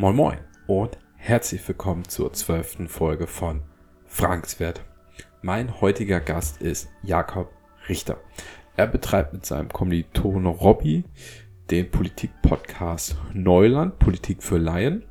Moin 0.00 0.16
Moin 0.16 0.38
und 0.66 0.96
herzlich 1.16 1.68
willkommen 1.68 2.08
zur 2.08 2.32
zwölften 2.32 2.88
Folge 2.88 3.26
von 3.26 3.60
Frankswert. 4.06 4.82
Mein 5.42 5.82
heutiger 5.82 6.20
Gast 6.20 6.62
ist 6.62 6.88
Jakob 7.02 7.52
Richter. 7.86 8.16
Er 8.78 8.86
betreibt 8.86 9.34
mit 9.34 9.44
seinem 9.44 9.68
Kommilitonen 9.68 10.46
Robby 10.46 11.04
den 11.70 11.90
Politik-Podcast 11.90 13.18
Neuland, 13.34 13.98
Politik 13.98 14.42
für 14.42 14.56
Laien. 14.56 15.04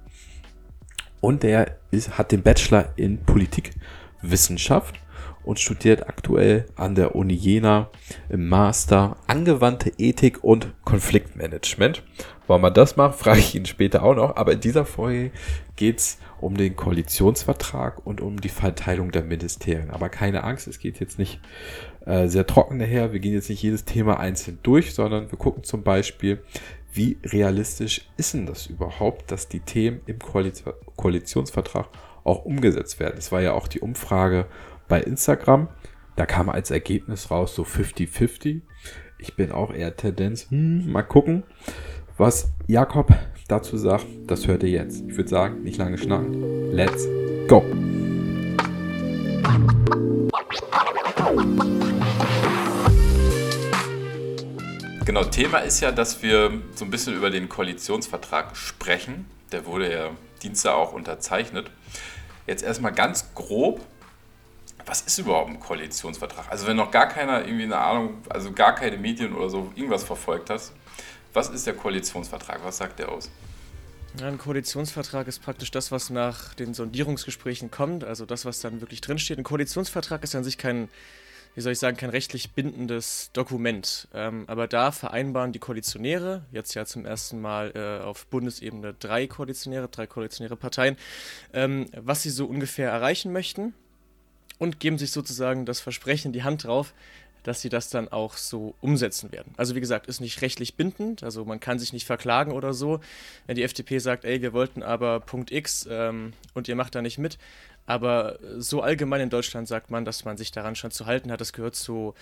Und 1.22 1.44
er 1.44 1.78
ist, 1.92 2.18
hat 2.18 2.32
den 2.32 2.42
Bachelor 2.42 2.92
in 2.96 3.24
Politikwissenschaft 3.24 4.96
und 5.44 5.60
studiert 5.60 6.08
aktuell 6.08 6.66
an 6.76 6.96
der 6.96 7.16
Uni 7.16 7.34
Jena 7.34 7.90
im 8.30 8.48
Master 8.50 9.18
Angewandte 9.28 9.92
Ethik 9.98 10.44
und 10.44 10.74
Konfliktmanagement. 10.84 12.04
Warum 12.48 12.64
er 12.64 12.72
das 12.72 12.98
macht, 12.98 13.20
frage 13.20 13.40
ich 13.40 13.56
ihn 13.56 13.66
später 13.66 14.04
auch 14.04 14.16
noch. 14.16 14.36
Aber 14.36 14.54
in 14.54 14.60
dieser 14.60 14.86
Folge 14.86 15.32
geht's 15.76 16.18
um 16.42 16.58
den 16.58 16.76
Koalitionsvertrag 16.76 18.06
und 18.06 18.22
um 18.22 18.42
die 18.42 18.50
Verteilung 18.50 19.12
der 19.12 19.24
Ministerien. 19.24 19.92
Aber 19.92 20.10
keine 20.10 20.44
Angst, 20.44 20.68
es 20.68 20.80
geht 20.80 21.00
jetzt 21.00 21.20
nicht 21.20 21.40
äh, 22.06 22.28
sehr 22.28 22.48
trocken 22.48 22.80
daher. 22.80 23.14
Wir 23.14 23.20
gehen 23.20 23.34
jetzt 23.34 23.50
nicht 23.50 23.62
jedes 23.62 23.86
Thema 23.86 24.20
einzeln 24.20 24.58
durch, 24.64 24.94
sondern 24.94 25.32
wir 25.32 25.38
gucken 25.38 25.64
zum 25.64 25.84
Beispiel, 25.84 26.42
wie 26.92 27.18
realistisch 27.24 28.10
ist 28.18 28.34
denn 28.34 28.46
das 28.46 28.66
überhaupt, 28.66 29.32
dass 29.32 29.48
die 29.48 29.60
Themen 29.60 30.02
im 30.08 30.20
Koalition 30.20 30.74
Koalitionsvertrag 30.96 31.88
auch 32.24 32.46
umgesetzt 32.46 33.00
werden. 33.00 33.16
Es 33.18 33.32
war 33.32 33.42
ja 33.42 33.54
auch 33.54 33.68
die 33.68 33.80
Umfrage 33.80 34.46
bei 34.90 35.00
Instagram. 35.02 35.70
Da 36.18 36.26
kam 36.26 36.50
als 36.50 36.70
Ergebnis 36.72 37.32
raus 37.32 37.56
so 37.56 37.64
50-50. 37.64 38.62
Ich 39.20 39.36
bin 39.36 39.54
auch 39.54 39.74
eher 39.74 39.96
Tendenz, 39.96 40.50
hm, 40.50 40.92
mal 40.92 41.04
gucken, 41.04 41.44
was 42.18 42.52
Jakob 42.68 43.14
dazu 43.48 43.78
sagt. 43.78 44.06
Das 44.28 44.48
hört 44.48 44.64
ihr 44.64 44.70
jetzt. 44.70 45.04
Ich 45.08 45.16
würde 45.16 45.30
sagen, 45.30 45.64
nicht 45.64 45.78
lange 45.78 45.98
schnacken. 45.98 46.74
Let's 46.74 47.08
go! 47.48 47.64
Genau, 55.06 55.24
Thema 55.24 55.60
ist 55.60 55.80
ja, 55.80 55.92
dass 55.92 56.22
wir 56.22 56.52
so 56.76 56.86
ein 56.86 56.92
bisschen 56.92 57.16
über 57.16 57.30
den 57.30 57.50
Koalitionsvertrag 57.50 58.56
sprechen. 58.56 59.26
Der 59.52 59.66
wurde 59.66 59.92
ja 59.92 60.12
Dienstag 60.44 60.76
auch 60.76 60.94
unterzeichnet. 60.94 61.72
Jetzt 62.46 62.64
erstmal 62.64 62.94
ganz 62.94 63.34
grob, 63.34 63.82
was 64.90 65.02
ist 65.02 65.20
überhaupt 65.20 65.52
ein 65.52 65.60
Koalitionsvertrag? 65.60 66.50
Also 66.50 66.66
wenn 66.66 66.76
noch 66.76 66.90
gar 66.90 67.08
keiner 67.08 67.46
irgendwie 67.46 67.66
eine 67.66 67.78
Ahnung, 67.78 68.24
also 68.28 68.52
gar 68.52 68.74
keine 68.74 68.98
Medien 68.98 69.36
oder 69.36 69.48
so 69.48 69.72
irgendwas 69.76 70.04
verfolgt 70.04 70.50
hast, 70.50 70.74
was 71.32 71.50
ist 71.50 71.68
der 71.68 71.76
Koalitionsvertrag? 71.76 72.62
Was 72.64 72.78
sagt 72.78 72.98
der 72.98 73.10
aus? 73.10 73.30
Ein 74.20 74.40
Koalitionsvertrag 74.40 75.28
ist 75.28 75.44
praktisch 75.44 75.70
das, 75.70 75.92
was 75.92 76.10
nach 76.10 76.56
den 76.56 76.74
Sondierungsgesprächen 76.74 77.70
kommt, 77.70 78.04
also 78.04 78.26
das, 78.26 78.46
was 78.46 78.62
dann 78.62 78.82
wirklich 78.82 79.02
drinsteht. 79.02 79.38
Ein 79.38 79.44
Koalitionsvertrag 79.44 80.24
ist 80.24 80.34
an 80.34 80.44
sich 80.44 80.58
kein, 80.58 80.90
wie 81.54 81.62
soll 81.62 81.74
ich 81.74 81.80
sagen, 81.80 81.96
kein 81.96 82.10
rechtlich 82.10 82.54
bindendes 82.54 83.30
Dokument. 83.34 84.08
Ähm, 84.16 84.46
aber 84.48 84.68
da 84.68 84.92
vereinbaren 84.92 85.52
die 85.52 85.60
Koalitionäre, 85.60 86.46
jetzt 86.52 86.74
ja 86.74 86.86
zum 86.86 87.06
ersten 87.06 87.40
Mal 87.40 87.74
äh, 87.76 88.04
auf 88.04 88.26
Bundesebene 88.26 88.96
drei 88.96 89.28
Koalitionäre, 89.28 89.88
drei 89.88 90.08
koalitionäre 90.08 90.56
Parteien, 90.56 90.98
ähm, 91.54 91.86
was 91.96 92.24
sie 92.24 92.32
so 92.32 92.48
ungefähr 92.48 92.90
erreichen 92.90 93.32
möchten 93.32 93.76
und 94.60 94.80
geben 94.80 95.00
sich 95.00 95.12
sozusagen 95.12 95.66
das 95.66 95.80
Versprechen 95.80 96.28
in 96.28 96.34
die 96.34 96.44
Hand 96.44 96.66
drauf, 96.66 96.94
dass 97.44 97.62
sie 97.62 97.70
das 97.70 97.90
dann 97.90 98.10
auch 98.10 98.36
so 98.38 98.76
umsetzen 98.82 99.32
werden. 99.32 99.54
Also 99.58 99.74
wie 99.74 99.80
gesagt, 99.80 100.08
ist 100.08 100.20
nicht 100.20 100.42
rechtlich 100.42 100.76
bindend, 100.76 101.24
also 101.24 101.46
man 101.46 101.60
kann 101.60 101.80
sich 101.80 101.94
nicht 101.94 102.06
verklagen 102.06 102.52
oder 102.52 102.74
so, 102.74 103.00
wenn 103.48 103.56
die 103.56 103.64
FDP 103.64 104.00
sagt, 104.00 104.26
ey, 104.26 104.42
wir 104.42 104.54
wollten 104.54 104.84
aber 104.84 105.22
Punkt 105.22 105.52
X 105.52 105.88
ähm, 105.90 106.34
und 106.54 106.68
ihr 106.68 106.76
macht 106.76 106.94
da 106.96 107.02
nicht 107.02 107.18
mit. 107.18 107.38
Aber 107.86 108.38
so 108.58 108.82
allgemein 108.82 109.22
in 109.22 109.30
Deutschland 109.32 109.68
sagt 109.68 109.90
man, 109.90 110.06
dass 110.06 110.26
man 110.26 110.38
sich 110.38 110.52
daran 110.52 110.76
schon 110.76 110.92
zu 110.92 111.08
halten 111.08 111.32
hat. 111.32 111.42
Das 111.42 111.54
gehört 111.54 111.76
zu, 111.76 112.14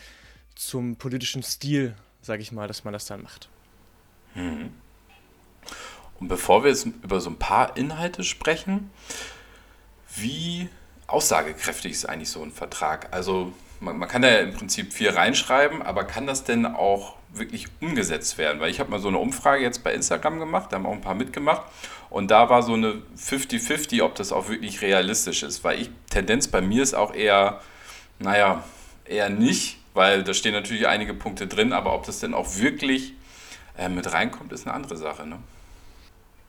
zum 0.55 0.95
politischen 0.95 1.43
Stil, 1.43 1.93
sage 2.21 2.41
ich 2.41 2.53
mal, 2.53 2.69
dass 2.69 2.85
man 2.85 2.93
das 2.93 3.05
dann 3.05 3.21
macht. 3.21 3.49
Hm. 4.33 4.71
Und 6.19 6.29
bevor 6.29 6.63
wir 6.63 6.69
jetzt 6.69 6.85
über 6.85 7.19
so 7.19 7.29
ein 7.29 7.37
paar 7.37 7.75
Inhalte 7.75 8.23
sprechen, 8.23 8.91
wie 10.15 10.69
aussagekräftig 11.07 11.93
ist 11.93 12.05
eigentlich 12.07 12.29
so 12.29 12.43
ein 12.43 12.51
Vertrag? 12.51 13.07
Also 13.11 13.53
man, 13.79 13.97
man, 13.97 14.09
kann 14.09 14.21
da 14.21 14.29
ja 14.29 14.39
im 14.39 14.53
Prinzip 14.53 14.93
viel 14.93 15.09
reinschreiben, 15.09 15.81
aber 15.81 16.03
kann 16.03 16.27
das 16.27 16.43
denn 16.43 16.65
auch 16.65 17.15
wirklich 17.33 17.67
umgesetzt 17.81 18.37
werden? 18.37 18.59
Weil 18.59 18.69
ich 18.69 18.79
habe 18.79 18.91
mal 18.91 18.99
so 18.99 19.07
eine 19.07 19.17
Umfrage 19.17 19.63
jetzt 19.63 19.83
bei 19.83 19.93
Instagram 19.93 20.39
gemacht, 20.39 20.71
da 20.71 20.77
haben 20.77 20.85
auch 20.85 20.93
ein 20.93 21.01
paar 21.01 21.15
mitgemacht 21.15 21.63
und 22.09 22.31
da 22.31 22.49
war 22.49 22.63
so 22.63 22.73
eine 22.73 23.01
50-50, 23.17 24.03
ob 24.03 24.15
das 24.15 24.31
auch 24.31 24.49
wirklich 24.49 24.81
realistisch 24.81 25.43
ist. 25.43 25.63
Weil 25.63 25.81
ich, 25.81 25.89
Tendenz 26.09 26.47
bei 26.47 26.61
mir 26.61 26.83
ist 26.83 26.93
auch 26.93 27.13
eher, 27.13 27.61
naja, 28.19 28.63
eher 29.05 29.29
nicht, 29.29 29.77
weil 29.93 30.23
da 30.23 30.33
stehen 30.33 30.53
natürlich 30.53 30.87
einige 30.87 31.13
Punkte 31.13 31.47
drin, 31.47 31.73
aber 31.73 31.93
ob 31.93 32.05
das 32.05 32.19
denn 32.19 32.33
auch 32.33 32.57
wirklich 32.57 33.13
äh, 33.77 33.89
mit 33.89 34.11
reinkommt, 34.11 34.51
ist 34.51 34.65
eine 34.65 34.75
andere 34.75 34.97
Sache. 34.97 35.25
Ne? 35.25 35.37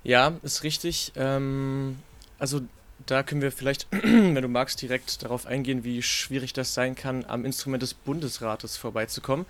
Ja, 0.03 0.33
ist 0.43 0.63
richtig. 0.63 1.13
Ähm, 1.17 1.99
also 2.39 2.61
da 3.07 3.23
können 3.23 3.43
wir 3.43 3.53
vielleicht, 3.53 3.87
wenn 3.91 4.35
du 4.35 4.49
magst, 4.49 4.81
direkt 4.83 5.23
darauf 5.23 5.47
eingehen, 5.47 5.85
wie 5.85 6.03
schwierig 6.03 6.53
das 6.53 6.75
sein 6.75 6.95
kann, 6.95 7.25
am 7.27 7.45
Instrument 7.45 7.83
des 7.83 7.95
Bundesrates 7.95 8.77
vorbeizukommen. 8.77 9.47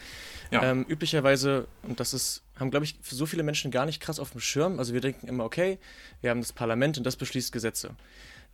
Ja. 0.50 0.62
Ähm, 0.62 0.84
üblicherweise, 0.88 1.66
und 1.82 2.00
das 2.00 2.14
ist, 2.14 2.42
haben, 2.58 2.70
glaube 2.70 2.84
ich, 2.84 2.96
so 3.02 3.26
viele 3.26 3.42
Menschen 3.42 3.70
gar 3.70 3.86
nicht 3.86 4.00
krass 4.00 4.18
auf 4.18 4.30
dem 4.30 4.40
Schirm. 4.40 4.78
Also 4.78 4.94
wir 4.94 5.00
denken 5.00 5.28
immer, 5.28 5.44
okay, 5.44 5.78
wir 6.20 6.30
haben 6.30 6.40
das 6.40 6.52
Parlament 6.52 6.98
und 6.98 7.04
das 7.04 7.16
beschließt 7.16 7.52
Gesetze. 7.52 7.90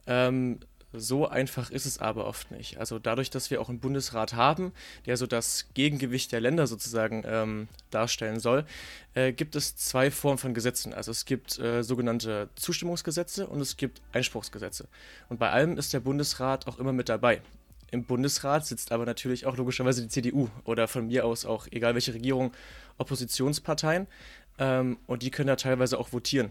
Ähm, 0.06 0.60
so 0.96 1.28
einfach 1.28 1.70
ist 1.70 1.86
es 1.86 1.98
aber 1.98 2.26
oft 2.26 2.50
nicht. 2.50 2.78
Also 2.78 2.98
dadurch, 2.98 3.30
dass 3.30 3.50
wir 3.50 3.60
auch 3.60 3.68
einen 3.68 3.80
Bundesrat 3.80 4.34
haben, 4.34 4.72
der 5.06 5.16
so 5.16 5.26
das 5.26 5.66
Gegengewicht 5.74 6.32
der 6.32 6.40
Länder 6.40 6.66
sozusagen 6.66 7.22
ähm, 7.26 7.68
darstellen 7.90 8.40
soll, 8.40 8.64
äh, 9.14 9.32
gibt 9.32 9.56
es 9.56 9.76
zwei 9.76 10.10
Formen 10.10 10.38
von 10.38 10.54
Gesetzen. 10.54 10.94
Also 10.94 11.10
es 11.10 11.24
gibt 11.24 11.58
äh, 11.58 11.82
sogenannte 11.82 12.48
Zustimmungsgesetze 12.54 13.46
und 13.46 13.60
es 13.60 13.76
gibt 13.76 14.00
Einspruchsgesetze. 14.12 14.88
Und 15.28 15.38
bei 15.38 15.50
allem 15.50 15.76
ist 15.78 15.92
der 15.92 16.00
Bundesrat 16.00 16.66
auch 16.66 16.78
immer 16.78 16.92
mit 16.92 17.08
dabei. 17.08 17.42
Im 17.90 18.04
Bundesrat 18.04 18.66
sitzt 18.66 18.90
aber 18.90 19.06
natürlich 19.06 19.46
auch 19.46 19.56
logischerweise 19.56 20.02
die 20.02 20.08
CDU 20.08 20.48
oder 20.64 20.88
von 20.88 21.06
mir 21.06 21.24
aus 21.24 21.44
auch, 21.44 21.66
egal 21.70 21.94
welche 21.94 22.14
Regierung, 22.14 22.52
Oppositionsparteien. 22.98 24.06
Ähm, 24.58 24.98
und 25.06 25.22
die 25.22 25.30
können 25.30 25.48
da 25.48 25.56
teilweise 25.56 25.98
auch 25.98 26.12
votieren. 26.12 26.50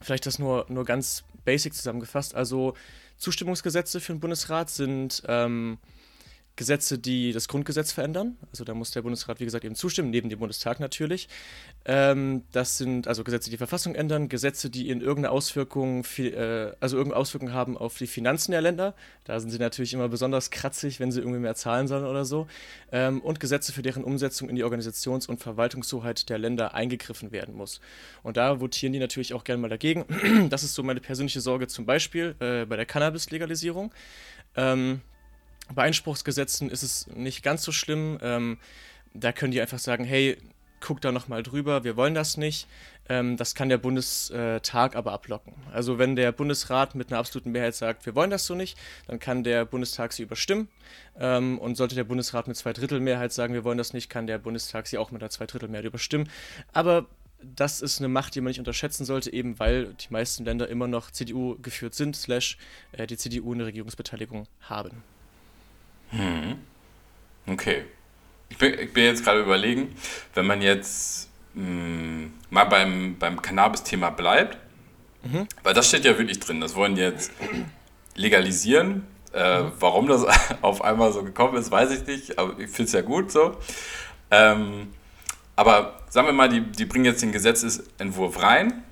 Vielleicht 0.00 0.26
das 0.26 0.38
nur, 0.38 0.66
nur 0.68 0.84
ganz 0.84 1.24
basic 1.44 1.74
zusammengefasst. 1.74 2.34
Also 2.34 2.74
Zustimmungsgesetze 3.22 4.00
für 4.00 4.12
den 4.12 4.20
Bundesrat 4.20 4.68
sind 4.68 5.22
ähm, 5.28 5.78
Gesetze, 6.56 6.98
die 6.98 7.32
das 7.32 7.48
Grundgesetz 7.48 7.92
verändern. 7.92 8.36
Also 8.50 8.64
da 8.64 8.74
muss 8.74 8.90
der 8.90 9.02
Bundesrat, 9.02 9.40
wie 9.40 9.44
gesagt, 9.44 9.64
eben 9.64 9.74
zustimmen, 9.74 10.10
neben 10.10 10.28
dem 10.28 10.38
Bundestag 10.38 10.80
natürlich. 10.80 11.28
Ähm, 11.86 12.42
das 12.52 12.76
sind 12.76 13.08
also 13.08 13.24
Gesetze, 13.24 13.46
die 13.46 13.52
die 13.52 13.58
Verfassung 13.58 13.94
ändern, 13.94 14.28
Gesetze, 14.28 14.68
die 14.68 14.88
in 14.90 15.00
irgendeine 15.00 15.30
Auswirkung, 15.30 16.04
äh, 16.18 16.72
also 16.80 16.96
irgendeine 16.96 17.20
Auswirkung 17.20 17.52
haben 17.52 17.76
auf 17.78 17.96
die 17.96 18.06
Finanzen 18.06 18.52
der 18.52 18.60
Länder. 18.60 18.94
Da 19.24 19.40
sind 19.40 19.50
sie 19.50 19.58
natürlich 19.58 19.94
immer 19.94 20.08
besonders 20.08 20.50
kratzig, 20.50 21.00
wenn 21.00 21.10
sie 21.10 21.20
irgendwie 21.20 21.38
mehr 21.38 21.54
zahlen 21.54 21.88
sollen 21.88 22.04
oder 22.04 22.24
so. 22.24 22.46
Ähm, 22.90 23.20
und 23.20 23.40
Gesetze, 23.40 23.72
für 23.72 23.82
deren 23.82 24.04
Umsetzung 24.04 24.48
in 24.48 24.56
die 24.56 24.64
Organisations- 24.64 25.26
und 25.26 25.40
Verwaltungshoheit 25.40 26.28
der 26.28 26.38
Länder 26.38 26.74
eingegriffen 26.74 27.32
werden 27.32 27.54
muss. 27.54 27.80
Und 28.22 28.36
da 28.36 28.60
votieren 28.60 28.92
die 28.92 28.98
natürlich 28.98 29.32
auch 29.34 29.44
gerne 29.44 29.62
mal 29.62 29.68
dagegen. 29.68 30.04
Das 30.50 30.64
ist 30.64 30.74
so 30.74 30.82
meine 30.82 31.00
persönliche 31.00 31.40
Sorge 31.40 31.66
zum 31.66 31.86
Beispiel 31.86 32.34
äh, 32.40 32.64
bei 32.66 32.76
der 32.76 32.84
Cannabis-Legalisierung. 32.84 33.92
Ähm, 34.56 35.00
bei 35.74 35.82
Einspruchsgesetzen 35.82 36.70
ist 36.70 36.82
es 36.82 37.06
nicht 37.08 37.42
ganz 37.42 37.62
so 37.62 37.72
schlimm. 37.72 38.18
Ähm, 38.22 38.58
da 39.14 39.32
können 39.32 39.52
die 39.52 39.60
einfach 39.60 39.78
sagen, 39.78 40.04
hey, 40.04 40.38
guck 40.82 41.00
da 41.00 41.12
nochmal 41.12 41.42
drüber, 41.42 41.84
wir 41.84 41.96
wollen 41.96 42.14
das 42.14 42.36
nicht. 42.36 42.66
Ähm, 43.08 43.36
das 43.36 43.54
kann 43.54 43.68
der 43.68 43.78
Bundestag 43.78 44.96
aber 44.96 45.12
ablocken. 45.12 45.54
Also 45.72 45.98
wenn 45.98 46.16
der 46.16 46.32
Bundesrat 46.32 46.94
mit 46.94 47.10
einer 47.10 47.18
absoluten 47.18 47.52
Mehrheit 47.52 47.74
sagt, 47.74 48.04
wir 48.04 48.14
wollen 48.14 48.30
das 48.30 48.46
so 48.46 48.54
nicht, 48.54 48.76
dann 49.06 49.18
kann 49.18 49.44
der 49.44 49.64
Bundestag 49.64 50.12
sie 50.12 50.22
überstimmen. 50.22 50.68
Ähm, 51.18 51.58
und 51.58 51.76
sollte 51.76 51.94
der 51.94 52.04
Bundesrat 52.04 52.48
mit 52.48 52.56
Zweidrittelmehrheit 52.56 53.32
sagen, 53.32 53.54
wir 53.54 53.64
wollen 53.64 53.78
das 53.78 53.92
nicht, 53.92 54.10
kann 54.10 54.26
der 54.26 54.38
Bundestag 54.38 54.86
sie 54.86 54.98
auch 54.98 55.10
mit 55.10 55.22
einer 55.22 55.30
Zweidrittelmehrheit 55.30 55.86
überstimmen. 55.86 56.28
Aber 56.72 57.06
das 57.42 57.80
ist 57.80 57.98
eine 57.98 58.08
Macht, 58.08 58.34
die 58.34 58.40
man 58.40 58.50
nicht 58.50 58.60
unterschätzen 58.60 59.04
sollte, 59.04 59.32
eben 59.32 59.58
weil 59.58 59.94
die 59.94 60.10
meisten 60.10 60.44
Länder 60.44 60.68
immer 60.68 60.86
noch 60.86 61.10
CDU 61.10 61.56
geführt 61.60 61.94
sind, 61.94 62.16
slash 62.16 62.56
äh, 62.92 63.06
die 63.06 63.16
CDU 63.16 63.52
eine 63.52 63.66
Regierungsbeteiligung 63.66 64.46
haben. 64.60 65.02
Hm. 66.12 66.58
Okay. 67.46 67.84
Ich 68.48 68.58
bin, 68.58 68.78
ich 68.78 68.92
bin 68.92 69.04
jetzt 69.04 69.24
gerade 69.24 69.40
überlegen, 69.40 69.94
wenn 70.34 70.46
man 70.46 70.62
jetzt 70.62 71.30
mh, 71.54 71.64
hm, 71.64 72.32
mal 72.50 72.64
beim, 72.64 73.16
beim 73.18 73.40
Cannabis-Thema 73.40 74.10
bleibt, 74.10 74.58
mhm. 75.24 75.48
weil 75.62 75.74
das 75.74 75.88
steht 75.88 76.04
ja 76.04 76.16
wirklich 76.18 76.38
drin, 76.38 76.60
das 76.60 76.74
wollen 76.74 76.96
jetzt 76.96 77.32
legalisieren. 78.14 79.06
Äh, 79.32 79.62
mhm. 79.62 79.72
Warum 79.80 80.06
das 80.06 80.26
auf 80.62 80.82
einmal 80.84 81.12
so 81.12 81.22
gekommen 81.24 81.56
ist, 81.56 81.70
weiß 81.70 81.90
ich 81.92 82.06
nicht, 82.06 82.38
aber 82.38 82.58
ich 82.58 82.70
finde 82.70 82.84
es 82.84 82.92
ja 82.92 83.00
gut 83.00 83.32
so. 83.32 83.56
Ähm, 84.30 84.88
aber 85.56 86.00
sagen 86.10 86.26
wir 86.26 86.32
mal, 86.32 86.48
die, 86.48 86.60
die 86.60 86.84
bringen 86.84 87.04
jetzt 87.04 87.22
den 87.22 87.32
Gesetzesentwurf 87.32 88.42
rein, 88.42 88.82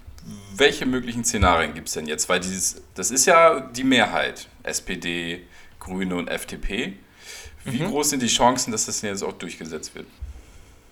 welche 0.54 0.86
möglichen 0.86 1.24
Szenarien 1.24 1.74
gibt 1.74 1.88
es 1.88 1.94
denn 1.94 2.06
jetzt? 2.06 2.28
Weil 2.28 2.40
dieses, 2.40 2.82
das 2.94 3.10
ist 3.10 3.26
ja 3.26 3.60
die 3.60 3.84
Mehrheit, 3.84 4.48
SPD, 4.62 5.46
Grüne 5.78 6.16
und 6.16 6.28
FDP. 6.28 6.98
Wie 7.64 7.82
mhm. 7.82 7.88
groß 7.88 8.10
sind 8.10 8.22
die 8.22 8.28
Chancen, 8.28 8.72
dass 8.72 8.86
das 8.86 9.02
jetzt 9.02 9.22
auch 9.22 9.32
durchgesetzt 9.32 9.94
wird? 9.94 10.06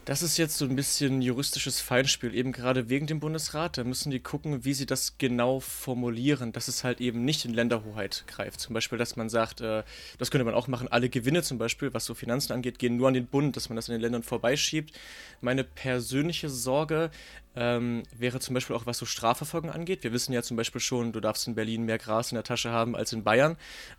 Das 0.09 0.23
ist 0.23 0.39
jetzt 0.39 0.57
so 0.57 0.65
ein 0.65 0.75
bisschen 0.75 1.21
juristisches 1.21 1.83
Feinspiel, 1.83 2.35
eben 2.35 2.51
gerade 2.51 2.89
wegen 2.89 3.07
dem 3.07 3.21
Bundesrat. 3.21 3.77
Da 3.77 3.85
müssen 3.85 4.11
die 4.11 4.21
gucken, 4.21 4.65
wie 4.65 4.73
sie 4.73 4.87
das 4.87 5.19
genau 5.19 5.61
formulieren, 5.61 6.51
dass 6.53 6.67
es 6.67 6.83
halt 6.83 7.03
eben 7.03 7.27
nicht 7.27 7.45
in 7.45 7.53
Länderhoheit 7.53 8.25
greift. 8.27 8.59
Zum 8.59 8.73
Beispiel, 8.73 8.97
dass 8.97 9.17
man 9.17 9.29
sagt, 9.29 9.61
äh, 9.61 9.83
das 10.17 10.31
könnte 10.31 10.47
man 10.47 10.55
auch 10.55 10.67
machen, 10.67 10.89
alle 10.89 11.11
Gewinne 11.11 11.43
zum 11.43 11.59
Beispiel, 11.59 11.93
was 11.93 12.07
so 12.07 12.15
Finanzen 12.15 12.55
angeht, 12.55 12.79
gehen 12.79 12.97
nur 12.97 13.09
an 13.09 13.13
den 13.13 13.27
Bund, 13.27 13.55
dass 13.55 13.69
man 13.69 13.77
das 13.77 13.89
in 13.89 13.93
den 13.93 14.01
Ländern 14.01 14.23
vorbeischiebt. 14.23 14.99
Meine 15.43 15.63
persönliche 15.63 16.49
Sorge 16.49 17.11
ähm, 17.59 18.05
wäre 18.17 18.39
zum 18.39 18.55
Beispiel 18.55 18.77
auch, 18.77 18.87
was 18.87 18.99
so 18.99 19.05
Strafverfolgung 19.05 19.71
angeht. 19.71 20.05
Wir 20.05 20.13
wissen 20.13 20.33
ja 20.33 20.43
zum 20.43 20.57
Beispiel 20.57 20.81
schon, 20.81 21.13
du 21.13 21.19
darfst 21.19 21.49
in 21.49 21.57
Berlin 21.57 21.83
mehr 21.83 21.99
Gras 21.99 22.31
in 22.31 22.37
der 22.37 22.45
Tasche 22.45 22.71
haben 22.71 22.95
als 22.95 23.13
in 23.13 23.25
Bayern. 23.25 23.57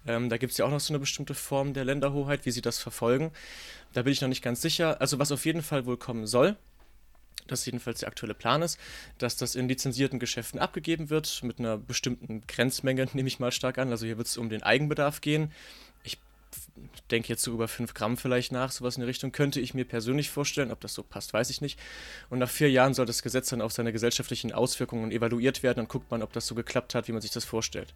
Ähm, 0.08 0.30
da 0.30 0.38
gibt 0.38 0.52
es 0.52 0.58
ja 0.58 0.66
auch 0.66 0.72
noch 0.72 0.80
so 0.80 0.94
eine 0.94 1.00
bestimmte 1.00 1.34
Form 1.36 1.74
der 1.74 1.84
Länderhoheit, 1.84 2.46
wie 2.46 2.52
sie 2.52 2.62
das 2.62 2.80
verfolgen. 2.80 3.32
Da 3.92 4.04
bin 4.04 4.14
ich 4.14 4.22
noch 4.22 4.30
nicht 4.30 4.42
ganz 4.42 4.62
sicher. 4.62 5.02
Also 5.02 5.20
was 5.20 5.34
auf 5.34 5.46
jeden 5.46 5.62
Fall 5.62 5.86
wohl 5.86 5.98
kommen 5.98 6.26
soll, 6.26 6.56
das 7.48 7.66
jedenfalls 7.66 8.00
der 8.00 8.08
aktuelle 8.08 8.34
Plan 8.34 8.62
ist, 8.62 8.80
dass 9.18 9.36
das 9.36 9.56
in 9.56 9.68
lizenzierten 9.68 10.20
Geschäften 10.20 10.60
abgegeben 10.60 11.10
wird, 11.10 11.44
mit 11.44 11.60
einer 11.60 11.78
bestimmten 11.78 12.42
Grenzmenge, 12.48 13.10
nehme 13.14 13.28
ich 13.28 13.40
mal 13.40 13.52
stark 13.52 13.78
an. 13.78 13.90
Also 13.92 14.06
hier 14.06 14.18
wird 14.18 14.28
es 14.28 14.38
um 14.38 14.50
den 14.50 14.64
Eigenbedarf 14.64 15.20
gehen. 15.20 15.52
Denke 17.12 17.30
jetzt 17.30 17.44
so 17.44 17.52
über 17.52 17.68
5 17.68 17.94
Gramm 17.94 18.18
vielleicht 18.18 18.52
nach, 18.52 18.72
sowas 18.72 18.96
in 18.96 19.02
die 19.02 19.08
Richtung, 19.08 19.32
könnte 19.32 19.60
ich 19.60 19.74
mir 19.74 19.86
persönlich 19.86 20.30
vorstellen. 20.30 20.72
Ob 20.72 20.80
das 20.82 20.94
so 20.94 21.04
passt, 21.04 21.34
weiß 21.34 21.50
ich 21.50 21.62
nicht. 21.62 21.80
Und 22.30 22.40
nach 22.40 22.50
vier 22.50 22.70
Jahren 22.70 22.94
soll 22.94 23.06
das 23.06 23.24
Gesetz 23.24 23.50
dann 23.50 23.62
auf 23.62 23.72
seine 23.72 23.92
gesellschaftlichen 23.92 24.52
Auswirkungen 24.52 25.12
evaluiert 25.12 25.64
werden. 25.64 25.78
Dann 25.78 25.88
guckt 25.88 26.12
man, 26.12 26.22
ob 26.24 26.34
das 26.34 26.48
so 26.48 26.56
geklappt 26.56 26.96
hat, 26.96 27.08
wie 27.08 27.12
man 27.12 27.22
sich 27.22 27.32
das 27.32 27.46
vorstellt. 27.46 27.94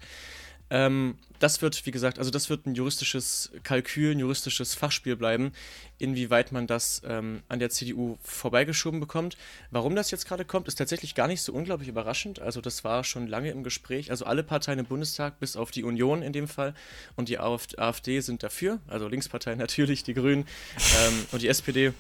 Ähm, 0.73 1.19
das 1.37 1.61
wird, 1.61 1.85
wie 1.85 1.91
gesagt, 1.91 2.17
also 2.17 2.31
das 2.31 2.49
wird 2.49 2.65
ein 2.65 2.73
juristisches 2.73 3.51
Kalkül, 3.61 4.13
ein 4.15 4.19
juristisches 4.19 4.73
Fachspiel 4.73 5.15
bleiben, 5.15 5.51
inwieweit 5.99 6.51
man 6.51 6.65
das 6.65 7.03
ähm, 7.05 7.43
an 7.47 7.59
der 7.59 7.69
CDU 7.69 8.17
vorbeigeschoben 8.23 8.99
bekommt. 8.99 9.37
Warum 9.69 9.95
das 9.95 10.09
jetzt 10.09 10.27
gerade 10.27 10.45
kommt, 10.45 10.67
ist 10.67 10.75
tatsächlich 10.75 11.13
gar 11.13 11.27
nicht 11.27 11.43
so 11.43 11.53
unglaublich 11.53 11.89
überraschend. 11.89 12.39
Also 12.39 12.59
das 12.59 12.83
war 12.83 13.03
schon 13.03 13.27
lange 13.27 13.51
im 13.51 13.63
Gespräch. 13.63 14.09
Also 14.09 14.25
alle 14.25 14.41
Parteien 14.41 14.79
im 14.79 14.85
Bundestag, 14.85 15.39
bis 15.39 15.55
auf 15.55 15.69
die 15.69 15.83
Union 15.83 16.23
in 16.23 16.33
dem 16.33 16.47
Fall 16.47 16.73
und 17.15 17.29
die 17.29 17.37
AfD 17.37 18.19
sind 18.21 18.41
dafür. 18.41 18.79
Also 18.87 19.07
Linksparteien 19.07 19.59
natürlich, 19.59 20.03
die 20.03 20.15
Grünen 20.15 20.47
ähm, 21.05 21.25
und 21.31 21.43
die 21.43 21.49
SPD 21.49 21.93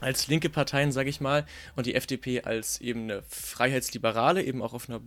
als 0.00 0.26
linke 0.26 0.48
Parteien, 0.48 0.90
sage 0.90 1.08
ich 1.08 1.20
mal, 1.20 1.46
und 1.76 1.86
die 1.86 1.94
FDP 1.94 2.42
als 2.42 2.80
eben 2.80 3.02
eine 3.02 3.22
Freiheitsliberale, 3.28 4.42
eben 4.42 4.60
auch 4.60 4.72
auf 4.72 4.88
einer 4.88 5.00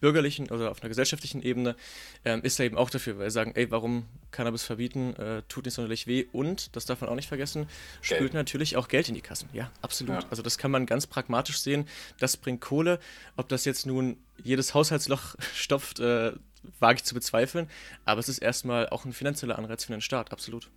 bürgerlichen 0.00 0.50
oder 0.50 0.70
auf 0.70 0.80
einer 0.80 0.88
gesellschaftlichen 0.88 1.42
Ebene 1.42 1.76
ähm, 2.24 2.42
ist 2.42 2.58
er 2.58 2.66
eben 2.66 2.76
auch 2.76 2.90
dafür, 2.90 3.18
weil 3.18 3.30
sie 3.30 3.34
sagen, 3.34 3.52
ey, 3.54 3.70
warum 3.70 4.06
Cannabis 4.30 4.64
verbieten, 4.64 5.14
äh, 5.16 5.42
tut 5.48 5.64
nicht 5.64 5.74
sonderlich 5.74 6.06
weh 6.06 6.26
und, 6.32 6.74
das 6.76 6.86
darf 6.86 7.00
man 7.00 7.10
auch 7.10 7.14
nicht 7.14 7.28
vergessen, 7.28 7.68
spült 8.00 8.20
Geld. 8.20 8.34
natürlich 8.34 8.76
auch 8.76 8.88
Geld 8.88 9.08
in 9.08 9.14
die 9.14 9.20
Kassen. 9.20 9.48
Ja, 9.52 9.70
absolut. 9.82 10.22
Ja. 10.22 10.28
Also 10.30 10.42
das 10.42 10.58
kann 10.58 10.70
man 10.70 10.86
ganz 10.86 11.06
pragmatisch 11.06 11.58
sehen. 11.60 11.88
Das 12.18 12.36
bringt 12.36 12.60
Kohle. 12.60 12.98
Ob 13.36 13.48
das 13.48 13.64
jetzt 13.64 13.86
nun 13.86 14.16
jedes 14.42 14.74
Haushaltsloch 14.74 15.34
stopft, 15.54 16.00
äh, 16.00 16.32
wage 16.80 16.96
ich 16.96 17.04
zu 17.04 17.14
bezweifeln. 17.14 17.68
Aber 18.04 18.20
es 18.20 18.28
ist 18.28 18.38
erstmal 18.38 18.88
auch 18.88 19.04
ein 19.04 19.12
finanzieller 19.12 19.58
Anreiz 19.58 19.84
für 19.84 19.92
den 19.92 20.00
Staat, 20.00 20.32
absolut. 20.32 20.68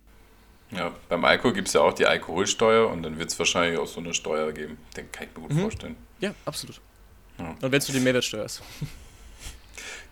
Ja, 0.70 0.92
beim 1.08 1.24
Alkohol 1.24 1.52
gibt 1.52 1.68
es 1.68 1.74
ja 1.74 1.82
auch 1.82 1.92
die 1.92 2.06
Alkoholsteuer 2.06 2.88
und 2.88 3.02
dann 3.02 3.18
wird 3.18 3.30
es 3.30 3.38
wahrscheinlich 3.38 3.78
auch 3.78 3.86
so 3.86 4.00
eine 4.00 4.14
Steuer 4.14 4.52
geben. 4.52 4.78
Den 4.96 5.12
kann 5.12 5.26
ich 5.26 5.36
mir 5.36 5.42
gut 5.42 5.52
mhm. 5.52 5.60
vorstellen. 5.60 5.96
Ja, 6.20 6.34
absolut. 6.46 6.80
Ja. 7.38 7.50
Und 7.60 7.62
wenn 7.62 7.74
es 7.74 7.88
nur 7.88 7.98
die 7.98 8.02
Mehrwertsteuer 8.02 8.44
ist. 8.44 8.62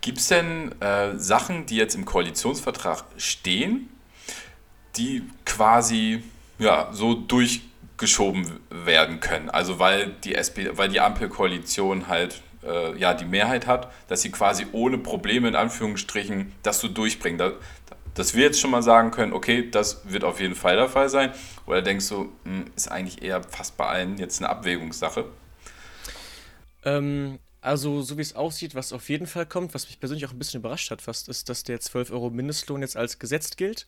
Gibt 0.00 0.19
es 0.19 0.29
denn 0.29 0.81
äh, 0.81 1.19
Sachen, 1.19 1.67
die 1.67 1.76
jetzt 1.76 1.94
im 1.94 2.05
Koalitionsvertrag 2.05 3.05
stehen, 3.17 3.91
die 4.97 5.23
quasi 5.44 6.23
ja, 6.58 6.88
so 6.93 7.14
durchgeschoben 7.14 8.61
werden 8.70 9.20
können? 9.20 9.50
Also 9.50 9.79
weil 9.79 10.14
die, 10.25 10.35
SP, 10.35 10.73
weil 10.73 10.88
die 10.88 11.00
Ampelkoalition 11.00 12.08
halt 12.08 12.43
äh, 12.62 12.97
ja, 12.99 13.14
die 13.14 13.25
Mehrheit 13.25 13.67
hat, 13.67 13.93
dass 14.08 14.23
sie 14.23 14.31
quasi 14.31 14.67
ohne 14.73 14.99
Probleme 14.99 15.49
in 15.49 15.55
Anführungsstrichen 15.55 16.53
das 16.62 16.81
so 16.81 16.88
durchbringen. 16.88 17.38
Da, 17.38 17.53
dass 18.14 18.35
wir 18.35 18.44
jetzt 18.44 18.61
schon 18.61 18.70
mal 18.70 18.82
sagen 18.82 19.11
können, 19.11 19.32
okay, 19.32 19.70
das 19.70 20.03
wird 20.05 20.25
auf 20.25 20.41
jeden 20.41 20.55
Fall 20.55 20.76
der 20.76 20.88
Fall 20.88 21.08
sein. 21.08 21.32
Oder 21.67 21.82
denkst 21.82 22.08
du, 22.08 22.32
hm, 22.44 22.64
ist 22.75 22.91
eigentlich 22.91 23.23
eher 23.23 23.43
fast 23.43 23.76
bei 23.76 23.87
allen 23.87 24.19
jetzt 24.19 24.41
eine 24.41 24.49
Abwägungssache? 24.49 25.26
Ähm, 26.85 27.38
also, 27.62 28.00
so 28.00 28.16
wie 28.16 28.22
es 28.22 28.34
aussieht, 28.34 28.74
was 28.74 28.92
auf 28.92 29.08
jeden 29.10 29.26
Fall 29.26 29.44
kommt, 29.44 29.74
was 29.74 29.86
mich 29.86 30.00
persönlich 30.00 30.26
auch 30.26 30.32
ein 30.32 30.38
bisschen 30.38 30.60
überrascht 30.60 30.90
hat 30.90 31.02
fast, 31.02 31.28
ist, 31.28 31.48
dass 31.48 31.62
der 31.62 31.80
12 31.80 32.10
Euro 32.10 32.30
Mindestlohn 32.30 32.80
jetzt 32.80 32.96
als 32.96 33.18
gesetzt 33.18 33.58
gilt, 33.58 33.86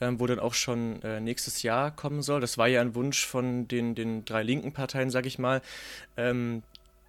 ähm, 0.00 0.18
wo 0.18 0.26
dann 0.26 0.40
auch 0.40 0.54
schon 0.54 1.00
äh, 1.02 1.20
nächstes 1.20 1.62
Jahr 1.62 1.94
kommen 1.94 2.22
soll. 2.22 2.40
Das 2.40 2.58
war 2.58 2.66
ja 2.66 2.80
ein 2.80 2.94
Wunsch 2.94 3.24
von 3.24 3.68
den, 3.68 3.94
den 3.94 4.24
drei 4.24 4.42
linken 4.42 4.72
Parteien, 4.72 5.10
sag 5.10 5.26
ich 5.26 5.38
mal. 5.38 5.62
Ähm, 6.16 6.62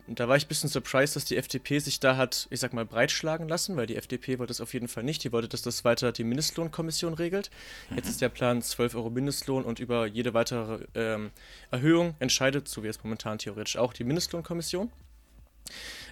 da 0.07 0.27
war 0.27 0.35
ich 0.35 0.45
ein 0.45 0.47
bisschen 0.49 0.69
surprised, 0.69 1.15
dass 1.15 1.25
die 1.25 1.37
FDP 1.37 1.79
sich 1.79 1.99
da 1.99 2.17
hat, 2.17 2.47
ich 2.49 2.59
sag 2.59 2.73
mal, 2.73 2.85
breitschlagen 2.85 3.47
lassen, 3.47 3.77
weil 3.77 3.87
die 3.87 3.95
FDP 3.95 4.37
wollte 4.37 4.51
es 4.51 4.59
auf 4.59 4.73
jeden 4.73 4.89
Fall 4.89 5.03
nicht. 5.03 5.23
Die 5.23 5.31
wollte, 5.31 5.47
dass 5.47 5.61
das 5.61 5.85
weiter 5.85 6.11
die 6.11 6.25
Mindestlohnkommission 6.25 7.13
regelt. 7.13 7.49
Jetzt 7.95 8.09
ist 8.09 8.21
der 8.21 8.29
Plan 8.29 8.61
12 8.61 8.95
Euro 8.95 9.09
Mindestlohn 9.09 9.63
und 9.63 9.79
über 9.79 10.05
jede 10.05 10.33
weitere 10.33 10.85
ähm, 10.93 11.31
Erhöhung 11.71 12.15
entscheidet, 12.19 12.67
so 12.67 12.83
wie 12.83 12.87
es 12.87 13.01
momentan 13.03 13.37
theoretisch 13.37 13.77
auch, 13.77 13.93
die 13.93 14.03
Mindestlohnkommission. 14.03 14.91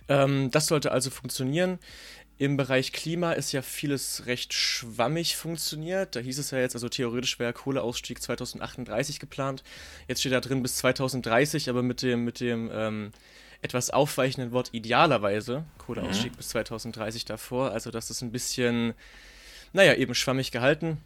Ähm, 0.08 0.52
das 0.52 0.68
sollte 0.68 0.92
also 0.92 1.10
funktionieren. 1.10 1.80
Im 2.38 2.58
Bereich 2.58 2.92
Klima 2.92 3.34
ist 3.34 3.52
ja 3.52 3.62
vieles 3.62 4.26
recht 4.26 4.54
schwammig 4.54 5.38
funktioniert. 5.38 6.16
Da 6.16 6.22
hieß 6.22 6.40
es 6.40 6.50
ja 6.50 6.58
jetzt, 6.58 6.74
also 6.74 6.90
theoretisch 6.90 7.38
wäre 7.38 7.54
Kohleausstieg 7.54 8.20
2038 8.20 9.20
geplant. 9.20 9.64
Jetzt 10.08 10.22
steht 10.22 10.32
da 10.32 10.40
drin 10.40 10.64
bis 10.64 10.78
2030, 10.78 11.70
aber 11.70 11.84
mit 11.84 12.02
dem, 12.02 12.24
mit 12.24 12.40
dem 12.40 12.72
ähm, 12.74 13.12
etwas 13.62 13.92
aufweichenden 13.92 14.54
Wort 14.54 14.70
idealerweise 14.74 15.66
Kohleausstieg 15.78 16.32
mhm. 16.32 16.38
bis 16.38 16.50
2030 16.50 17.26
davor. 17.26 17.74
Also 17.74 17.92
das 17.92 18.10
ist 18.10 18.22
ein 18.22 18.32
bisschen, 18.32 18.96
naja, 19.72 19.94
eben 19.94 20.16
schwammig 20.16 20.52
gehalten. 20.52 20.98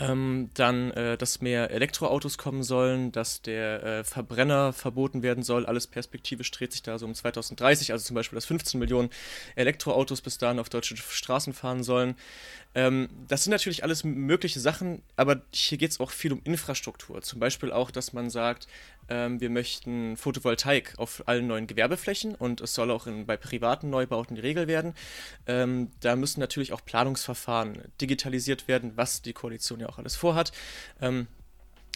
Ähm, 0.00 0.50
dann, 0.54 0.90
äh, 0.92 1.16
dass 1.18 1.40
mehr 1.40 1.70
Elektroautos 1.70 2.38
kommen 2.38 2.62
sollen, 2.62 3.12
dass 3.12 3.42
der 3.42 3.82
äh, 3.82 4.04
Verbrenner 4.04 4.72
verboten 4.72 5.22
werden 5.22 5.44
soll. 5.44 5.66
Alles 5.66 5.86
perspektivisch 5.86 6.50
dreht 6.50 6.72
sich 6.72 6.82
da 6.82 6.98
so 6.98 7.06
um 7.06 7.14
2030, 7.14 7.92
also 7.92 8.04
zum 8.04 8.14
Beispiel, 8.14 8.36
dass 8.36 8.46
15 8.46 8.80
Millionen 8.80 9.10
Elektroautos 9.56 10.22
bis 10.22 10.38
dahin 10.38 10.58
auf 10.58 10.70
deutschen 10.70 10.96
Straßen 10.96 11.52
fahren 11.52 11.82
sollen. 11.82 12.16
Ähm, 12.74 13.08
das 13.28 13.44
sind 13.44 13.52
natürlich 13.52 13.84
alles 13.84 14.04
mögliche 14.04 14.60
Sachen, 14.60 15.02
aber 15.16 15.42
hier 15.52 15.78
geht 15.78 15.90
es 15.92 16.00
auch 16.00 16.10
viel 16.10 16.32
um 16.32 16.40
Infrastruktur. 16.44 17.22
Zum 17.22 17.38
Beispiel 17.38 17.72
auch, 17.72 17.90
dass 17.90 18.12
man 18.12 18.30
sagt, 18.30 18.66
ähm, 19.08 19.40
wir 19.40 19.50
möchten 19.50 20.16
Photovoltaik 20.16 20.94
auf 20.98 21.22
allen 21.26 21.46
neuen 21.46 21.66
Gewerbeflächen 21.66 22.34
und 22.34 22.60
es 22.60 22.74
soll 22.74 22.90
auch 22.90 23.06
in, 23.06 23.26
bei 23.26 23.36
privaten 23.36 23.90
Neubauten 23.90 24.34
die 24.34 24.42
Regel 24.42 24.66
werden. 24.66 24.94
Ähm, 25.46 25.90
da 26.00 26.16
müssen 26.16 26.40
natürlich 26.40 26.72
auch 26.72 26.84
Planungsverfahren 26.84 27.82
digitalisiert 28.00 28.66
werden, 28.66 28.92
was 28.96 29.22
die 29.22 29.32
Koalition 29.32 29.80
ja 29.80 29.88
auch 29.88 29.98
alles 29.98 30.16
vorhat. 30.16 30.52
Ähm, 31.00 31.28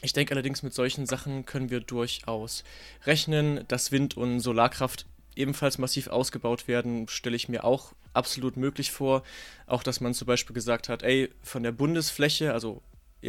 ich 0.02 0.12
denke 0.12 0.32
allerdings, 0.32 0.62
mit 0.62 0.74
solchen 0.74 1.06
Sachen 1.06 1.44
können 1.44 1.70
wir 1.70 1.80
durchaus 1.80 2.62
rechnen, 3.04 3.64
dass 3.66 3.90
Wind- 3.90 4.16
und 4.16 4.38
Solarkraft 4.38 5.06
ebenfalls 5.38 5.78
massiv 5.78 6.08
ausgebaut 6.08 6.68
werden, 6.68 7.08
stelle 7.08 7.36
ich 7.36 7.48
mir 7.48 7.64
auch 7.64 7.92
absolut 8.12 8.56
möglich 8.56 8.90
vor. 8.90 9.22
Auch, 9.66 9.82
dass 9.82 10.00
man 10.00 10.14
zum 10.14 10.26
Beispiel 10.26 10.54
gesagt 10.54 10.88
hat, 10.88 11.02
ey, 11.02 11.30
von 11.42 11.62
der 11.62 11.72
Bundesfläche, 11.72 12.52
also 12.52 12.82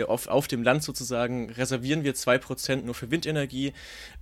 auf, 0.08 0.28
auf 0.28 0.48
dem 0.48 0.63
Land 0.63 0.84
sozusagen, 0.84 1.50
reservieren 1.51 2.04
wir 2.04 2.16
2% 2.16 2.84
nur 2.84 2.96
für 2.96 3.12
Windenergie. 3.12 3.74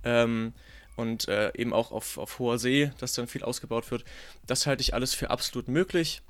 Ähm, 0.04 0.52
und 0.96 1.28
äh, 1.28 1.52
eben 1.54 1.72
auch 1.72 1.92
auf, 1.92 2.18
auf 2.18 2.40
hoher 2.40 2.58
See, 2.58 2.90
dass 2.98 3.12
dann 3.12 3.28
viel 3.28 3.44
ausgebaut 3.44 3.90
wird. 3.92 4.04
Das 4.46 4.66
halte 4.66 4.80
ich 4.80 4.94
alles 4.94 5.14
für 5.14 5.30
absolut 5.30 5.68
möglich. 5.68 6.22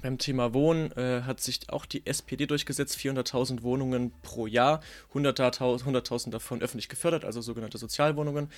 Beim 0.00 0.18
Thema 0.18 0.54
Wohnen 0.54 0.92
äh, 0.92 1.22
hat 1.22 1.40
sich 1.40 1.60
auch 1.70 1.84
die 1.84 2.06
SPD 2.06 2.46
durchgesetzt, 2.46 2.96
400.000 2.98 3.62
Wohnungen 3.62 4.12
pro 4.22 4.46
Jahr, 4.46 4.80
100.000 5.12 5.80
100 5.80 6.34
davon 6.34 6.62
öffentlich 6.62 6.88
gefördert, 6.88 7.24
also 7.24 7.40
sogenannte 7.40 7.78
Sozialwohnungen, 7.78 8.48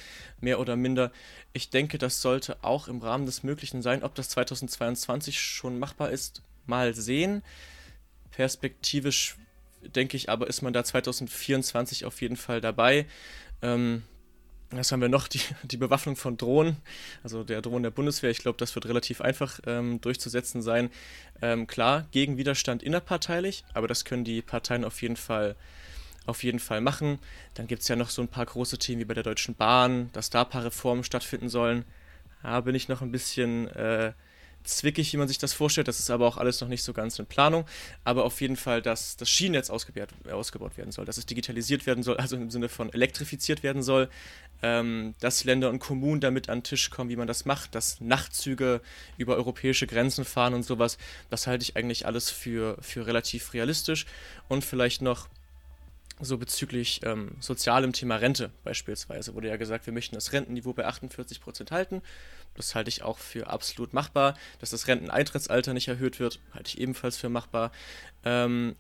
mehr 0.41 0.61
oder 0.61 0.77
minder. 0.77 1.13
Ich 1.53 1.71
denke, 1.71 1.99
das 1.99 2.21
sollte 2.21 2.63
auch 2.63 2.89
im 2.89 2.99
Rahmen 2.99 3.27
des 3.27 3.43
Möglichen 3.43 3.81
sein. 3.81 4.03
Ob 4.03 4.15
das 4.15 4.29
2022 4.31 5.41
schon 5.41 5.79
machbar 5.79 6.11
ist, 6.11 6.43
mal 6.67 6.95
sehen. 6.95 7.43
Perspektivisch 8.33 9.37
denke 9.83 10.17
ich 10.17 10.29
aber, 10.29 10.47
ist 10.47 10.63
man 10.63 10.73
da 10.73 10.85
2024 10.85 12.05
auf 12.05 12.21
jeden 12.21 12.37
Fall 12.37 12.61
dabei. 12.61 13.07
Ähm, 13.63 14.03
was 14.71 14.93
haben 14.93 15.01
wir 15.01 15.09
noch? 15.09 15.27
Die, 15.29 15.41
die 15.65 15.77
Bewaffnung 15.77 16.17
von 16.17 16.37
Drohnen, 16.37 16.77
also 17.23 17.43
der 17.43 17.61
Drohnen 17.63 17.83
der 17.83 17.91
Bundeswehr. 17.91 18.31
Ich 18.31 18.39
glaube, 18.39 18.59
das 18.59 18.75
wird 18.75 18.87
relativ 18.87 19.21
einfach 19.21 19.61
ähm, 19.67 20.01
durchzusetzen 20.01 20.63
sein. 20.63 20.91
Ähm, 21.43 21.67
klar, 21.67 22.07
gegen 22.13 22.37
Widerstand 22.37 22.83
innerparteilich, 22.83 23.65
aber 23.75 23.89
das 23.89 24.05
können 24.05 24.25
die 24.25 24.43
Parteien 24.43 24.85
auf 24.85 25.03
jeden 25.03 25.17
Fall, 25.17 25.57
auf 26.27 26.45
jeden 26.45 26.61
Fall 26.61 26.81
machen. 26.81 27.19
Dann 27.55 27.67
gibt 27.67 27.83
es 27.83 27.89
ja 27.89 27.97
noch 27.97 28.11
so 28.11 28.23
ein 28.23 28.29
paar 28.29 28.47
große 28.47 28.79
Themen 28.79 29.01
wie 29.01 29.07
bei 29.07 29.15
der 29.15 29.25
Deutschen 29.25 29.55
Bahn, 29.55 30.11
dass 30.13 30.31
da 30.31 30.43
ein 30.43 30.51
paar 30.51 30.65
Reformen 30.65 31.05
stattfinden 31.05 31.49
sollen. 31.49 31.85
da 32.43 32.61
bin 32.61 32.75
ich 32.75 32.89
noch 32.89 33.03
ein 33.03 33.13
bisschen 33.13 33.69
äh, 33.69 34.13
zwickig, 34.65 35.13
wie 35.13 35.17
man 35.17 35.29
sich 35.29 35.39
das 35.39 35.53
vorstellt. 35.53 35.89
Das 35.89 35.99
ist 35.99 36.11
aber 36.11 36.27
auch 36.27 36.37
alles 36.37 36.61
noch 36.61 36.69
nicht 36.69 36.83
so 36.83 36.93
ganz 36.93 37.19
in 37.19 37.27
Planung. 37.27 37.65
Aber 38.05 38.25
auf 38.25 38.41
jeden 38.41 38.57
Fall, 38.57 38.83
dass 38.83 39.17
das 39.17 39.29
Schienennetz 39.31 39.71
ausgebaut, 39.71 40.09
ausgebaut 40.31 40.77
werden 40.77 40.93
soll, 40.93 41.05
dass 41.05 41.17
es 41.17 41.27
digitalisiert 41.27 41.87
werden 41.87 42.03
soll, 42.03 42.17
also 42.17 42.37
im 42.37 42.51
Sinne 42.51 42.69
von 42.69 42.93
elektrifiziert 42.93 43.63
werden 43.63 43.83
soll, 43.83 44.09
ähm, 44.63 45.15
dass 45.21 45.45
Länder 45.45 45.71
und 45.71 45.79
Kommunen 45.79 46.21
damit 46.21 46.49
an 46.49 46.59
den 46.59 46.65
Tisch 46.65 46.91
kommen, 46.91 47.11
wie 47.11 47.17
man 47.17 47.27
das 47.27 47.45
macht, 47.45 47.75
dass 47.75 48.01
Nachtzüge 48.01 48.81
über 49.17 49.37
europäische 49.37 49.87
Grenzen 49.87 50.25
fahren 50.25 50.55
und 50.55 50.65
sowas. 50.65 50.99
Das 51.31 51.47
halte 51.47 51.63
ich 51.63 51.77
eigentlich 51.77 52.07
alles 52.07 52.31
für, 52.31 52.77
für 52.81 53.07
relativ 53.07 53.55
realistisch. 53.55 54.07
Und 54.49 54.65
vielleicht 54.65 55.03
noch 55.03 55.29
so 56.21 56.39
bezüglich 56.39 57.01
ähm, 57.05 57.33
sozialem 57.41 57.93
Thema 57.93 58.17
Rente 58.17 58.51
beispielsweise 58.63 59.35
wurde 59.35 59.49
ja 59.49 59.57
gesagt, 59.57 59.87
wir 59.87 59.93
möchten 59.93 60.15
das 60.15 60.33
Rentenniveau 60.33 60.73
bei 60.73 60.87
48 60.87 61.41
Prozent 61.41 61.71
halten. 61.71 62.03
Das 62.55 62.75
halte 62.75 62.89
ich 62.89 63.03
auch 63.03 63.19
für 63.19 63.49
absolut 63.49 63.93
machbar. 63.93 64.35
Dass 64.59 64.71
das 64.71 64.87
Renteneintrittsalter 64.87 65.73
nicht 65.73 65.89
erhöht 65.89 66.21
wird, 66.21 66.41
halte 66.53 66.69
ich 66.69 66.81
ebenfalls 66.81 67.17
für 67.17 67.29
machbar. 67.29 67.73
Ähm, 68.25 68.77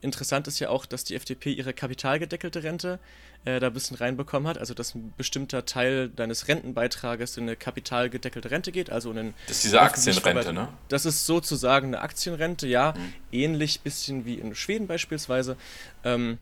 interessant 0.00 0.46
ist 0.46 0.58
ja 0.58 0.68
auch, 0.68 0.86
dass 0.86 1.04
die 1.04 1.14
FDP 1.14 1.52
ihre 1.52 1.72
kapitalgedeckelte 1.72 2.62
Rente 2.62 2.98
äh, 3.44 3.58
da 3.60 3.68
ein 3.68 3.72
bisschen 3.72 3.96
reinbekommen 3.96 4.48
hat. 4.48 4.58
Also, 4.58 4.74
dass 4.74 4.94
ein 4.94 5.12
bestimmter 5.16 5.64
Teil 5.64 6.08
deines 6.08 6.48
Rentenbeitrages 6.48 7.36
in 7.36 7.44
eine 7.44 7.56
kapitalgedeckelte 7.56 8.50
Rente 8.50 8.72
geht. 8.72 8.90
Also 8.90 9.10
in 9.10 9.34
das 9.46 9.56
ist 9.56 9.64
diese 9.64 9.80
Aktienrente, 9.80 10.52
ne? 10.52 10.68
Das 10.88 11.06
ist 11.06 11.26
sozusagen 11.26 11.88
eine 11.88 12.00
Aktienrente, 12.00 12.66
ja. 12.66 12.94
Mhm. 12.96 13.12
Ähnlich 13.32 13.80
bisschen 13.80 14.24
wie 14.24 14.34
in 14.34 14.54
Schweden 14.54 14.86
beispielsweise. 14.86 15.56
Ähm, 16.04 16.38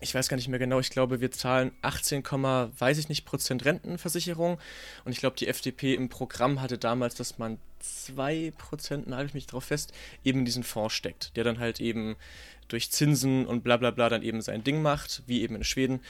ich 0.00 0.14
weiß 0.14 0.28
gar 0.28 0.36
nicht 0.36 0.48
mehr 0.48 0.58
genau, 0.58 0.78
ich 0.78 0.90
glaube, 0.90 1.20
wir 1.20 1.30
zahlen 1.30 1.72
18, 1.82 2.22
weiß 2.22 2.98
ich 2.98 3.08
nicht, 3.08 3.24
Prozent 3.24 3.64
Rentenversicherung. 3.64 4.58
Und 5.04 5.12
ich 5.12 5.18
glaube, 5.18 5.36
die 5.36 5.48
FDP 5.48 5.94
im 5.94 6.08
Programm 6.08 6.60
hatte 6.60 6.78
damals, 6.78 7.14
dass 7.14 7.38
man 7.38 7.58
2 7.80 8.52
Prozent, 8.58 9.10
halte 9.10 9.28
ich 9.28 9.34
mich 9.34 9.46
drauf 9.46 9.64
fest, 9.64 9.92
eben 10.24 10.40
in 10.40 10.44
diesen 10.44 10.64
Fonds 10.64 10.94
steckt, 10.94 11.36
der 11.36 11.44
dann 11.44 11.58
halt 11.58 11.80
eben 11.80 12.16
durch 12.68 12.90
Zinsen 12.90 13.46
und 13.46 13.62
bla 13.62 13.76
bla 13.76 13.90
bla 13.90 14.08
dann 14.08 14.22
eben 14.22 14.42
sein 14.42 14.64
Ding 14.64 14.82
macht, 14.82 15.22
wie 15.26 15.42
eben 15.42 15.56
in 15.56 15.64
Schweden. 15.64 16.00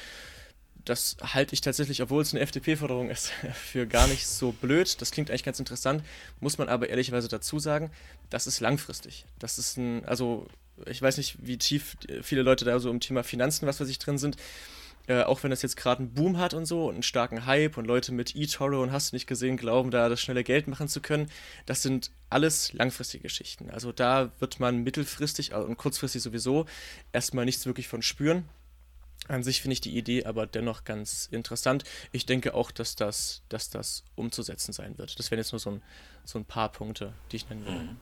Das 0.84 1.16
halte 1.20 1.52
ich 1.52 1.60
tatsächlich, 1.60 2.00
obwohl 2.00 2.22
es 2.22 2.32
eine 2.32 2.42
FDP-Forderung 2.42 3.10
ist, 3.10 3.30
für 3.54 3.86
gar 3.86 4.06
nicht 4.08 4.26
so 4.26 4.52
blöd. 4.52 5.00
Das 5.00 5.10
klingt 5.10 5.30
eigentlich 5.30 5.44
ganz 5.44 5.58
interessant, 5.58 6.02
muss 6.40 6.58
man 6.58 6.68
aber 6.68 6.88
ehrlicherweise 6.88 7.28
dazu 7.28 7.58
sagen, 7.58 7.90
das 8.30 8.46
ist 8.46 8.60
langfristig. 8.60 9.26
Das 9.38 9.58
ist 9.58 9.76
ein, 9.76 10.04
also 10.06 10.48
ich 10.84 11.00
weiß 11.00 11.16
nicht, 11.16 11.36
wie 11.40 11.58
tief 11.58 11.96
viele 12.22 12.42
Leute 12.42 12.64
da 12.64 12.78
so 12.78 12.90
im 12.90 13.00
Thema 13.00 13.24
Finanzen, 13.24 13.66
was 13.66 13.78
für 13.78 13.86
sich 13.86 13.98
drin 13.98 14.18
sind. 14.18 14.36
Äh, 15.08 15.22
auch 15.22 15.44
wenn 15.44 15.50
das 15.50 15.62
jetzt 15.62 15.76
gerade 15.76 16.00
einen 16.00 16.14
Boom 16.14 16.38
hat 16.38 16.52
und 16.52 16.66
so 16.66 16.86
und 16.88 16.94
einen 16.94 17.02
starken 17.04 17.46
Hype 17.46 17.76
und 17.78 17.86
Leute 17.86 18.12
mit 18.12 18.34
eToro 18.34 18.82
und 18.82 18.90
hast 18.90 19.12
du 19.12 19.16
nicht 19.16 19.28
gesehen, 19.28 19.56
glauben, 19.56 19.92
da 19.92 20.08
das 20.08 20.20
schnelle 20.20 20.42
Geld 20.42 20.66
machen 20.66 20.88
zu 20.88 21.00
können, 21.00 21.30
das 21.64 21.82
sind 21.82 22.10
alles 22.28 22.72
langfristige 22.72 23.22
Geschichten. 23.22 23.70
Also 23.70 23.92
da 23.92 24.32
wird 24.40 24.58
man 24.58 24.82
mittelfristig 24.82 25.54
und 25.54 25.76
kurzfristig 25.76 26.22
sowieso 26.22 26.66
erstmal 27.12 27.44
nichts 27.44 27.66
wirklich 27.66 27.86
von 27.86 28.02
spüren. 28.02 28.48
An 29.28 29.44
sich 29.44 29.60
finde 29.60 29.74
ich 29.74 29.80
die 29.80 29.96
Idee 29.96 30.24
aber 30.24 30.46
dennoch 30.46 30.84
ganz 30.84 31.28
interessant. 31.30 31.84
Ich 32.10 32.26
denke 32.26 32.54
auch, 32.54 32.72
dass 32.72 32.96
das, 32.96 33.42
dass 33.48 33.70
das 33.70 34.04
umzusetzen 34.16 34.72
sein 34.72 34.98
wird. 34.98 35.18
Das 35.18 35.30
wären 35.30 35.38
jetzt 35.38 35.52
nur 35.52 35.60
so 35.60 35.70
ein, 35.70 35.82
so 36.24 36.38
ein 36.38 36.44
paar 36.44 36.70
Punkte, 36.70 37.12
die 37.30 37.36
ich 37.36 37.48
nennen 37.48 37.64
würde. 37.64 37.78
Mhm. 37.78 37.96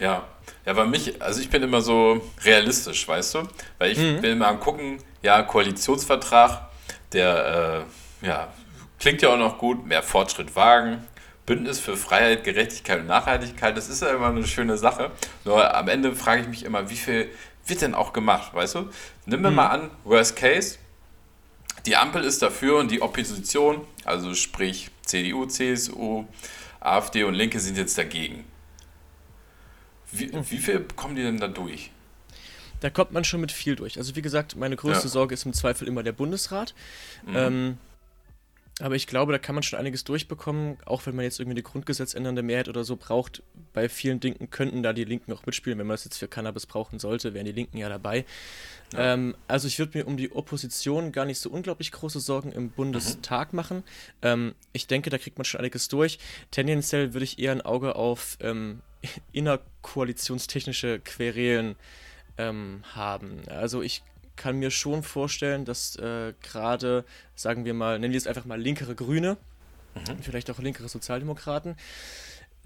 Ja, 0.00 0.26
ja, 0.64 0.72
bei 0.72 0.86
mich, 0.86 1.20
also 1.22 1.40
ich 1.40 1.50
bin 1.50 1.62
immer 1.62 1.82
so 1.82 2.20
realistisch, 2.42 3.06
weißt 3.06 3.34
du? 3.34 3.42
Weil 3.78 3.92
ich 3.92 3.98
mhm. 3.98 4.22
will 4.22 4.34
mal 4.34 4.54
gucken, 4.54 4.98
ja, 5.22 5.42
Koalitionsvertrag, 5.42 6.70
der, 7.12 7.84
äh, 8.22 8.26
ja, 8.26 8.48
klingt 8.98 9.22
ja 9.22 9.28
auch 9.28 9.38
noch 9.38 9.58
gut, 9.58 9.86
mehr 9.86 10.02
Fortschritt 10.02 10.56
wagen, 10.56 11.06
Bündnis 11.44 11.80
für 11.80 11.96
Freiheit, 11.96 12.44
Gerechtigkeit 12.44 13.00
und 13.00 13.06
Nachhaltigkeit, 13.06 13.76
das 13.76 13.88
ist 13.88 14.02
ja 14.02 14.10
immer 14.10 14.28
eine 14.28 14.46
schöne 14.46 14.78
Sache. 14.78 15.10
Nur 15.44 15.74
am 15.74 15.88
Ende 15.88 16.14
frage 16.14 16.42
ich 16.42 16.48
mich 16.48 16.64
immer, 16.64 16.88
wie 16.88 16.96
viel 16.96 17.30
wird 17.66 17.82
denn 17.82 17.94
auch 17.94 18.12
gemacht, 18.12 18.54
weißt 18.54 18.76
du? 18.76 18.90
Nimm 19.26 19.42
mir 19.42 19.50
mhm. 19.50 19.56
mal 19.56 19.66
an, 19.66 19.90
Worst 20.04 20.36
Case, 20.36 20.78
die 21.86 21.96
Ampel 21.96 22.24
ist 22.24 22.42
dafür 22.42 22.78
und 22.78 22.90
die 22.90 23.02
Opposition, 23.02 23.86
also 24.04 24.34
sprich 24.34 24.90
CDU, 25.02 25.46
CSU, 25.46 26.24
AfD 26.80 27.24
und 27.24 27.34
Linke 27.34 27.60
sind 27.60 27.76
jetzt 27.76 27.98
dagegen. 27.98 28.44
Wie, 30.12 30.32
wie 30.32 30.58
viel 30.58 30.86
kommen 30.96 31.16
die 31.16 31.22
denn 31.22 31.38
da 31.38 31.48
durch? 31.48 31.90
Da 32.80 32.90
kommt 32.90 33.12
man 33.12 33.24
schon 33.24 33.40
mit 33.40 33.52
viel 33.52 33.76
durch. 33.76 33.98
Also 33.98 34.16
wie 34.16 34.22
gesagt, 34.22 34.56
meine 34.56 34.76
größte 34.76 35.04
ja. 35.04 35.10
Sorge 35.10 35.34
ist 35.34 35.44
im 35.44 35.52
Zweifel 35.52 35.86
immer 35.86 36.02
der 36.02 36.12
Bundesrat. 36.12 36.74
Mhm. 37.26 37.36
Ähm, 37.36 37.78
aber 38.80 38.94
ich 38.94 39.06
glaube, 39.06 39.32
da 39.32 39.38
kann 39.38 39.54
man 39.54 39.62
schon 39.62 39.78
einiges 39.78 40.04
durchbekommen, 40.04 40.78
auch 40.86 41.04
wenn 41.04 41.14
man 41.14 41.24
jetzt 41.24 41.38
irgendwie 41.38 41.56
eine 41.56 41.62
grundgesetzändernde 41.62 42.42
Mehrheit 42.42 42.68
oder 42.68 42.82
so 42.82 42.96
braucht. 42.96 43.42
Bei 43.74 43.90
vielen 43.90 44.20
Dingen 44.20 44.48
könnten 44.50 44.82
da 44.82 44.94
die 44.94 45.04
Linken 45.04 45.32
auch 45.32 45.44
mitspielen. 45.44 45.78
Wenn 45.78 45.86
man 45.86 45.94
das 45.94 46.04
jetzt 46.04 46.16
für 46.16 46.28
Cannabis 46.28 46.64
brauchen 46.64 46.98
sollte, 46.98 47.34
wären 47.34 47.44
die 47.44 47.52
Linken 47.52 47.76
ja 47.76 47.90
dabei. 47.90 48.24
Ja. 48.94 49.12
Ähm, 49.12 49.36
also 49.48 49.68
ich 49.68 49.78
würde 49.78 49.98
mir 49.98 50.06
um 50.06 50.16
die 50.16 50.32
Opposition 50.32 51.12
gar 51.12 51.26
nicht 51.26 51.38
so 51.38 51.50
unglaublich 51.50 51.92
große 51.92 52.20
Sorgen 52.20 52.52
im 52.52 52.70
Bundestag 52.70 53.52
mhm. 53.52 53.56
machen. 53.56 53.84
Ähm, 54.22 54.54
ich 54.72 54.86
denke, 54.86 55.10
da 55.10 55.18
kriegt 55.18 55.36
man 55.36 55.44
schon 55.44 55.60
einiges 55.60 55.88
durch. 55.88 56.18
Tendenziell 56.50 57.12
würde 57.12 57.24
ich 57.24 57.38
eher 57.38 57.52
ein 57.52 57.60
Auge 57.60 57.96
auf 57.96 58.38
ähm, 58.40 58.80
innerkoalitionstechnische 59.32 61.00
Querelen 61.00 61.76
ähm, 62.38 62.82
haben. 62.94 63.42
Also 63.48 63.82
ich 63.82 64.02
kann 64.36 64.58
mir 64.58 64.70
schon 64.70 65.02
vorstellen, 65.02 65.64
dass 65.64 65.96
äh, 65.96 66.32
gerade, 66.42 67.04
sagen 67.34 67.64
wir 67.64 67.74
mal, 67.74 67.98
nennen 67.98 68.12
wir 68.12 68.18
es 68.18 68.26
einfach 68.26 68.46
mal 68.46 68.60
linkere 68.60 68.94
Grüne, 68.94 69.36
mhm. 69.94 70.22
vielleicht 70.22 70.50
auch 70.50 70.58
linkere 70.58 70.88
Sozialdemokraten, 70.88 71.76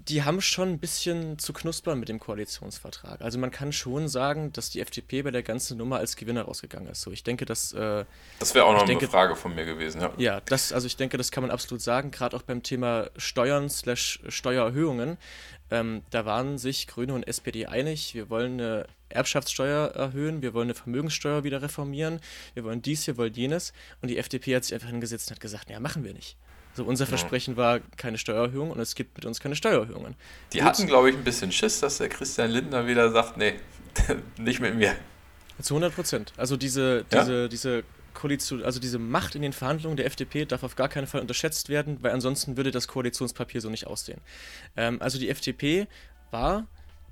die 0.07 0.23
haben 0.23 0.39
schon 0.39 0.69
ein 0.69 0.79
bisschen 0.79 1.39
zu 1.39 1.51
knuspern 1.51 1.99
mit 1.99 2.09
dem 2.09 2.19
Koalitionsvertrag. 2.19 3.21
Also 3.21 3.39
man 3.39 3.49
kann 3.49 3.71
schon 3.71 4.07
sagen, 4.07 4.53
dass 4.53 4.69
die 4.69 4.79
FDP 4.79 5.23
bei 5.23 5.31
der 5.31 5.41
ganzen 5.41 5.77
Nummer 5.77 5.97
als 5.97 6.15
Gewinner 6.15 6.43
rausgegangen 6.43 6.89
ist. 6.91 7.01
So, 7.01 7.11
ich 7.11 7.23
denke, 7.23 7.45
dass 7.45 7.73
äh, 7.73 8.05
das 8.39 8.53
wäre 8.53 8.65
auch 8.65 8.73
noch 8.73 8.85
denke, 8.85 9.05
eine 9.05 9.11
Frage 9.11 9.35
von 9.35 9.55
mir 9.55 9.65
gewesen. 9.65 10.01
Ja, 10.01 10.13
ja, 10.17 10.41
das, 10.41 10.71
also 10.71 10.85
ich 10.85 10.97
denke, 10.97 11.17
das 11.17 11.31
kann 11.31 11.41
man 11.41 11.49
absolut 11.49 11.81
sagen. 11.81 12.11
Gerade 12.11 12.37
auch 12.37 12.43
beim 12.43 12.61
Thema 12.61 13.09
Steuern 13.17 13.69
slash 13.69 14.19
Steuererhöhungen, 14.27 15.17
ähm, 15.71 16.03
da 16.11 16.25
waren 16.25 16.59
sich 16.59 16.87
Grüne 16.87 17.13
und 17.13 17.27
SPD 17.27 17.65
einig. 17.65 18.13
Wir 18.13 18.29
wollen 18.29 18.59
eine 18.59 18.85
Erbschaftssteuer 19.09 19.87
erhöhen, 19.95 20.41
wir 20.43 20.53
wollen 20.53 20.67
eine 20.67 20.75
Vermögenssteuer 20.75 21.43
wieder 21.43 21.61
reformieren, 21.61 22.19
wir 22.53 22.63
wollen 22.63 22.81
dies, 22.81 23.07
wir 23.07 23.17
wollen 23.17 23.33
jenes. 23.33 23.73
Und 24.01 24.09
die 24.09 24.17
FDP 24.17 24.55
hat 24.55 24.65
sich 24.65 24.75
einfach 24.75 24.89
hingesetzt 24.89 25.29
und 25.29 25.35
hat 25.35 25.41
gesagt, 25.41 25.69
ja, 25.69 25.79
machen 25.79 26.03
wir 26.03 26.13
nicht. 26.13 26.37
So, 26.75 26.83
unser 26.83 27.05
Versprechen 27.05 27.55
war 27.55 27.79
keine 27.95 28.17
Steuererhöhung 28.17 28.69
und 28.69 28.79
es 28.79 28.95
gibt 28.95 29.15
mit 29.15 29.25
uns 29.25 29.39
keine 29.39 29.55
Steuererhöhungen. 29.55 30.15
Die 30.51 30.57
Gut. 30.57 30.67
hatten, 30.67 30.87
glaube 30.87 31.09
ich, 31.09 31.15
ein 31.15 31.23
bisschen 31.23 31.51
Schiss, 31.51 31.79
dass 31.79 31.99
der 31.99 32.09
Christian 32.09 32.51
Lindner 32.51 32.85
wieder 32.85 33.11
sagt, 33.11 33.37
nee, 33.37 33.53
nicht 34.37 34.59
mit 34.59 34.75
mir. 34.75 34.93
Zu 35.61 35.75
100 35.75 35.95
Prozent. 35.95 36.33
Also 36.35 36.57
diese, 36.57 37.05
diese, 37.05 37.41
ja? 37.43 37.47
diese 37.47 37.83
Koalition, 38.13 38.63
also 38.63 38.81
diese 38.81 38.99
Macht 38.99 39.35
in 39.35 39.41
den 39.41 39.53
Verhandlungen 39.53 39.95
der 39.95 40.05
FDP 40.05 40.45
darf 40.45 40.63
auf 40.63 40.75
gar 40.75 40.89
keinen 40.89 41.07
Fall 41.07 41.21
unterschätzt 41.21 41.69
werden, 41.69 41.97
weil 42.01 42.11
ansonsten 42.11 42.57
würde 42.57 42.71
das 42.71 42.89
Koalitionspapier 42.89 43.61
so 43.61 43.69
nicht 43.69 43.87
aussehen. 43.87 44.19
Ähm, 44.75 45.01
also 45.01 45.17
die 45.17 45.29
FDP 45.29 45.87
war 46.31 46.67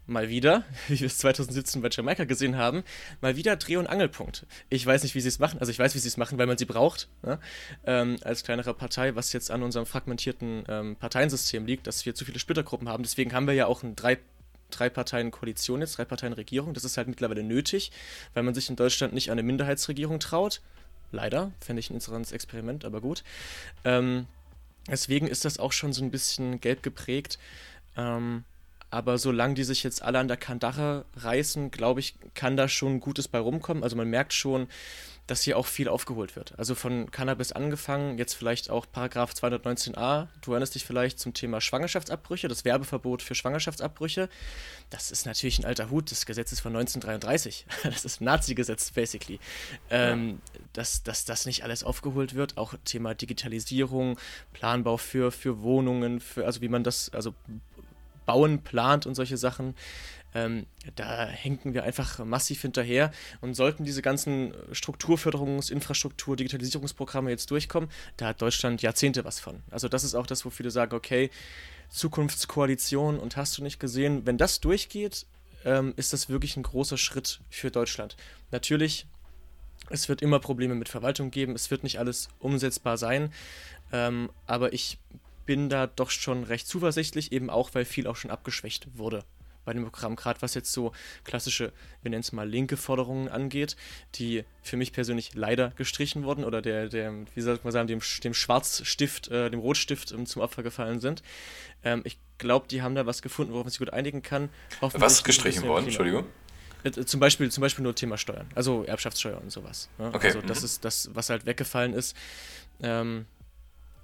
mal 0.05 0.29
wieder, 0.29 0.63
wie 0.88 1.00
wir 1.00 1.07
es 1.07 1.17
2017 1.19 1.81
bei 1.81 1.89
Jamaika 1.89 2.25
gesehen 2.25 2.57
haben, 2.57 2.83
mal 3.22 3.36
wieder 3.36 3.55
Dreh- 3.55 3.77
und 3.77 3.88
Angelpunkt. 3.88 4.45
Ich 4.69 4.86
weiß 4.86 5.03
nicht, 5.03 5.15
wie 5.15 5.22
sie 5.22 5.27
es 5.27 5.39
machen. 5.39 5.60
Also 5.60 5.72
ich 5.72 5.79
weiß, 5.79 5.95
wie 5.95 6.00
sie 6.00 6.07
es 6.07 6.17
machen, 6.17 6.38
weil 6.38 6.48
man 6.48 6.57
sie 6.57 6.65
braucht, 6.65 7.07
ne? 7.22 7.39
ähm, 7.86 8.17
als 8.24 8.43
kleinere 8.43 8.74
Partei, 8.74 9.15
was 9.15 9.33
jetzt 9.33 9.51
an 9.51 9.63
unserem 9.63 9.86
fragmentierten 9.86 10.63
ähm, 10.67 10.95
Parteiensystem 10.95 11.65
liegt, 11.65 11.88
dass 11.88 12.05
wir 12.05 12.15
zu 12.15 12.25
viele 12.25 12.39
Splittergruppen 12.39 12.89
haben. 12.89 13.03
Deswegen 13.03 13.33
haben 13.33 13.48
wir 13.48 13.53
ja 13.53 13.67
auch 13.67 13.83
ein 13.83 13.95
drei 13.95 14.19
drei 14.74 14.89
Parteien 14.89 15.29
Koalition 15.29 15.81
jetzt, 15.81 15.98
drei 15.98 16.05
Parteien 16.05 16.33
Regierung. 16.33 16.74
Das 16.74 16.83
ist 16.83 16.98
halt 16.98 17.07
mittlerweile 17.07 17.43
nötig, 17.43 17.91
weil 18.33 18.41
man 18.41 18.55
sich 18.55 18.69
in 18.69 18.75
Deutschland 18.75 19.13
nicht 19.13 19.29
an 19.29 19.33
eine 19.33 19.43
Minderheitsregierung 19.43 20.19
traut. 20.19 20.62
Leider, 21.12 21.51
fände 21.60 21.79
ich 21.79 21.91
ein 21.91 21.93
interessantes 21.93 22.31
Experiment, 22.31 22.86
aber 22.86 23.00
gut. 23.00 23.24
Ähm, 23.86 24.25
deswegen 24.89 25.27
ist 25.27 25.45
das 25.45 25.60
auch 25.60 25.72
schon 25.72 25.93
so 25.93 26.03
ein 26.03 26.10
bisschen 26.10 26.60
gelb 26.60 26.81
geprägt. 26.81 27.38
Ähm, 27.95 28.45
aber 28.94 29.18
solange 29.18 29.56
die 29.56 29.64
sich 29.64 29.82
jetzt 29.82 30.04
alle 30.04 30.20
an 30.20 30.28
der 30.28 30.38
Kandare 30.38 31.06
reißen, 31.16 31.72
glaube 31.72 32.00
ich, 32.00 32.14
kann 32.36 32.56
da 32.56 32.68
schon 32.68 33.00
Gutes 33.00 33.28
bei 33.28 33.40
rumkommen. 33.40 33.82
Also 33.82 33.96
man 33.96 34.08
merkt 34.08 34.34
schon, 34.34 34.68
dass 35.26 35.42
hier 35.42 35.58
auch 35.58 35.66
viel 35.66 35.88
aufgeholt 35.88 36.36
wird. 36.36 36.54
Also 36.60 36.76
von 36.76 37.10
Cannabis 37.10 37.54
angefangen, 37.54 38.20
jetzt 38.20 38.36
vielleicht 38.36 38.70
auch 38.70 38.86
Paragraph 38.92 39.32
219a, 39.32 40.28
du 40.42 40.52
erinnerst 40.52 40.76
dich 40.76 40.86
vielleicht 40.86 41.18
zum 41.18 41.34
Thema 41.34 41.60
Schwangerschaftsabbrüche, 41.60 42.48
das 42.48 42.66
Werbeverbot 42.66 43.24
für 43.24 43.34
Schwangerschaftsabbrüche. 43.34 44.30
Das 44.92 45.10
ist 45.10 45.26
natürlich 45.26 45.58
ein 45.58 45.66
alter 45.66 45.90
Hut, 45.90 46.12
das 46.12 46.28
Gesetz 46.28 46.52
ist 46.52 46.60
von 46.60 46.76
1933. 46.76 47.66
Das 47.84 48.06
ist 48.06 48.22
Nazi-Gesetz, 48.22 48.92
basically. 48.92 49.40
Ähm, 49.90 50.40
dass, 50.74 51.02
dass 51.02 51.26
das 51.26 51.48
nicht 51.48 51.64
alles 51.64 51.84
aufgeholt 51.84 52.36
wird, 52.36 52.58
auch 52.58 52.76
Thema 52.86 53.16
Digitalisierung, 53.16 54.20
Planbau 54.52 54.98
für, 54.98 55.32
für 55.32 55.64
Wohnungen, 55.64 56.20
für, 56.20 56.46
also 56.46 56.62
wie 56.62 56.70
man 56.70 56.84
das, 56.84 57.10
also 57.10 57.34
Bauen 58.25 58.62
plant 58.63 59.06
und 59.06 59.15
solche 59.15 59.38
Sachen. 59.38 59.75
Ähm, 60.36 60.65
da 60.96 61.27
hängen 61.27 61.74
wir 61.74 61.84
einfach 61.84 62.24
massiv 62.25 62.62
hinterher 62.62 63.12
und 63.42 63.53
sollten 63.53 63.84
diese 63.86 64.01
ganzen 64.01 64.53
Strukturförderungs-, 64.72 65.72
Infrastruktur-, 65.72 66.36
Digitalisierungsprogramme 66.36 67.30
jetzt 67.30 67.51
durchkommen, 67.51 67.89
da 68.18 68.27
hat 68.27 68.42
Deutschland 68.42 68.82
Jahrzehnte 68.82 69.25
was 69.25 69.39
von. 69.39 69.62
Also 69.70 69.88
das 69.88 70.03
ist 70.03 70.15
auch 70.15 70.25
das, 70.25 70.44
wo 70.44 70.50
viele 70.50 70.72
sagen, 70.72 70.96
okay, 70.96 71.30
Zukunftskoalition 71.89 73.20
und 73.20 73.38
hast 73.38 73.58
du 73.58 73.63
nicht 73.63 73.80
gesehen, 73.80 74.25
wenn 74.25 74.39
das 74.39 74.60
durchgeht, 74.60 75.27
ähm, 75.65 75.94
ist 75.96 76.13
das 76.13 76.30
wirklich 76.30 76.58
ein 76.58 76.63
großer 76.63 76.98
Schritt 76.98 77.39
für 77.50 77.70
Deutschland. 77.70 78.18
Natürlich, 78.51 79.06
es 79.89 80.10
wird 80.10 80.22
immer 80.24 80.39
Probleme 80.39 80.74
mit 80.75 80.89
Verwaltung 80.89 81.30
geben, 81.30 81.53
es 81.53 81.70
wird 81.70 81.84
nicht 81.84 82.00
alles 82.00 82.30
umsetzbar 82.39 82.98
sein, 82.98 83.32
ähm, 83.92 84.32
aber 84.48 84.74
ich 84.74 84.98
bin 85.46 85.70
da 85.70 85.88
doch 85.88 86.10
schon 86.10 86.44
recht 86.44 86.68
zuversichtlich, 86.68 87.32
eben 87.32 87.50
auch, 87.50 87.72
weil 87.74 87.86
viel 87.86 88.08
auch 88.08 88.16
schon 88.16 88.32
abgeschwächt 88.32 88.88
wurde 88.98 89.24
bei 89.66 89.74
dem 89.74 89.84
Programm, 89.84 90.16
gerade 90.16 90.42
was 90.42 90.54
jetzt 90.54 90.72
so 90.72 90.92
klassische, 91.24 91.72
wir 92.02 92.12
nennen 92.12 92.22
es 92.22 92.32
mal 92.32 92.48
linke 92.48 92.78
Forderungen 92.78 93.30
angeht, 93.30 93.76
die 94.16 94.44
für 94.62 94.78
mich 94.78 94.94
persönlich 94.94 95.34
leider 95.34 95.70
gestrichen 95.72 96.24
wurden 96.24 96.44
oder 96.44 96.62
der, 96.62 96.90
der 96.90 97.14
wie 97.34 97.42
soll 97.42 97.60
man 97.64 97.72
sagen, 97.72 97.88
dem, 97.88 98.02
dem 98.24 98.34
Schwarzstift, 98.34 99.30
äh, 99.30 99.50
dem 99.50 99.60
Rotstift 99.60 100.12
ähm, 100.12 100.26
zum 100.26 100.42
Opfer 100.42 100.64
gefallen 100.64 101.00
sind. 101.00 101.24
Ähm, 101.84 102.02
ich 102.04 102.18
glaube, 102.38 102.68
die 102.68 102.82
haben 102.82 102.96
da 102.96 103.06
was 103.06 103.22
gefunden, 103.22 103.54
worauf 103.54 103.66
man 103.66 103.72
sich 103.72 103.80
gut 103.80 103.92
einigen 103.92 104.22
kann. 104.22 104.50
Was 104.82 105.24
gestrichen 105.24 105.68
worden, 105.68 105.86
Entschuldigung? 105.86 106.26
Äh, 106.84 106.92
zum 106.92 107.20
Beispiel, 107.20 107.50
zum 107.50 107.62
Beispiel 107.62 107.84
nur 107.84 107.96
Thema 107.96 108.18
Steuern, 108.18 108.48
also 108.56 108.84
Erbschaftssteuer 108.84 109.40
und 109.42 109.52
sowas. 109.52 109.90
Ne? 109.98 110.12
Okay. 110.14 110.28
Also 110.28 110.42
das 110.42 110.60
mhm. 110.60 110.66
ist 110.66 110.86
das, 110.86 111.10
was 111.14 111.30
halt 111.30 111.46
weggefallen 111.46 111.94
ist. 111.94 112.16
Ähm, 112.82 113.26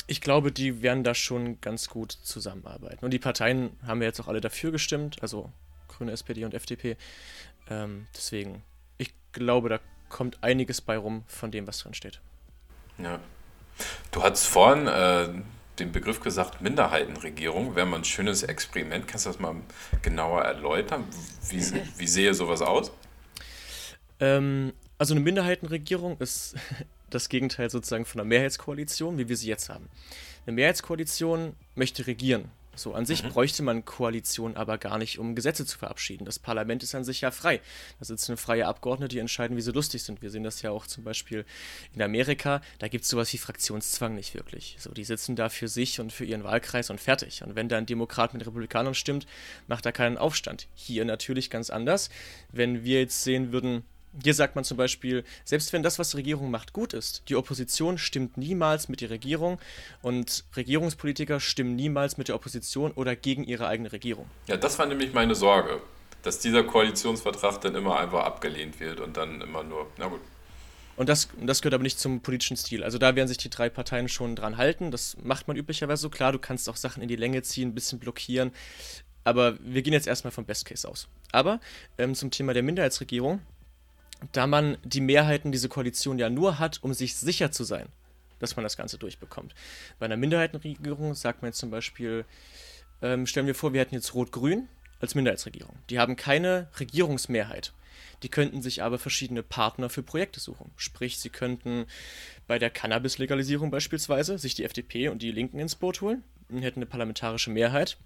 ich 0.09 0.21
glaube, 0.21 0.51
die 0.51 0.81
werden 0.81 1.03
da 1.03 1.13
schon 1.13 1.61
ganz 1.61 1.87
gut 1.87 2.11
zusammenarbeiten. 2.11 3.05
Und 3.05 3.11
die 3.11 3.19
Parteien 3.19 3.77
haben 3.85 4.01
ja 4.01 4.07
jetzt 4.07 4.19
auch 4.19 4.27
alle 4.27 4.41
dafür 4.41 4.71
gestimmt, 4.71 5.21
also 5.21 5.51
Grüne, 5.87 6.11
SPD 6.11 6.45
und 6.45 6.55
FDP. 6.55 6.97
Ähm, 7.69 8.07
deswegen, 8.15 8.63
ich 8.97 9.13
glaube, 9.33 9.69
da 9.69 9.79
kommt 10.09 10.43
einiges 10.43 10.81
bei 10.81 10.97
rum 10.97 11.23
von 11.27 11.51
dem, 11.51 11.67
was 11.67 11.79
drin 11.79 11.93
steht. 11.93 12.21
Ja. 12.97 13.19
Du 14.11 14.23
hast 14.23 14.45
vorhin 14.47 14.87
äh, 14.87 15.29
den 15.77 15.91
Begriff 15.91 16.21
gesagt, 16.21 16.59
Minderheitenregierung. 16.59 17.75
Wäre 17.75 17.85
mal 17.85 17.97
ein 17.97 18.03
schönes 18.03 18.41
Experiment. 18.41 19.07
Kannst 19.07 19.27
du 19.27 19.29
das 19.29 19.39
mal 19.39 19.55
genauer 20.01 20.41
erläutern? 20.41 21.05
Wie, 21.49 21.61
wie 21.97 22.07
sehe 22.07 22.33
sowas 22.33 22.63
aus? 22.63 22.91
Ähm, 24.19 24.73
also 24.97 25.13
eine 25.13 25.21
Minderheitenregierung 25.21 26.17
ist 26.17 26.55
das 27.09 27.29
Gegenteil 27.29 27.69
sozusagen 27.69 28.05
von 28.05 28.21
einer 28.21 28.27
Mehrheitskoalition, 28.27 29.17
wie 29.17 29.29
wir 29.29 29.37
sie 29.37 29.47
jetzt 29.47 29.69
haben. 29.69 29.89
Eine 30.45 30.55
Mehrheitskoalition 30.55 31.55
möchte 31.75 32.07
regieren. 32.07 32.51
So, 32.79 32.93
an 32.93 33.05
sich 33.05 33.23
mhm. 33.23 33.29
bräuchte 33.29 33.61
man 33.61 33.83
Koalition 33.83 34.55
aber 34.55 34.77
gar 34.77 34.97
nicht, 34.97 35.19
um 35.19 35.35
Gesetze 35.35 35.65
zu 35.65 35.77
verabschieden. 35.77 36.23
Das 36.23 36.39
Parlament 36.39 36.81
ist 36.81 36.95
an 36.95 37.03
sich 37.03 37.21
ja 37.21 37.29
frei. 37.29 37.59
Da 37.99 38.05
sitzen 38.05 38.37
freie 38.37 38.67
Abgeordnete, 38.67 39.15
die 39.15 39.19
entscheiden, 39.19 39.57
wie 39.57 39.61
sie 39.61 39.73
lustig 39.73 40.03
sind. 40.03 40.21
Wir 40.21 40.29
sehen 40.29 40.43
das 40.43 40.61
ja 40.61 40.71
auch 40.71 40.87
zum 40.87 41.03
Beispiel 41.03 41.45
in 41.93 42.01
Amerika. 42.01 42.61
Da 42.79 42.87
gibt 42.87 43.03
es 43.03 43.09
sowas 43.09 43.33
wie 43.33 43.37
Fraktionszwang 43.37 44.15
nicht 44.15 44.33
wirklich. 44.33 44.77
So, 44.79 44.91
die 44.91 45.03
sitzen 45.03 45.35
da 45.35 45.49
für 45.49 45.67
sich 45.67 45.99
und 45.99 46.13
für 46.13 46.23
ihren 46.23 46.45
Wahlkreis 46.45 46.89
und 46.89 47.01
fertig. 47.01 47.43
Und 47.43 47.55
wenn 47.55 47.67
da 47.67 47.77
ein 47.77 47.85
Demokrat 47.85 48.33
mit 48.33 48.45
Republikanern 48.45 48.95
stimmt, 48.95 49.27
macht 49.67 49.85
er 49.85 49.91
keinen 49.91 50.17
Aufstand. 50.17 50.67
Hier 50.73 51.03
natürlich 51.03 51.49
ganz 51.49 51.69
anders. 51.69 52.09
Wenn 52.51 52.85
wir 52.85 53.01
jetzt 53.01 53.23
sehen 53.23 53.51
würden, 53.51 53.83
hier 54.23 54.33
sagt 54.33 54.55
man 54.55 54.63
zum 54.63 54.77
Beispiel, 54.77 55.23
selbst 55.45 55.71
wenn 55.73 55.83
das, 55.83 55.99
was 55.99 56.11
die 56.11 56.17
Regierung 56.17 56.51
macht, 56.51 56.73
gut 56.73 56.93
ist, 56.93 57.23
die 57.29 57.35
Opposition 57.35 57.97
stimmt 57.97 58.37
niemals 58.37 58.89
mit 58.89 59.01
der 59.01 59.09
Regierung 59.09 59.59
und 60.01 60.45
Regierungspolitiker 60.55 61.39
stimmen 61.39 61.75
niemals 61.75 62.17
mit 62.17 62.27
der 62.27 62.35
Opposition 62.35 62.91
oder 62.91 63.15
gegen 63.15 63.43
ihre 63.43 63.67
eigene 63.67 63.91
Regierung. 63.91 64.29
Ja, 64.47 64.57
das 64.57 64.79
war 64.79 64.85
nämlich 64.85 65.13
meine 65.13 65.35
Sorge, 65.35 65.81
dass 66.23 66.39
dieser 66.39 66.63
Koalitionsvertrag 66.63 67.61
dann 67.61 67.75
immer 67.75 67.99
einfach 67.99 68.23
abgelehnt 68.23 68.79
wird 68.79 68.99
und 68.99 69.15
dann 69.17 69.41
immer 69.41 69.63
nur, 69.63 69.87
na 69.97 70.07
gut. 70.07 70.21
Und 70.95 71.07
das, 71.07 71.29
das 71.39 71.61
gehört 71.61 71.75
aber 71.75 71.83
nicht 71.83 71.97
zum 71.97 72.19
politischen 72.19 72.57
Stil. 72.57 72.83
Also 72.83 72.97
da 72.97 73.15
werden 73.15 73.29
sich 73.29 73.37
die 73.37 73.49
drei 73.49 73.69
Parteien 73.69 74.09
schon 74.09 74.35
dran 74.35 74.57
halten. 74.57 74.91
Das 74.91 75.15
macht 75.23 75.47
man 75.47 75.55
üblicherweise 75.55 76.01
so. 76.01 76.09
Klar, 76.09 76.33
du 76.33 76.39
kannst 76.39 76.67
auch 76.67 76.75
Sachen 76.75 77.01
in 77.01 77.07
die 77.07 77.15
Länge 77.15 77.41
ziehen, 77.41 77.69
ein 77.69 77.73
bisschen 77.73 77.99
blockieren. 77.99 78.51
Aber 79.23 79.57
wir 79.61 79.81
gehen 79.81 79.93
jetzt 79.93 80.07
erstmal 80.07 80.31
vom 80.31 80.43
Best 80.43 80.65
Case 80.65 80.85
aus. 80.85 81.07
Aber 81.31 81.61
ähm, 81.97 82.15
zum 82.15 82.31
Thema 82.31 82.53
der 82.53 82.63
Minderheitsregierung 82.63 83.39
da 84.31 84.47
man 84.47 84.77
die 84.83 85.01
Mehrheiten 85.01 85.51
diese 85.51 85.69
Koalition 85.69 86.19
ja 86.19 86.29
nur 86.29 86.59
hat, 86.59 86.79
um 86.83 86.93
sich 86.93 87.15
sicher 87.15 87.51
zu 87.51 87.63
sein, 87.63 87.87
dass 88.39 88.55
man 88.55 88.63
das 88.63 88.77
Ganze 88.77 88.97
durchbekommt. 88.97 89.53
Bei 89.99 90.05
einer 90.05 90.17
Minderheitenregierung 90.17 91.13
sagt 91.15 91.41
man 91.41 91.49
jetzt 91.49 91.59
zum 91.59 91.71
Beispiel, 91.71 92.25
ähm, 93.01 93.25
stellen 93.25 93.47
wir 93.47 93.55
vor, 93.55 93.73
wir 93.73 93.81
hätten 93.81 93.95
jetzt 93.95 94.13
Rot-Grün 94.13 94.67
als 94.99 95.15
Minderheitsregierung. 95.15 95.77
Die 95.89 95.99
haben 95.99 96.15
keine 96.15 96.67
Regierungsmehrheit. 96.79 97.73
Die 98.23 98.29
könnten 98.29 98.61
sich 98.61 98.83
aber 98.83 98.99
verschiedene 98.99 99.43
Partner 99.43 99.89
für 99.89 100.03
Projekte 100.03 100.41
suchen. 100.41 100.71
Sprich, 100.75 101.19
sie 101.19 101.29
könnten 101.29 101.85
bei 102.47 102.59
der 102.59 102.69
Cannabis-Legalisierung 102.69 103.71
beispielsweise 103.71 104.37
sich 104.37 104.55
die 104.55 104.65
FDP 104.65 105.07
und 105.07 105.21
die 105.21 105.31
Linken 105.31 105.59
ins 105.59 105.75
Boot 105.75 106.01
holen, 106.01 106.23
hätten 106.49 106.79
eine 106.79 106.85
parlamentarische 106.85 107.49
Mehrheit 107.49 107.97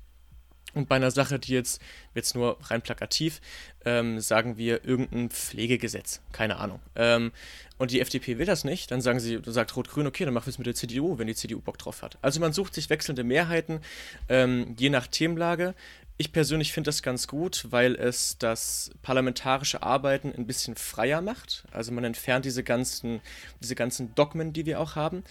und 0.74 0.90
bei 0.90 0.96
einer 0.96 1.12
Sache, 1.12 1.40
die 1.40 1.54
jetzt, 1.54 1.82
jetzt 2.16 2.36
nur 2.36 2.58
rein 2.70 2.82
plakativ, 2.82 3.42
ähm, 3.86 4.20
sagen 4.20 4.58
wir 4.58 4.86
irgendein 4.86 5.30
Pflegegesetz, 5.30 6.22
keine 6.32 6.58
Ahnung. 6.58 6.80
Ähm, 6.96 7.32
und 7.78 7.92
die 7.92 8.02
FDP 8.02 8.38
will 8.38 8.46
das 8.46 8.64
nicht, 8.64 8.92
dann 8.92 9.02
sagen 9.02 9.20
sie, 9.20 9.40
sagt 9.46 9.76
Rot-Grün, 9.76 10.08
okay, 10.08 10.26
dann 10.26 10.34
machen 10.34 10.46
wir 10.46 10.52
es 10.52 10.58
mit 10.58 10.68
der 10.68 10.76
CDU, 10.76 11.18
wenn 11.18 11.28
die 11.28 11.36
CDU 11.36 11.60
Bock 11.60 11.78
drauf 11.78 12.02
hat. 12.02 12.18
Also 12.22 12.40
man 12.40 12.54
sucht 12.54 12.74
sich 12.74 12.90
wechselnde 12.90 13.24
Mehrheiten, 13.24 13.82
ähm, 14.30 14.76
je 14.78 14.90
nach 14.90 15.08
Themenlage. 15.08 15.74
Ich 16.18 16.32
persönlich 16.32 16.72
finde 16.72 16.90
das 16.90 17.02
ganz 17.02 17.28
gut, 17.28 17.68
weil 17.72 17.96
es 17.96 18.38
das 18.38 18.92
parlamentarische 19.02 19.82
Arbeiten 19.82 20.32
ein 20.32 20.46
bisschen 20.46 20.76
freier 20.76 21.22
macht. 21.22 21.66
Also 21.72 21.92
man 21.92 22.04
entfernt 22.04 22.46
diese 22.46 22.64
ganzen, 22.64 23.20
diese 23.62 23.76
ganzen 23.76 24.14
Dogmen, 24.14 24.54
die 24.54 24.66
wir 24.66 24.80
auch 24.80 24.96
haben. 24.96 25.24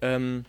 Ähm, 0.00 0.46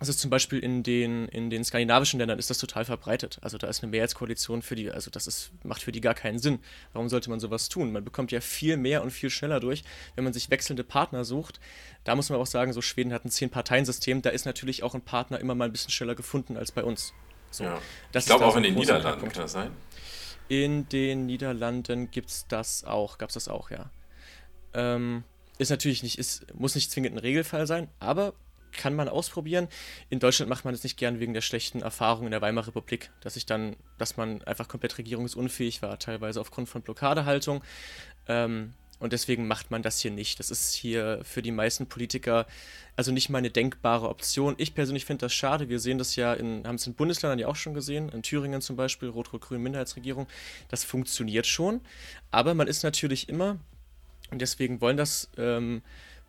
also 0.00 0.14
zum 0.14 0.30
Beispiel 0.30 0.58
in 0.60 0.82
den, 0.82 1.28
in 1.28 1.50
den 1.50 1.62
skandinavischen 1.62 2.18
Ländern 2.18 2.38
ist 2.38 2.48
das 2.48 2.56
total 2.56 2.86
verbreitet. 2.86 3.38
Also 3.42 3.58
da 3.58 3.66
ist 3.66 3.82
eine 3.82 3.90
Mehrheitskoalition 3.90 4.62
für 4.62 4.74
die, 4.74 4.90
also 4.90 5.10
das 5.10 5.26
ist, 5.26 5.52
macht 5.62 5.82
für 5.82 5.92
die 5.92 6.00
gar 6.00 6.14
keinen 6.14 6.38
Sinn. 6.38 6.58
Warum 6.94 7.10
sollte 7.10 7.28
man 7.28 7.38
sowas 7.38 7.68
tun? 7.68 7.92
Man 7.92 8.02
bekommt 8.02 8.32
ja 8.32 8.40
viel 8.40 8.78
mehr 8.78 9.02
und 9.02 9.10
viel 9.10 9.28
schneller 9.28 9.60
durch, 9.60 9.84
wenn 10.14 10.24
man 10.24 10.32
sich 10.32 10.50
wechselnde 10.50 10.84
Partner 10.84 11.26
sucht. 11.26 11.60
Da 12.04 12.16
muss 12.16 12.30
man 12.30 12.40
auch 12.40 12.46
sagen, 12.46 12.72
so 12.72 12.80
Schweden 12.80 13.12
hat 13.12 13.26
ein 13.26 13.30
Zehn-Parteien-System, 13.30 14.22
da 14.22 14.30
ist 14.30 14.46
natürlich 14.46 14.82
auch 14.82 14.94
ein 14.94 15.02
Partner 15.02 15.38
immer 15.38 15.54
mal 15.54 15.66
ein 15.66 15.72
bisschen 15.72 15.90
schneller 15.90 16.14
gefunden 16.14 16.56
als 16.56 16.72
bei 16.72 16.82
uns. 16.82 17.12
So, 17.50 17.64
ja. 17.64 17.78
Ich 18.14 18.24
glaube 18.24 18.46
auch 18.46 18.56
in 18.56 18.62
den 18.62 18.74
Niederlanden 18.74 19.28
kann 19.28 19.42
das 19.42 19.52
sein. 19.52 19.70
In 20.48 20.88
den 20.88 21.26
Niederlanden 21.26 22.10
gibt 22.10 22.30
es 22.30 22.46
das 22.48 22.84
auch, 22.84 23.18
gab 23.18 23.28
es 23.28 23.34
das 23.34 23.48
auch, 23.48 23.70
ja. 23.70 23.90
Ähm, 24.72 25.24
ist 25.58 25.68
natürlich 25.68 26.02
nicht, 26.02 26.18
ist, 26.18 26.46
muss 26.54 26.74
nicht 26.74 26.90
zwingend 26.90 27.16
ein 27.16 27.18
Regelfall 27.18 27.66
sein, 27.66 27.88
aber 27.98 28.32
kann 28.72 28.94
man 28.94 29.08
ausprobieren. 29.08 29.68
In 30.08 30.18
Deutschland 30.18 30.48
macht 30.48 30.64
man 30.64 30.74
es 30.74 30.82
nicht 30.82 30.96
gern 30.96 31.20
wegen 31.20 31.34
der 31.34 31.40
schlechten 31.40 31.82
Erfahrung 31.82 32.26
in 32.26 32.30
der 32.30 32.42
Weimarer 32.42 32.68
Republik, 32.68 33.10
dass 33.20 33.36
ich 33.36 33.46
dann, 33.46 33.76
dass 33.98 34.16
man 34.16 34.42
einfach 34.42 34.68
komplett 34.68 34.98
regierungsunfähig 34.98 35.82
war, 35.82 35.98
teilweise 35.98 36.40
aufgrund 36.40 36.68
von 36.68 36.82
Blockadehaltung. 36.82 37.62
Ähm, 38.28 38.74
und 39.00 39.14
deswegen 39.14 39.48
macht 39.48 39.70
man 39.70 39.82
das 39.82 39.98
hier 39.98 40.10
nicht. 40.10 40.38
Das 40.38 40.50
ist 40.50 40.74
hier 40.74 41.20
für 41.24 41.40
die 41.40 41.52
meisten 41.52 41.86
Politiker 41.86 42.46
also 42.96 43.12
nicht 43.12 43.30
mal 43.30 43.38
eine 43.38 43.50
denkbare 43.50 44.10
Option. 44.10 44.54
Ich 44.58 44.74
persönlich 44.74 45.06
finde 45.06 45.24
das 45.24 45.32
schade. 45.32 45.70
Wir 45.70 45.80
sehen 45.80 45.96
das 45.96 46.16
ja 46.16 46.34
in, 46.34 46.66
haben 46.66 46.74
es 46.74 46.86
in 46.86 46.92
Bundesländern 46.92 47.38
ja 47.38 47.48
auch 47.48 47.56
schon 47.56 47.72
gesehen, 47.72 48.10
in 48.10 48.22
Thüringen 48.22 48.60
zum 48.60 48.76
Beispiel, 48.76 49.08
Rot-Rot-Grün 49.08 49.62
Minderheitsregierung. 49.62 50.26
Das 50.68 50.84
funktioniert 50.84 51.46
schon. 51.46 51.80
Aber 52.30 52.52
man 52.52 52.68
ist 52.68 52.82
natürlich 52.82 53.30
immer, 53.30 53.58
und 54.30 54.42
deswegen 54.42 54.82
wollen 54.82 54.98
das 54.98 55.30
ähm, 55.38 55.80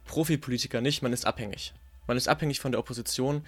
Profipolitiker 0.05 0.79
nicht, 0.79 1.01
man 1.01 1.11
ist 1.11 1.25
abhängig. 1.25 1.73
Man 2.07 2.17
ist 2.17 2.27
abhängig 2.27 2.59
von 2.59 2.71
der 2.71 2.79
Opposition 2.79 3.45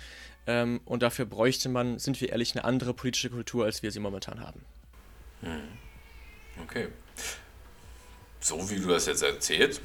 ähm, 0.47 0.81
und 0.85 1.03
dafür 1.03 1.25
bräuchte 1.25 1.69
man, 1.69 1.99
sind 1.99 2.19
wir 2.21 2.29
ehrlich, 2.29 2.55
eine 2.55 2.65
andere 2.65 2.93
politische 2.93 3.29
Kultur, 3.29 3.65
als 3.65 3.83
wir 3.83 3.91
sie 3.91 3.99
momentan 3.99 4.39
haben. 4.39 4.63
Hm. 5.41 5.67
Okay. 6.63 6.87
So 8.39 8.69
wie 8.69 8.79
du 8.79 8.87
das 8.87 9.05
jetzt 9.05 9.23
erzählst, 9.23 9.81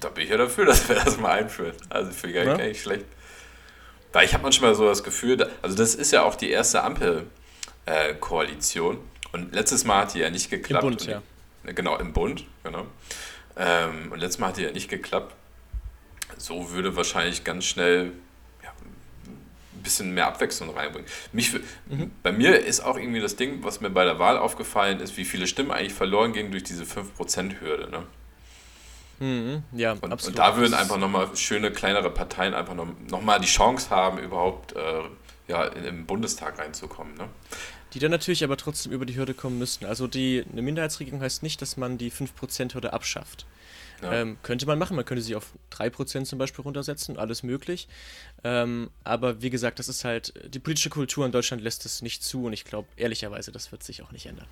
da 0.00 0.08
bin 0.08 0.24
ich 0.24 0.30
ja 0.30 0.36
dafür, 0.36 0.64
dass 0.66 0.88
wir 0.88 0.96
das 0.96 1.18
mal 1.18 1.38
einführen. 1.38 1.76
Also 1.88 2.10
für 2.10 2.32
gar, 2.32 2.44
ja? 2.44 2.56
gar 2.56 2.66
nicht 2.66 2.82
schlecht. 2.82 3.04
Weil 4.12 4.24
ich 4.24 4.34
habe 4.34 4.42
manchmal 4.42 4.74
so 4.74 4.86
das 4.86 5.04
Gefühl, 5.04 5.48
also 5.62 5.76
das 5.76 5.94
ist 5.94 6.10
ja 6.10 6.24
auch 6.24 6.34
die 6.34 6.50
erste 6.50 6.82
Ampel-Koalition. 6.82 8.98
Und 9.32 9.54
letztes 9.54 9.84
Mal 9.84 10.02
hat 10.02 10.14
die 10.14 10.18
ja 10.18 10.30
nicht 10.30 10.50
geklappt. 10.50 10.82
Im 10.82 10.90
Bund, 10.90 11.06
ja. 11.06 11.22
Genau, 11.64 11.96
im 11.98 12.12
Bund, 12.12 12.44
genau. 12.64 12.86
Ähm, 13.56 14.10
und 14.10 14.18
letztes 14.18 14.40
Mal 14.40 14.48
hat 14.48 14.56
die 14.56 14.62
ja 14.62 14.72
nicht 14.72 14.88
geklappt 14.88 15.36
so 16.40 16.70
würde 16.70 16.96
wahrscheinlich 16.96 17.44
ganz 17.44 17.64
schnell 17.64 18.12
ja, 18.62 18.70
ein 18.70 19.82
bisschen 19.82 20.12
mehr 20.14 20.26
Abwechslung 20.26 20.70
reinbringen. 20.70 21.08
Mich, 21.32 21.52
mhm. 21.86 22.10
Bei 22.22 22.32
mir 22.32 22.64
ist 22.64 22.80
auch 22.80 22.96
irgendwie 22.96 23.20
das 23.20 23.36
Ding, 23.36 23.62
was 23.62 23.80
mir 23.80 23.90
bei 23.90 24.04
der 24.04 24.18
Wahl 24.18 24.38
aufgefallen 24.38 25.00
ist, 25.00 25.16
wie 25.16 25.24
viele 25.24 25.46
Stimmen 25.46 25.70
eigentlich 25.70 25.94
verloren 25.94 26.32
gehen 26.32 26.50
durch 26.50 26.64
diese 26.64 26.84
5%-Hürde. 26.84 27.90
Ne? 27.90 28.06
Mhm, 29.20 29.62
ja, 29.72 29.92
und, 29.92 30.12
absolut. 30.12 30.38
Und 30.38 30.38
da 30.38 30.56
würden 30.56 30.74
einfach 30.74 30.96
nochmal 30.96 31.28
schöne 31.36 31.70
kleinere 31.70 32.10
Parteien 32.10 32.54
einfach 32.54 32.74
nochmal 32.74 33.38
noch 33.38 33.40
die 33.40 33.48
Chance 33.48 33.90
haben, 33.90 34.18
überhaupt 34.18 34.72
äh, 34.72 35.02
ja, 35.46 35.64
in, 35.64 35.84
im 35.84 36.06
Bundestag 36.06 36.58
reinzukommen. 36.58 37.14
Ne? 37.16 37.28
Die 37.92 37.98
dann 37.98 38.10
natürlich 38.10 38.44
aber 38.44 38.56
trotzdem 38.56 38.92
über 38.92 39.04
die 39.04 39.16
Hürde 39.16 39.34
kommen 39.34 39.58
müssten. 39.58 39.84
Also 39.84 40.06
die, 40.06 40.44
eine 40.50 40.62
Minderheitsregierung 40.62 41.20
heißt 41.20 41.42
nicht, 41.42 41.60
dass 41.60 41.76
man 41.76 41.98
die 41.98 42.10
5%-Hürde 42.10 42.94
abschafft. 42.94 43.46
Ja. 44.02 44.12
Ähm, 44.12 44.38
könnte 44.42 44.66
man 44.66 44.78
machen, 44.78 44.96
man 44.96 45.04
könnte 45.04 45.22
sie 45.22 45.34
auf 45.34 45.52
3% 45.72 46.24
zum 46.24 46.38
Beispiel 46.38 46.62
runtersetzen, 46.62 47.18
alles 47.18 47.42
möglich. 47.42 47.88
Ähm, 48.44 48.90
aber 49.04 49.42
wie 49.42 49.50
gesagt, 49.50 49.78
das 49.78 49.88
ist 49.88 50.04
halt, 50.04 50.32
die 50.48 50.58
politische 50.58 50.90
Kultur 50.90 51.26
in 51.26 51.32
Deutschland 51.32 51.62
lässt 51.62 51.84
es 51.84 52.00
nicht 52.00 52.24
zu 52.24 52.44
und 52.44 52.52
ich 52.52 52.64
glaube 52.64 52.88
ehrlicherweise, 52.96 53.52
das 53.52 53.72
wird 53.72 53.82
sich 53.82 54.02
auch 54.02 54.12
nicht 54.12 54.26
ändern. 54.26 54.46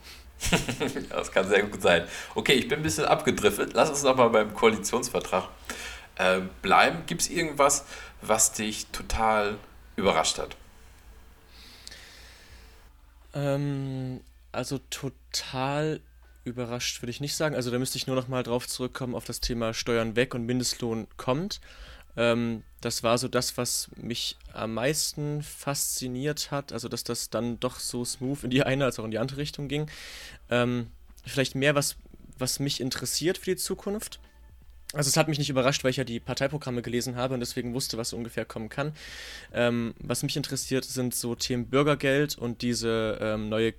das 1.08 1.32
kann 1.32 1.48
sehr 1.48 1.62
gut 1.62 1.80
sein. 1.80 2.06
Okay, 2.34 2.52
ich 2.52 2.68
bin 2.68 2.80
ein 2.80 2.82
bisschen 2.82 3.06
abgedriftet. 3.06 3.72
Lass 3.72 3.88
uns 3.88 4.02
nochmal 4.02 4.30
beim 4.30 4.54
Koalitionsvertrag 4.54 5.48
äh, 6.16 6.40
bleiben. 6.60 7.04
Gibt 7.06 7.22
es 7.22 7.30
irgendwas, 7.30 7.86
was 8.20 8.52
dich 8.52 8.86
total 8.88 9.56
überrascht 9.96 10.38
hat? 10.38 10.56
Ähm, 13.34 14.20
also 14.52 14.78
total 14.90 16.00
überrascht 16.48 17.02
würde 17.02 17.10
ich 17.10 17.20
nicht 17.20 17.34
sagen. 17.34 17.54
Also 17.54 17.70
da 17.70 17.78
müsste 17.78 17.98
ich 17.98 18.06
nur 18.06 18.16
noch 18.16 18.28
mal 18.28 18.42
drauf 18.42 18.66
zurückkommen 18.66 19.14
auf 19.14 19.24
das 19.24 19.40
Thema 19.40 19.74
Steuern 19.74 20.16
weg 20.16 20.34
und 20.34 20.46
Mindestlohn 20.46 21.06
kommt. 21.16 21.60
Ähm, 22.16 22.62
das 22.80 23.02
war 23.02 23.18
so 23.18 23.28
das, 23.28 23.56
was 23.56 23.90
mich 23.96 24.36
am 24.52 24.74
meisten 24.74 25.42
fasziniert 25.42 26.50
hat. 26.50 26.72
Also 26.72 26.88
dass 26.88 27.04
das 27.04 27.30
dann 27.30 27.60
doch 27.60 27.78
so 27.78 28.04
smooth 28.04 28.44
in 28.44 28.50
die 28.50 28.62
eine 28.62 28.84
als 28.84 28.98
auch 28.98 29.04
in 29.04 29.10
die 29.10 29.18
andere 29.18 29.38
Richtung 29.38 29.68
ging. 29.68 29.90
Ähm, 30.50 30.88
vielleicht 31.24 31.54
mehr 31.54 31.74
was, 31.74 31.96
was 32.38 32.58
mich 32.58 32.80
interessiert 32.80 33.38
für 33.38 33.50
die 33.50 33.56
Zukunft. 33.56 34.20
Also 34.94 35.08
es 35.08 35.18
hat 35.18 35.28
mich 35.28 35.38
nicht 35.38 35.50
überrascht, 35.50 35.84
weil 35.84 35.90
ich 35.90 35.98
ja 35.98 36.04
die 36.04 36.18
Parteiprogramme 36.18 36.80
gelesen 36.80 37.16
habe 37.16 37.34
und 37.34 37.40
deswegen 37.40 37.74
wusste, 37.74 37.98
was 37.98 38.14
ungefähr 38.14 38.46
kommen 38.46 38.70
kann. 38.70 38.92
Ähm, 39.52 39.94
was 40.00 40.22
mich 40.22 40.36
interessiert, 40.36 40.84
sind 40.84 41.14
so 41.14 41.34
Themen 41.34 41.66
Bürgergeld 41.66 42.38
und 42.38 42.62
diese 42.62 43.18
ähm, 43.20 43.50
neue 43.50 43.74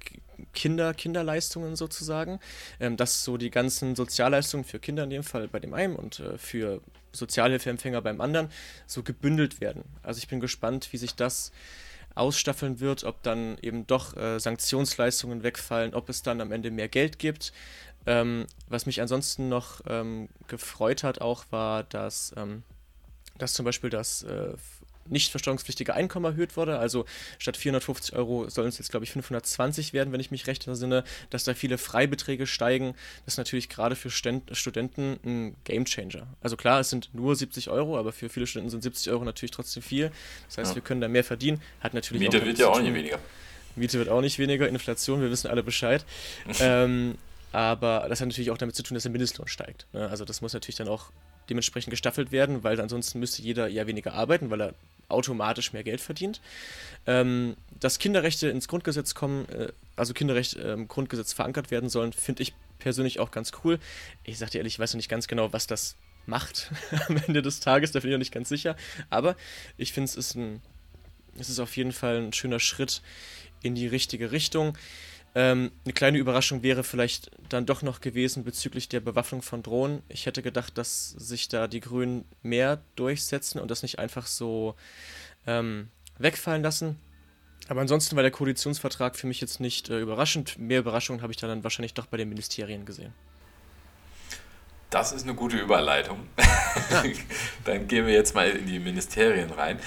Kinder, 0.53 0.93
Kinderleistungen 0.93 1.75
sozusagen. 1.75 2.39
Ähm, 2.79 2.95
dass 2.95 3.23
so 3.23 3.37
die 3.37 3.49
ganzen 3.49 3.95
Sozialleistungen 3.95 4.63
für 4.63 4.77
Kinder 4.77 5.03
in 5.03 5.09
dem 5.09 5.23
Fall 5.23 5.47
bei 5.47 5.59
dem 5.59 5.73
einen 5.73 5.95
und 5.95 6.19
äh, 6.19 6.37
für 6.37 6.79
Sozialhilfeempfänger 7.11 8.03
beim 8.03 8.21
anderen 8.21 8.49
so 8.85 9.01
gebündelt 9.01 9.61
werden. 9.61 9.83
Also 10.03 10.19
ich 10.19 10.27
bin 10.27 10.39
gespannt, 10.39 10.89
wie 10.91 10.97
sich 10.97 11.15
das 11.15 11.51
ausstaffeln 12.15 12.79
wird, 12.79 13.03
ob 13.03 13.23
dann 13.23 13.57
eben 13.61 13.87
doch 13.87 14.15
äh, 14.17 14.39
Sanktionsleistungen 14.39 15.43
wegfallen, 15.43 15.93
ob 15.93 16.09
es 16.09 16.21
dann 16.21 16.41
am 16.41 16.51
Ende 16.51 16.69
mehr 16.71 16.87
Geld 16.89 17.19
gibt. 17.19 17.53
Ähm, 18.05 18.45
was 18.67 18.85
mich 18.85 19.01
ansonsten 19.01 19.49
noch 19.49 19.81
ähm, 19.87 20.29
gefreut 20.47 21.03
hat 21.03 21.21
auch, 21.21 21.45
war, 21.51 21.83
dass, 21.83 22.33
ähm, 22.37 22.63
dass 23.37 23.53
zum 23.53 23.65
Beispiel 23.65 23.89
das 23.89 24.23
äh, 24.23 24.53
nicht 25.09 25.31
versteuerungspflichtige 25.31 25.93
Einkommen 25.93 26.25
erhöht 26.25 26.55
wurde. 26.55 26.79
Also 26.79 27.05
statt 27.37 27.57
450 27.57 28.15
Euro 28.15 28.49
sollen 28.49 28.69
es 28.69 28.77
jetzt, 28.77 28.91
glaube 28.91 29.05
ich, 29.05 29.11
520 29.11 29.93
werden, 29.93 30.13
wenn 30.13 30.19
ich 30.19 30.31
mich 30.31 30.47
recht 30.47 30.67
entsinne, 30.67 31.03
dass 31.29 31.43
da 31.43 31.53
viele 31.53 31.77
Freibeträge 31.77 32.47
steigen. 32.47 32.93
Das 33.25 33.33
ist 33.33 33.37
natürlich 33.37 33.69
gerade 33.69 33.95
für 33.95 34.09
Studenten 34.09 35.19
ein 35.25 35.55
Gamechanger. 35.63 36.27
Also 36.41 36.57
klar, 36.57 36.79
es 36.79 36.89
sind 36.89 37.09
nur 37.13 37.35
70 37.35 37.69
Euro, 37.69 37.97
aber 37.97 38.11
für 38.11 38.29
viele 38.29 38.47
Studenten 38.47 38.71
sind 38.71 38.83
70 38.83 39.11
Euro 39.11 39.23
natürlich 39.23 39.51
trotzdem 39.51 39.83
viel. 39.83 40.11
Das 40.47 40.57
heißt, 40.57 40.71
ja. 40.71 40.75
wir 40.75 40.81
können 40.81 41.01
da 41.01 41.07
mehr 41.07 41.23
verdienen. 41.23 41.61
Hat 41.81 41.93
natürlich 41.93 42.21
Miete 42.21 42.45
wird 42.45 42.59
ja 42.59 42.67
auch 42.67 42.81
nicht 42.81 42.93
weniger. 42.93 43.19
Miete 43.75 43.97
wird 43.97 44.09
auch 44.09 44.21
nicht 44.21 44.39
weniger, 44.39 44.67
Inflation, 44.67 45.21
wir 45.21 45.29
wissen 45.29 45.47
alle 45.47 45.63
Bescheid. 45.63 46.05
ähm, 46.59 47.15
aber 47.51 48.05
das 48.09 48.21
hat 48.21 48.27
natürlich 48.27 48.51
auch 48.51 48.57
damit 48.57 48.75
zu 48.75 48.83
tun, 48.83 48.95
dass 48.95 49.03
der 49.03 49.11
Mindestlohn 49.11 49.47
steigt. 49.47 49.87
Ne? 49.93 50.07
Also 50.07 50.25
das 50.25 50.41
muss 50.41 50.53
natürlich 50.53 50.75
dann 50.75 50.87
auch 50.87 51.11
dementsprechend 51.49 51.91
gestaffelt 51.91 52.31
werden, 52.31 52.63
weil 52.63 52.79
ansonsten 52.79 53.19
müsste 53.19 53.41
jeder 53.41 53.69
eher 53.69 53.87
weniger 53.87 54.13
arbeiten, 54.13 54.49
weil 54.49 54.61
er 54.61 54.73
automatisch 55.07 55.73
mehr 55.73 55.83
Geld 55.83 56.01
verdient. 56.01 56.41
Ähm, 57.07 57.55
dass 57.79 57.97
Kinderrechte 57.97 58.49
ins 58.49 58.67
Grundgesetz 58.67 59.15
kommen, 59.15 59.49
äh, 59.49 59.69
also 59.95 60.13
Kinderrechte 60.13 60.59
im 60.59 60.87
Grundgesetz 60.87 61.33
verankert 61.33 61.71
werden 61.71 61.89
sollen, 61.89 62.13
finde 62.13 62.43
ich 62.43 62.53
persönlich 62.77 63.19
auch 63.19 63.31
ganz 63.31 63.51
cool. 63.63 63.79
Ich 64.23 64.37
sage 64.37 64.51
dir 64.51 64.57
ehrlich, 64.59 64.75
ich 64.75 64.79
weiß 64.79 64.93
noch 64.93 64.99
nicht 64.99 65.09
ganz 65.09 65.27
genau, 65.27 65.51
was 65.51 65.67
das 65.67 65.95
macht 66.25 66.71
am 67.07 67.17
Ende 67.17 67.41
des 67.41 67.59
Tages, 67.59 67.91
da 67.91 67.99
bin 67.99 68.09
ich 68.09 68.13
noch 68.13 68.19
nicht 68.19 68.33
ganz 68.33 68.49
sicher. 68.49 68.75
Aber 69.09 69.35
ich 69.77 69.91
finde, 69.93 70.11
es 70.11 70.37
es 71.37 71.49
ist 71.49 71.59
auf 71.59 71.77
jeden 71.77 71.93
Fall 71.93 72.17
ein 72.17 72.33
schöner 72.33 72.59
Schritt 72.59 73.01
in 73.61 73.75
die 73.75 73.87
richtige 73.87 74.31
Richtung. 74.31 74.77
Ähm, 75.35 75.71
eine 75.85 75.93
kleine 75.93 76.17
Überraschung 76.17 76.63
wäre 76.63 76.83
vielleicht 76.83 77.31
dann 77.49 77.65
doch 77.65 77.81
noch 77.81 78.01
gewesen 78.01 78.43
bezüglich 78.43 78.89
der 78.89 78.99
Bewaffnung 78.99 79.41
von 79.41 79.61
Drohnen. 79.61 80.01
Ich 80.09 80.25
hätte 80.25 80.41
gedacht, 80.41 80.77
dass 80.77 81.11
sich 81.11 81.49
da 81.49 81.67
die 81.67 81.81
Grünen 81.81 82.25
mehr 82.41 82.81
durchsetzen 82.95 83.59
und 83.59 83.69
das 83.69 83.83
nicht 83.83 83.99
einfach 83.99 84.25
so 84.25 84.75
ähm, 85.45 85.89
wegfallen 86.17 86.63
lassen. 86.63 86.97
Aber 87.67 87.81
ansonsten 87.81 88.15
war 88.15 88.23
der 88.23 88.31
Koalitionsvertrag 88.31 89.15
für 89.15 89.27
mich 89.27 89.39
jetzt 89.41 89.59
nicht 89.59 89.89
äh, 89.89 89.99
überraschend. 89.99 90.57
Mehr 90.57 90.79
Überraschungen 90.79 91.21
habe 91.21 91.31
ich 91.31 91.37
dann 91.37 91.63
wahrscheinlich 91.63 91.93
doch 91.93 92.07
bei 92.07 92.17
den 92.17 92.29
Ministerien 92.29 92.85
gesehen. 92.85 93.13
Das 94.89 95.11
ist 95.11 95.23
eine 95.23 95.35
gute 95.35 95.57
Überleitung. 95.57 96.27
dann 97.65 97.87
gehen 97.87 98.07
wir 98.07 98.13
jetzt 98.13 98.33
mal 98.33 98.49
in 98.49 98.65
die 98.65 98.79
Ministerien 98.79 99.51
rein. 99.51 99.79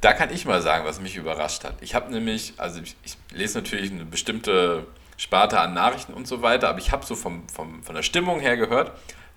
Da 0.00 0.12
kann 0.14 0.32
ich 0.32 0.46
mal 0.46 0.62
sagen, 0.62 0.84
was 0.84 1.00
mich 1.00 1.16
überrascht 1.16 1.64
hat. 1.64 1.74
Ich 1.80 1.94
habe 1.94 2.10
nämlich, 2.10 2.54
also 2.56 2.80
ich, 2.80 2.96
ich, 3.04 3.16
lese 3.32 3.58
natürlich 3.58 3.90
eine 3.90 4.04
bestimmte 4.04 4.86
Sparte 5.16 5.60
an 5.60 5.74
Nachrichten 5.74 6.14
und 6.14 6.26
so 6.26 6.40
weiter, 6.40 6.68
aber 6.70 6.78
ich 6.78 6.92
habe 6.92 7.04
so 7.04 7.14
vom, 7.14 7.46
vom, 7.48 7.82
von 7.82 7.94
der 7.94 8.02
Stimmung 8.02 8.40
her 8.40 8.56
gehört, 8.56 8.92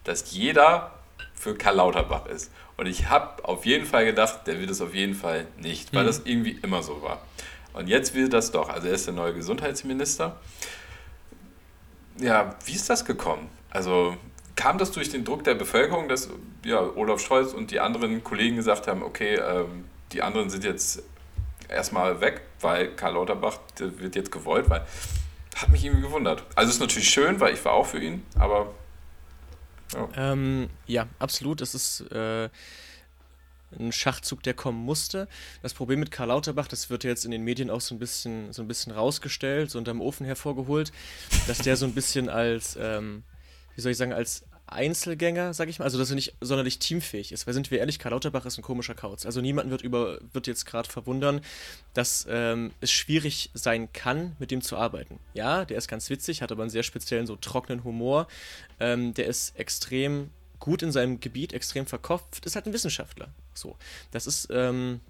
dass 0.05 0.31
jeder 0.31 0.91
für 1.33 1.55
Karl 1.55 1.75
Lauterbach 1.75 2.25
ist. 2.27 2.51
Und 2.77 2.87
ich 2.87 3.09
habe 3.09 3.43
auf 3.43 3.65
jeden 3.65 3.85
Fall 3.85 4.05
gedacht, 4.05 4.47
der 4.47 4.59
wird 4.59 4.69
es 4.69 4.81
auf 4.81 4.95
jeden 4.95 5.13
Fall 5.13 5.47
nicht, 5.57 5.93
weil 5.93 6.03
mhm. 6.03 6.07
das 6.07 6.21
irgendwie 6.23 6.59
immer 6.63 6.81
so 6.81 7.01
war. 7.01 7.21
Und 7.73 7.89
jetzt 7.89 8.13
will 8.13 8.29
das 8.29 8.51
doch. 8.51 8.69
Also 8.69 8.87
er 8.87 8.93
ist 8.93 9.07
der 9.07 9.13
neue 9.13 9.33
Gesundheitsminister. 9.33 10.37
Ja, 12.19 12.55
wie 12.65 12.73
ist 12.73 12.89
das 12.89 13.03
gekommen? 13.03 13.49
Also 13.69 14.15
kam 14.55 14.77
das 14.77 14.91
durch 14.91 15.09
den 15.09 15.25
Druck 15.25 15.43
der 15.43 15.55
Bevölkerung, 15.55 16.07
dass 16.07 16.29
ja, 16.63 16.79
Olaf 16.79 17.19
Scholz 17.19 17.53
und 17.53 17.71
die 17.71 17.79
anderen 17.79 18.23
Kollegen 18.23 18.55
gesagt 18.55 18.87
haben, 18.87 19.01
okay, 19.01 19.35
ähm, 19.35 19.85
die 20.13 20.21
anderen 20.21 20.49
sind 20.49 20.63
jetzt 20.63 21.03
erstmal 21.69 22.21
weg, 22.21 22.41
weil 22.61 22.95
Karl 22.95 23.13
Lauterbach 23.13 23.59
wird 23.77 24.15
jetzt 24.15 24.31
gewollt, 24.31 24.69
weil 24.69 24.85
hat 25.55 25.69
mich 25.69 25.83
irgendwie 25.83 26.03
gewundert. 26.03 26.43
Also 26.55 26.71
ist 26.71 26.79
natürlich 26.79 27.09
schön, 27.09 27.39
weil 27.39 27.53
ich 27.53 27.63
war 27.63 27.73
auch 27.73 27.85
für 27.85 27.99
ihn, 27.99 28.25
aber 28.35 28.73
ja, 29.93 30.09
ähm, 30.15 30.69
ja 30.87 31.07
absolut. 31.19 31.61
Es 31.61 31.75
ist 31.75 32.01
äh, 32.11 32.49
ein 33.79 33.91
Schachzug, 33.91 34.43
der 34.43 34.53
kommen 34.53 34.83
musste. 34.83 35.27
Das 35.61 35.73
Problem 35.73 35.99
mit 35.99 36.11
Karl 36.11 36.29
Lauterbach, 36.29 36.67
das 36.67 36.89
wird 36.89 37.03
jetzt 37.03 37.25
in 37.25 37.31
den 37.31 37.43
Medien 37.43 37.69
auch 37.69 37.81
so 37.81 37.93
ein 37.93 37.99
bisschen, 37.99 38.51
so 38.51 38.61
ein 38.61 38.67
bisschen 38.67 38.91
rausgestellt, 38.91 39.71
so 39.71 39.77
unterm 39.77 40.01
Ofen 40.01 40.25
hervorgeholt, 40.25 40.91
dass 41.47 41.59
der 41.59 41.77
so 41.77 41.85
ein 41.85 41.93
bisschen 41.93 42.29
als, 42.29 42.77
ähm, 42.79 43.23
wie 43.75 43.81
soll 43.81 43.91
ich 43.91 43.97
sagen, 43.97 44.13
als 44.13 44.43
Einzelgänger, 44.73 45.53
sag 45.53 45.69
ich 45.69 45.79
mal, 45.79 45.85
also 45.85 45.97
dass 45.97 46.09
er 46.09 46.15
nicht 46.15 46.33
sonderlich 46.41 46.79
teamfähig 46.79 47.31
ist. 47.31 47.47
Weil 47.47 47.53
sind 47.53 47.71
wir 47.71 47.79
ehrlich, 47.79 47.99
Karl 47.99 48.11
Lauterbach 48.11 48.45
ist 48.45 48.57
ein 48.57 48.63
komischer 48.63 48.95
Kauz. 48.95 49.25
Also 49.25 49.41
niemanden 49.41 49.71
wird 49.71 49.81
über 49.81 50.19
wird 50.33 50.47
jetzt 50.47 50.65
gerade 50.65 50.89
verwundern, 50.89 51.41
dass 51.93 52.25
ähm, 52.29 52.71
es 52.81 52.91
schwierig 52.91 53.49
sein 53.53 53.91
kann, 53.93 54.35
mit 54.39 54.51
dem 54.51 54.61
zu 54.61 54.77
arbeiten. 54.77 55.19
Ja, 55.33 55.65
der 55.65 55.77
ist 55.77 55.87
ganz 55.87 56.09
witzig, 56.09 56.41
hat 56.41 56.51
aber 56.51 56.63
einen 56.63 56.69
sehr 56.69 56.83
speziellen, 56.83 57.27
so 57.27 57.35
trockenen 57.35 57.83
Humor. 57.83 58.27
Ähm, 58.79 59.13
der 59.13 59.27
ist 59.27 59.57
extrem 59.57 60.29
gut 60.59 60.81
in 60.81 60.91
seinem 60.91 61.19
Gebiet, 61.19 61.53
extrem 61.53 61.85
verkopft, 61.85 62.45
ist 62.45 62.55
halt 62.55 62.65
ein 62.65 62.73
Wissenschaftler. 62.73 63.29
So, 63.53 63.75
das 64.11 64.27
ist 64.27 64.47
ähm, 64.51 65.01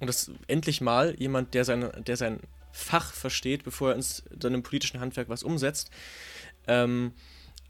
und 0.00 0.06
das 0.06 0.30
endlich 0.46 0.80
mal 0.80 1.14
jemand, 1.18 1.54
der 1.54 1.64
sein, 1.64 1.90
der 2.06 2.16
sein 2.16 2.40
Fach 2.72 3.12
versteht, 3.12 3.64
bevor 3.64 3.90
er 3.90 3.96
in 3.96 4.02
seinem 4.02 4.62
politischen 4.62 5.00
Handwerk 5.00 5.28
was 5.28 5.42
umsetzt. 5.42 5.90
Ähm, 6.66 7.12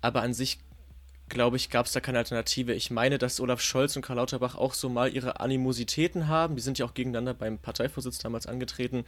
aber 0.00 0.22
an 0.22 0.34
sich 0.34 0.58
glaube 1.28 1.56
ich, 1.56 1.70
gab 1.70 1.86
es 1.86 1.92
da 1.92 2.00
keine 2.00 2.18
Alternative. 2.18 2.72
Ich 2.74 2.90
meine, 2.90 3.18
dass 3.18 3.40
Olaf 3.40 3.60
Scholz 3.60 3.96
und 3.96 4.02
Karl 4.02 4.16
Lauterbach 4.16 4.54
auch 4.54 4.74
so 4.74 4.88
mal 4.88 5.12
ihre 5.12 5.40
Animositäten 5.40 6.28
haben. 6.28 6.56
Die 6.56 6.62
sind 6.62 6.78
ja 6.78 6.86
auch 6.86 6.94
gegeneinander 6.94 7.34
beim 7.34 7.58
Parteivorsitz 7.58 8.18
damals 8.18 8.46
angetreten. 8.46 9.04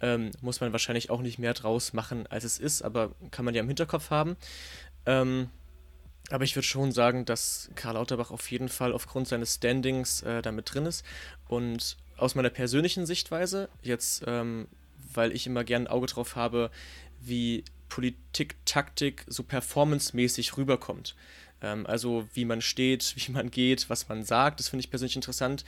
Ähm, 0.00 0.30
muss 0.40 0.60
man 0.60 0.72
wahrscheinlich 0.72 1.10
auch 1.10 1.20
nicht 1.20 1.38
mehr 1.38 1.54
draus 1.54 1.92
machen, 1.92 2.26
als 2.28 2.44
es 2.44 2.58
ist, 2.58 2.82
aber 2.82 3.12
kann 3.30 3.44
man 3.44 3.54
ja 3.54 3.60
im 3.60 3.68
Hinterkopf 3.68 4.10
haben. 4.10 4.36
Ähm, 5.06 5.48
aber 6.30 6.44
ich 6.44 6.56
würde 6.56 6.66
schon 6.66 6.92
sagen, 6.92 7.24
dass 7.24 7.70
Karl 7.74 7.94
Lauterbach 7.94 8.30
auf 8.30 8.50
jeden 8.50 8.68
Fall 8.68 8.92
aufgrund 8.92 9.28
seines 9.28 9.54
Standings 9.56 10.22
äh, 10.22 10.42
damit 10.42 10.72
drin 10.72 10.86
ist. 10.86 11.04
Und 11.48 11.96
aus 12.16 12.34
meiner 12.34 12.50
persönlichen 12.50 13.06
Sichtweise, 13.06 13.68
jetzt, 13.82 14.24
ähm, 14.26 14.68
weil 15.12 15.32
ich 15.32 15.46
immer 15.46 15.64
gern 15.64 15.82
ein 15.82 15.88
Auge 15.88 16.06
drauf 16.06 16.36
habe, 16.36 16.70
wie 17.20 17.64
Politik, 17.88 18.56
Taktik 18.64 19.24
so 19.26 19.42
performancemäßig 19.42 20.56
rüberkommt. 20.56 21.14
Ähm, 21.62 21.86
also 21.86 22.28
wie 22.34 22.44
man 22.44 22.60
steht, 22.60 23.14
wie 23.16 23.32
man 23.32 23.50
geht, 23.50 23.88
was 23.88 24.08
man 24.08 24.24
sagt, 24.24 24.60
das 24.60 24.68
finde 24.68 24.84
ich 24.84 24.90
persönlich 24.90 25.16
interessant. 25.16 25.64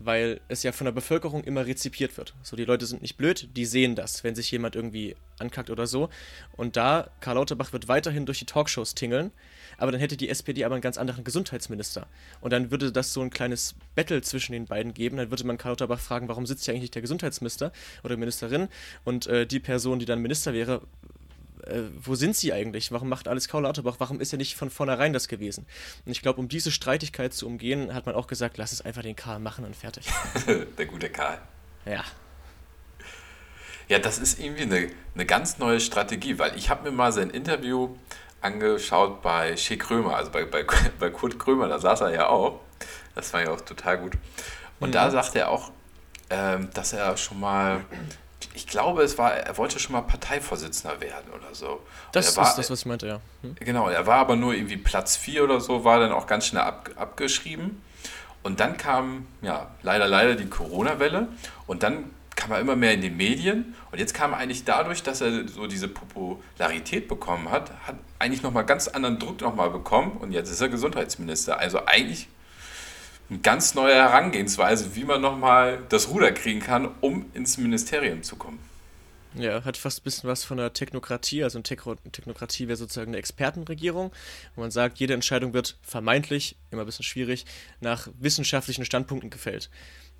weil 0.00 0.40
es 0.48 0.64
ja 0.64 0.72
von 0.72 0.86
der 0.86 0.92
Bevölkerung 0.92 1.44
immer 1.44 1.66
rezipiert 1.66 2.16
wird. 2.16 2.34
So, 2.42 2.56
die 2.56 2.64
Leute 2.64 2.84
sind 2.84 3.00
nicht 3.00 3.16
blöd, 3.16 3.48
die 3.56 3.64
sehen 3.64 3.94
das, 3.94 4.24
wenn 4.24 4.34
sich 4.34 4.50
jemand 4.50 4.74
irgendwie 4.74 5.14
ankackt 5.38 5.70
oder 5.70 5.86
so. 5.86 6.08
Und 6.56 6.76
da, 6.76 7.10
Karl 7.20 7.36
Lauterbach 7.36 7.72
wird 7.72 7.86
weiterhin 7.86 8.26
durch 8.26 8.40
die 8.40 8.44
Talkshows 8.44 8.94
tingeln, 8.96 9.30
aber 9.78 9.92
dann 9.92 10.00
hätte 10.00 10.16
die 10.16 10.28
SPD 10.28 10.64
aber 10.64 10.74
einen 10.74 10.82
ganz 10.82 10.98
anderen 10.98 11.24
Gesundheitsminister. 11.24 12.06
Und 12.40 12.52
dann 12.52 12.70
würde 12.72 12.90
das 12.92 13.12
so 13.12 13.22
ein 13.22 13.30
kleines 13.30 13.76
Battle 13.94 14.20
zwischen 14.22 14.52
den 14.52 14.66
beiden 14.66 14.94
geben. 14.94 15.16
Dann 15.16 15.30
würde 15.30 15.46
man 15.46 15.58
Karl 15.58 15.72
Lauterbach 15.72 16.00
fragen, 16.00 16.28
warum 16.28 16.44
sitzt 16.44 16.64
hier 16.64 16.74
eigentlich 16.74 16.90
der 16.90 17.02
Gesundheitsminister 17.02 17.72
oder 18.02 18.16
Ministerin? 18.16 18.68
Und 19.04 19.26
äh, 19.26 19.46
die 19.46 19.60
Person, 19.60 20.00
die 20.00 20.06
dann 20.06 20.20
Minister 20.20 20.52
wäre, 20.52 20.82
äh, 21.66 21.82
wo 22.02 22.14
sind 22.14 22.36
sie 22.36 22.52
eigentlich? 22.52 22.92
Warum 22.92 23.08
macht 23.08 23.28
alles 23.28 23.48
Karl 23.48 23.62
Lauterbach? 23.62 23.96
Warum 23.98 24.20
ist 24.20 24.32
er 24.32 24.38
nicht 24.38 24.56
von 24.56 24.70
vornherein 24.70 25.12
das 25.12 25.28
gewesen? 25.28 25.66
Und 26.04 26.12
ich 26.12 26.22
glaube, 26.22 26.40
um 26.40 26.48
diese 26.48 26.70
Streitigkeit 26.70 27.32
zu 27.32 27.46
umgehen, 27.46 27.94
hat 27.94 28.06
man 28.06 28.14
auch 28.14 28.26
gesagt, 28.26 28.56
lass 28.58 28.72
es 28.72 28.80
einfach 28.80 29.02
den 29.02 29.16
Karl 29.16 29.38
machen 29.38 29.64
und 29.64 29.76
fertig. 29.76 30.06
Der 30.78 30.86
gute 30.86 31.10
Karl. 31.10 31.38
Ja. 31.86 32.04
Ja, 33.88 33.98
das 33.98 34.18
ist 34.18 34.38
irgendwie 34.38 34.62
eine, 34.62 34.90
eine 35.14 35.26
ganz 35.26 35.58
neue 35.58 35.78
Strategie, 35.80 36.38
weil 36.38 36.56
ich 36.56 36.70
habe 36.70 36.84
mir 36.84 36.96
mal 36.96 37.12
sein 37.12 37.30
Interview 37.30 37.96
angeschaut 38.40 39.22
bei 39.22 39.56
Shea 39.56 39.76
Krömer, 39.76 40.16
also 40.16 40.30
bei, 40.30 40.44
bei, 40.44 40.64
bei 40.98 41.10
Kurt 41.10 41.38
Krömer, 41.38 41.68
da 41.68 41.78
saß 41.78 42.02
er 42.02 42.10
ja 42.10 42.28
auch. 42.28 42.60
Das 43.14 43.32
war 43.32 43.42
ja 43.42 43.50
auch 43.50 43.60
total 43.60 43.98
gut. 43.98 44.14
Und 44.80 44.90
mhm. 44.90 44.92
da 44.92 45.10
sagt 45.10 45.36
er 45.36 45.50
auch, 45.50 45.70
ähm, 46.30 46.70
dass 46.74 46.92
er 46.92 47.16
schon 47.16 47.40
mal 47.40 47.84
ich 48.54 48.68
glaube, 48.68 49.02
es 49.02 49.18
war, 49.18 49.34
er 49.34 49.58
wollte 49.58 49.80
schon 49.80 49.92
mal 49.92 50.02
Parteivorsitzender 50.02 51.00
werden 51.00 51.30
oder 51.32 51.52
so. 51.54 51.80
Das 52.12 52.36
war, 52.36 52.48
ist 52.48 52.56
das, 52.56 52.70
was 52.70 52.80
ich 52.80 52.86
meinte, 52.86 53.06
ja. 53.08 53.20
Hm? 53.42 53.56
Genau, 53.58 53.88
er 53.88 54.06
war 54.06 54.18
aber 54.18 54.36
nur 54.36 54.54
irgendwie 54.54 54.76
Platz 54.76 55.16
4 55.16 55.42
oder 55.42 55.60
so, 55.60 55.84
war 55.84 55.98
dann 55.98 56.12
auch 56.12 56.28
ganz 56.28 56.46
schnell 56.46 56.62
ab, 56.62 56.88
abgeschrieben. 56.94 57.82
Und 58.44 58.60
dann 58.60 58.76
kam, 58.76 59.26
ja, 59.42 59.70
leider, 59.82 60.06
leider 60.06 60.36
die 60.36 60.46
Corona-Welle. 60.46 61.28
Und 61.66 61.82
dann 61.82 62.10
kam 62.36 62.52
er 62.52 62.60
immer 62.60 62.76
mehr 62.76 62.94
in 62.94 63.00
die 63.00 63.10
Medien. 63.10 63.74
Und 63.90 63.98
jetzt 63.98 64.14
kam 64.14 64.34
eigentlich 64.34 64.64
dadurch, 64.64 65.02
dass 65.02 65.20
er 65.20 65.48
so 65.48 65.66
diese 65.66 65.88
Popularität 65.88 67.08
bekommen 67.08 67.50
hat, 67.50 67.72
hat 67.86 67.96
eigentlich 68.18 68.42
nochmal 68.42 68.64
ganz 68.64 68.86
anderen 68.86 69.18
Druck 69.18 69.40
nochmal 69.40 69.70
bekommen. 69.70 70.12
Und 70.18 70.30
jetzt 70.30 70.50
ist 70.50 70.60
er 70.60 70.68
Gesundheitsminister. 70.68 71.58
Also 71.58 71.86
eigentlich 71.86 72.28
eine 73.30 73.38
ganz 73.40 73.74
neue 73.74 73.94
Herangehensweise, 73.94 74.94
wie 74.94 75.04
man 75.04 75.20
nochmal 75.20 75.82
das 75.88 76.08
Ruder 76.08 76.32
kriegen 76.32 76.60
kann, 76.60 76.94
um 77.00 77.26
ins 77.34 77.58
Ministerium 77.58 78.22
zu 78.22 78.36
kommen. 78.36 78.58
Ja, 79.36 79.64
hat 79.64 79.76
fast 79.76 80.00
ein 80.00 80.04
bisschen 80.04 80.28
was 80.28 80.44
von 80.44 80.58
der 80.58 80.72
Technokratie. 80.72 81.42
Also 81.42 81.58
eine 81.58 81.64
Technokratie 81.64 82.68
wäre 82.68 82.76
sozusagen 82.76 83.10
eine 83.10 83.18
Expertenregierung, 83.18 84.12
wo 84.54 84.60
man 84.60 84.70
sagt, 84.70 84.98
jede 84.98 85.14
Entscheidung 85.14 85.54
wird 85.54 85.76
vermeintlich, 85.82 86.56
immer 86.70 86.82
ein 86.82 86.86
bisschen 86.86 87.04
schwierig, 87.04 87.44
nach 87.80 88.08
wissenschaftlichen 88.20 88.84
Standpunkten 88.84 89.30
gefällt. 89.30 89.70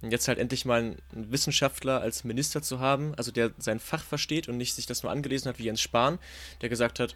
Und 0.03 0.11
jetzt 0.11 0.27
halt 0.27 0.39
endlich 0.39 0.65
mal 0.65 0.81
einen 0.81 1.31
Wissenschaftler 1.31 2.01
als 2.01 2.25
Minister 2.25 2.61
zu 2.61 2.81
haben, 2.81 3.15
also 3.15 3.31
der 3.31 3.53
sein 3.59 3.79
Fach 3.79 4.03
versteht 4.03 4.49
und 4.49 4.57
nicht 4.57 4.75
sich 4.75 4.87
das 4.87 5.05
nur 5.05 5.13
angelesen 5.13 5.49
hat 5.49 5.59
wie 5.59 5.65
Jens 5.65 5.81
Spahn, 5.81 6.19
der 6.61 6.69
gesagt 6.69 6.99
hat, 6.99 7.15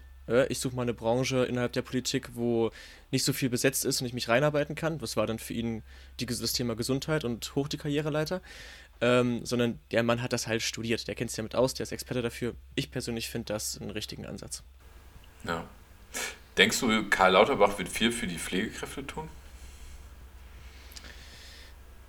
ich 0.49 0.59
suche 0.59 0.77
mal 0.77 0.83
eine 0.83 0.95
Branche 0.95 1.45
innerhalb 1.45 1.73
der 1.73 1.83
Politik, 1.83 2.31
wo 2.35 2.71
nicht 3.11 3.25
so 3.25 3.33
viel 3.33 3.49
besetzt 3.49 3.85
ist 3.85 4.01
und 4.01 4.07
ich 4.07 4.13
mich 4.13 4.29
reinarbeiten 4.29 4.75
kann. 4.75 4.99
Das 4.99 5.17
war 5.17 5.27
dann 5.27 5.39
für 5.39 5.55
ihn 5.55 5.83
die, 6.21 6.27
das 6.27 6.53
Thema 6.53 6.77
Gesundheit 6.77 7.25
und 7.25 7.55
hoch 7.55 7.69
die 7.69 7.79
Karriereleiter. 7.79 8.43
Ähm, 9.01 9.47
sondern 9.47 9.79
der 9.93 10.03
Mann 10.03 10.23
hat 10.23 10.33
das 10.33 10.49
halt 10.49 10.61
studiert, 10.61 11.07
der 11.07 11.15
kennt 11.15 11.31
sich 11.31 11.37
damit 11.37 11.55
aus, 11.55 11.73
der 11.73 11.85
ist 11.85 11.93
Experte 11.93 12.21
dafür. 12.21 12.57
Ich 12.75 12.91
persönlich 12.91 13.29
finde 13.29 13.53
das 13.53 13.81
einen 13.81 13.91
richtigen 13.91 14.27
Ansatz. 14.27 14.65
Ja. 15.45 15.65
Denkst 16.57 16.81
du, 16.81 17.09
Karl 17.09 17.33
Lauterbach 17.33 17.79
wird 17.79 17.89
viel 17.89 18.11
für 18.11 18.27
die 18.27 18.39
Pflegekräfte 18.39 19.07
tun? 19.07 19.29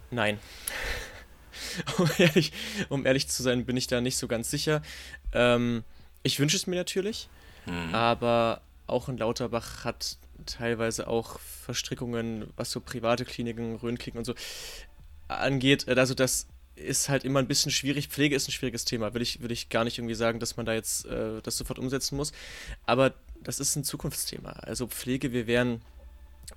Nein. 0.10 0.40
um, 2.00 2.10
ehrlich, 2.18 2.52
um 2.90 3.06
ehrlich 3.06 3.28
zu 3.28 3.44
sein, 3.44 3.66
bin 3.66 3.78
ich 3.78 3.86
da 3.86 4.02
nicht 4.02 4.18
so 4.18 4.28
ganz 4.28 4.50
sicher. 4.50 4.82
Ähm, 5.34 5.84
ich 6.24 6.40
wünsche 6.40 6.58
es 6.58 6.66
mir 6.66 6.76
natürlich. 6.76 7.30
Mhm. 7.66 7.94
Aber 7.94 8.62
auch 8.88 9.10
in 9.10 9.18
Lauterbach 9.18 9.84
hat 9.86 10.18
teilweise 10.46 11.08
auch 11.08 11.40
Verstrickungen, 11.40 12.52
was 12.56 12.72
so 12.72 12.82
private 12.82 13.26
Kliniken, 13.26 13.76
Röntgenkliniken 13.76 14.20
und 14.20 14.26
so 14.26 14.34
angeht. 15.28 15.88
Also 15.88 16.14
das 16.14 16.48
ist 16.76 17.10
halt 17.10 17.24
immer 17.24 17.40
ein 17.40 17.48
bisschen 17.48 17.72
schwierig. 17.72 18.08
Pflege 18.08 18.36
ist 18.36 18.48
ein 18.48 18.52
schwieriges 18.52 18.86
Thema. 18.86 19.14
Will 19.14 19.22
ich, 19.22 19.42
will 19.42 19.52
ich 19.52 19.70
gar 19.70 19.84
nicht 19.84 19.98
irgendwie 19.98 20.16
sagen, 20.16 20.40
dass 20.40 20.58
man 20.58 20.66
da 20.66 20.74
jetzt 20.74 21.06
äh, 21.06 21.42
das 21.42 21.58
sofort 21.58 21.78
umsetzen 21.78 22.16
muss. 22.16 22.32
Aber 22.86 23.14
das 23.44 23.60
ist 23.60 23.76
ein 23.76 23.84
Zukunftsthema. 23.84 24.52
Also 24.52 24.88
Pflege, 24.88 25.32
wir 25.32 25.46
wären 25.46 25.82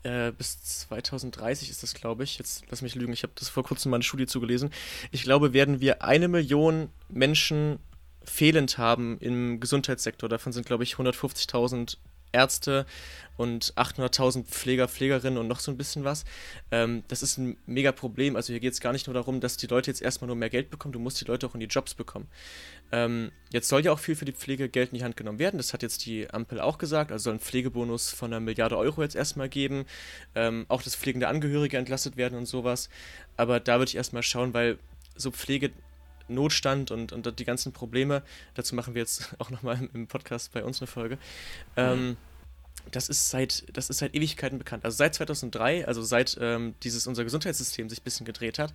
äh, 0.04 0.32
bis 0.32 0.62
2030 0.62 1.70
ist 1.70 1.82
das, 1.82 1.94
glaube 1.94 2.24
ich. 2.24 2.38
Jetzt 2.38 2.64
lass 2.70 2.82
mich 2.82 2.94
lügen, 2.94 3.12
ich 3.12 3.22
habe 3.24 3.32
das 3.36 3.48
vor 3.48 3.62
kurzem 3.64 3.90
mal 3.90 3.96
eine 3.96 4.04
Studie 4.04 4.26
zugelesen. 4.26 4.70
Ich 5.10 5.22
glaube, 5.22 5.52
werden 5.52 5.80
wir 5.80 6.02
eine 6.02 6.28
Million 6.28 6.88
Menschen 7.08 7.78
fehlend 8.24 8.78
haben 8.78 9.18
im 9.18 9.60
Gesundheitssektor. 9.60 10.28
Davon 10.28 10.52
sind, 10.52 10.66
glaube 10.66 10.84
ich, 10.84 10.94
150.000 10.94 11.96
Ärzte 12.32 12.86
und 13.36 13.74
800.000 13.76 14.44
Pfleger, 14.44 14.88
Pflegerinnen 14.88 15.38
und 15.38 15.48
noch 15.48 15.60
so 15.60 15.70
ein 15.70 15.76
bisschen 15.76 16.04
was. 16.04 16.24
Ähm, 16.70 17.02
das 17.08 17.22
ist 17.22 17.38
ein 17.38 17.56
mega 17.66 17.92
Problem. 17.92 18.36
Also 18.36 18.52
hier 18.52 18.60
geht 18.60 18.72
es 18.72 18.80
gar 18.80 18.92
nicht 18.92 19.06
nur 19.06 19.14
darum, 19.14 19.40
dass 19.40 19.56
die 19.56 19.66
Leute 19.66 19.90
jetzt 19.90 20.02
erstmal 20.02 20.26
nur 20.26 20.36
mehr 20.36 20.50
Geld 20.50 20.70
bekommen, 20.70 20.92
du 20.92 20.98
musst 20.98 21.20
die 21.20 21.24
Leute 21.24 21.46
auch 21.46 21.54
in 21.54 21.60
die 21.60 21.66
Jobs 21.66 21.94
bekommen. 21.94 22.28
Ähm, 22.90 23.32
jetzt 23.50 23.68
soll 23.68 23.84
ja 23.84 23.92
auch 23.92 23.98
viel 23.98 24.16
für 24.16 24.24
die 24.24 24.32
Pflege 24.32 24.68
Geld 24.68 24.92
in 24.92 24.98
die 24.98 25.04
Hand 25.04 25.16
genommen 25.16 25.38
werden. 25.38 25.56
Das 25.56 25.72
hat 25.72 25.82
jetzt 25.82 26.04
die 26.06 26.28
Ampel 26.30 26.60
auch 26.60 26.78
gesagt. 26.78 27.10
Also 27.10 27.24
soll 27.24 27.34
ein 27.34 27.40
Pflegebonus 27.40 28.10
von 28.10 28.32
einer 28.32 28.40
Milliarde 28.40 28.76
Euro 28.76 29.02
jetzt 29.02 29.16
erstmal 29.16 29.48
geben. 29.48 29.86
Ähm, 30.34 30.66
auch 30.68 30.82
das 30.82 30.94
pflegende 30.94 31.28
Angehörige 31.28 31.78
entlastet 31.78 32.16
werden 32.16 32.36
und 32.36 32.46
sowas. 32.46 32.88
Aber 33.36 33.60
da 33.60 33.78
würde 33.78 33.88
ich 33.88 33.96
erstmal 33.96 34.22
schauen, 34.22 34.52
weil 34.54 34.78
so 35.16 35.30
Pflege 35.30 35.70
Notstand 36.28 36.90
und, 36.90 37.12
und 37.12 37.38
die 37.38 37.44
ganzen 37.44 37.72
Probleme, 37.72 38.22
dazu 38.54 38.74
machen 38.74 38.94
wir 38.94 39.02
jetzt 39.02 39.34
auch 39.38 39.50
nochmal 39.50 39.88
im 39.92 40.06
Podcast 40.06 40.52
bei 40.52 40.64
uns 40.64 40.80
eine 40.80 40.86
Folge. 40.86 41.18
Ähm, 41.76 42.08
mhm. 42.08 42.16
das 42.90 43.08
ist 43.08 43.30
seit, 43.30 43.64
das 43.72 43.90
ist 43.90 43.98
seit 43.98 44.14
Ewigkeiten 44.14 44.58
bekannt. 44.58 44.84
Also 44.84 44.96
seit 44.96 45.14
2003, 45.14 45.86
also 45.86 46.02
seit 46.02 46.36
ähm, 46.40 46.74
dieses 46.82 47.06
unser 47.06 47.24
Gesundheitssystem 47.24 47.88
sich 47.88 48.00
ein 48.00 48.04
bisschen 48.04 48.26
gedreht 48.26 48.58
hat, 48.58 48.72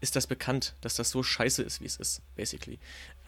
ist 0.00 0.16
das 0.16 0.26
bekannt, 0.26 0.74
dass 0.80 0.94
das 0.94 1.10
so 1.10 1.22
scheiße 1.22 1.62
ist, 1.62 1.80
wie 1.80 1.86
es 1.86 1.96
ist, 1.96 2.22
basically. 2.36 2.78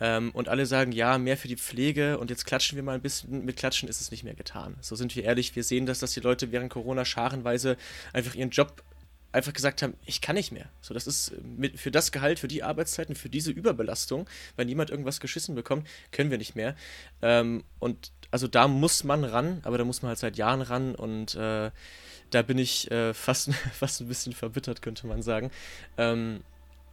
Ähm, 0.01 0.31
und 0.33 0.49
alle 0.49 0.67
sagen, 0.67 0.93
ja, 0.93 1.19
mehr 1.19 1.37
für 1.37 1.49
die 1.49 1.57
Pflege 1.57 2.19
und 2.19 2.31
jetzt 2.31 2.47
klatschen 2.47 2.77
wir 2.77 2.83
mal 2.83 2.95
ein 2.95 3.03
bisschen. 3.03 3.45
Mit 3.45 3.57
Klatschen 3.57 3.89
ist 3.89 4.01
es 4.01 4.11
nicht 4.11 4.25
mehr 4.25 4.35
getan. 4.35 4.77
So 4.81 4.97
sind 4.97 5.15
wir 5.17 5.25
ehrlich, 5.25 5.57
wir 5.57 5.65
sehen 5.65 5.87
das, 5.87 5.99
dass 5.99 6.13
die 6.13 6.21
Leute 6.21 6.53
während 6.53 6.71
Corona 6.71 7.05
scharenweise 7.05 7.77
einfach 8.13 8.35
ihren 8.35 8.51
Job 8.51 8.83
einfach 9.33 9.53
gesagt 9.53 9.83
haben, 9.83 9.95
ich 10.07 10.21
kann 10.21 10.35
nicht 10.35 10.53
mehr. 10.53 10.67
So, 10.81 10.95
das 10.95 11.07
ist 11.07 11.33
mit, 11.43 11.79
für 11.79 11.91
das 11.91 12.13
Gehalt, 12.13 12.39
für 12.39 12.49
die 12.49 12.63
Arbeitszeiten, 12.63 13.15
für 13.15 13.29
diese 13.29 13.51
Überbelastung, 13.51 14.29
wenn 14.57 14.67
niemand 14.67 14.91
irgendwas 14.91 15.21
geschissen 15.21 15.55
bekommt, 15.55 15.87
können 16.13 16.31
wir 16.31 16.39
nicht 16.39 16.57
mehr. 16.57 16.75
Ähm, 17.23 17.65
und 17.79 18.13
also 18.31 18.49
da 18.49 18.69
muss 18.69 19.05
man 19.05 19.25
ran, 19.25 19.61
aber 19.65 19.79
da 19.79 19.85
muss 19.85 20.03
man 20.03 20.11
halt 20.11 20.19
seit 20.19 20.37
Jahren 20.37 20.63
ran 20.63 20.95
und 20.95 21.35
äh, 21.35 21.71
da 22.31 22.43
bin 22.43 22.59
ich 22.59 22.91
äh, 22.91 23.15
fast, 23.15 23.53
fast 23.73 24.01
ein 24.01 24.09
bisschen 24.09 24.33
verbittert, 24.33 24.83
könnte 24.83 25.07
man 25.07 25.23
sagen. 25.23 25.51
Ähm, 25.97 26.43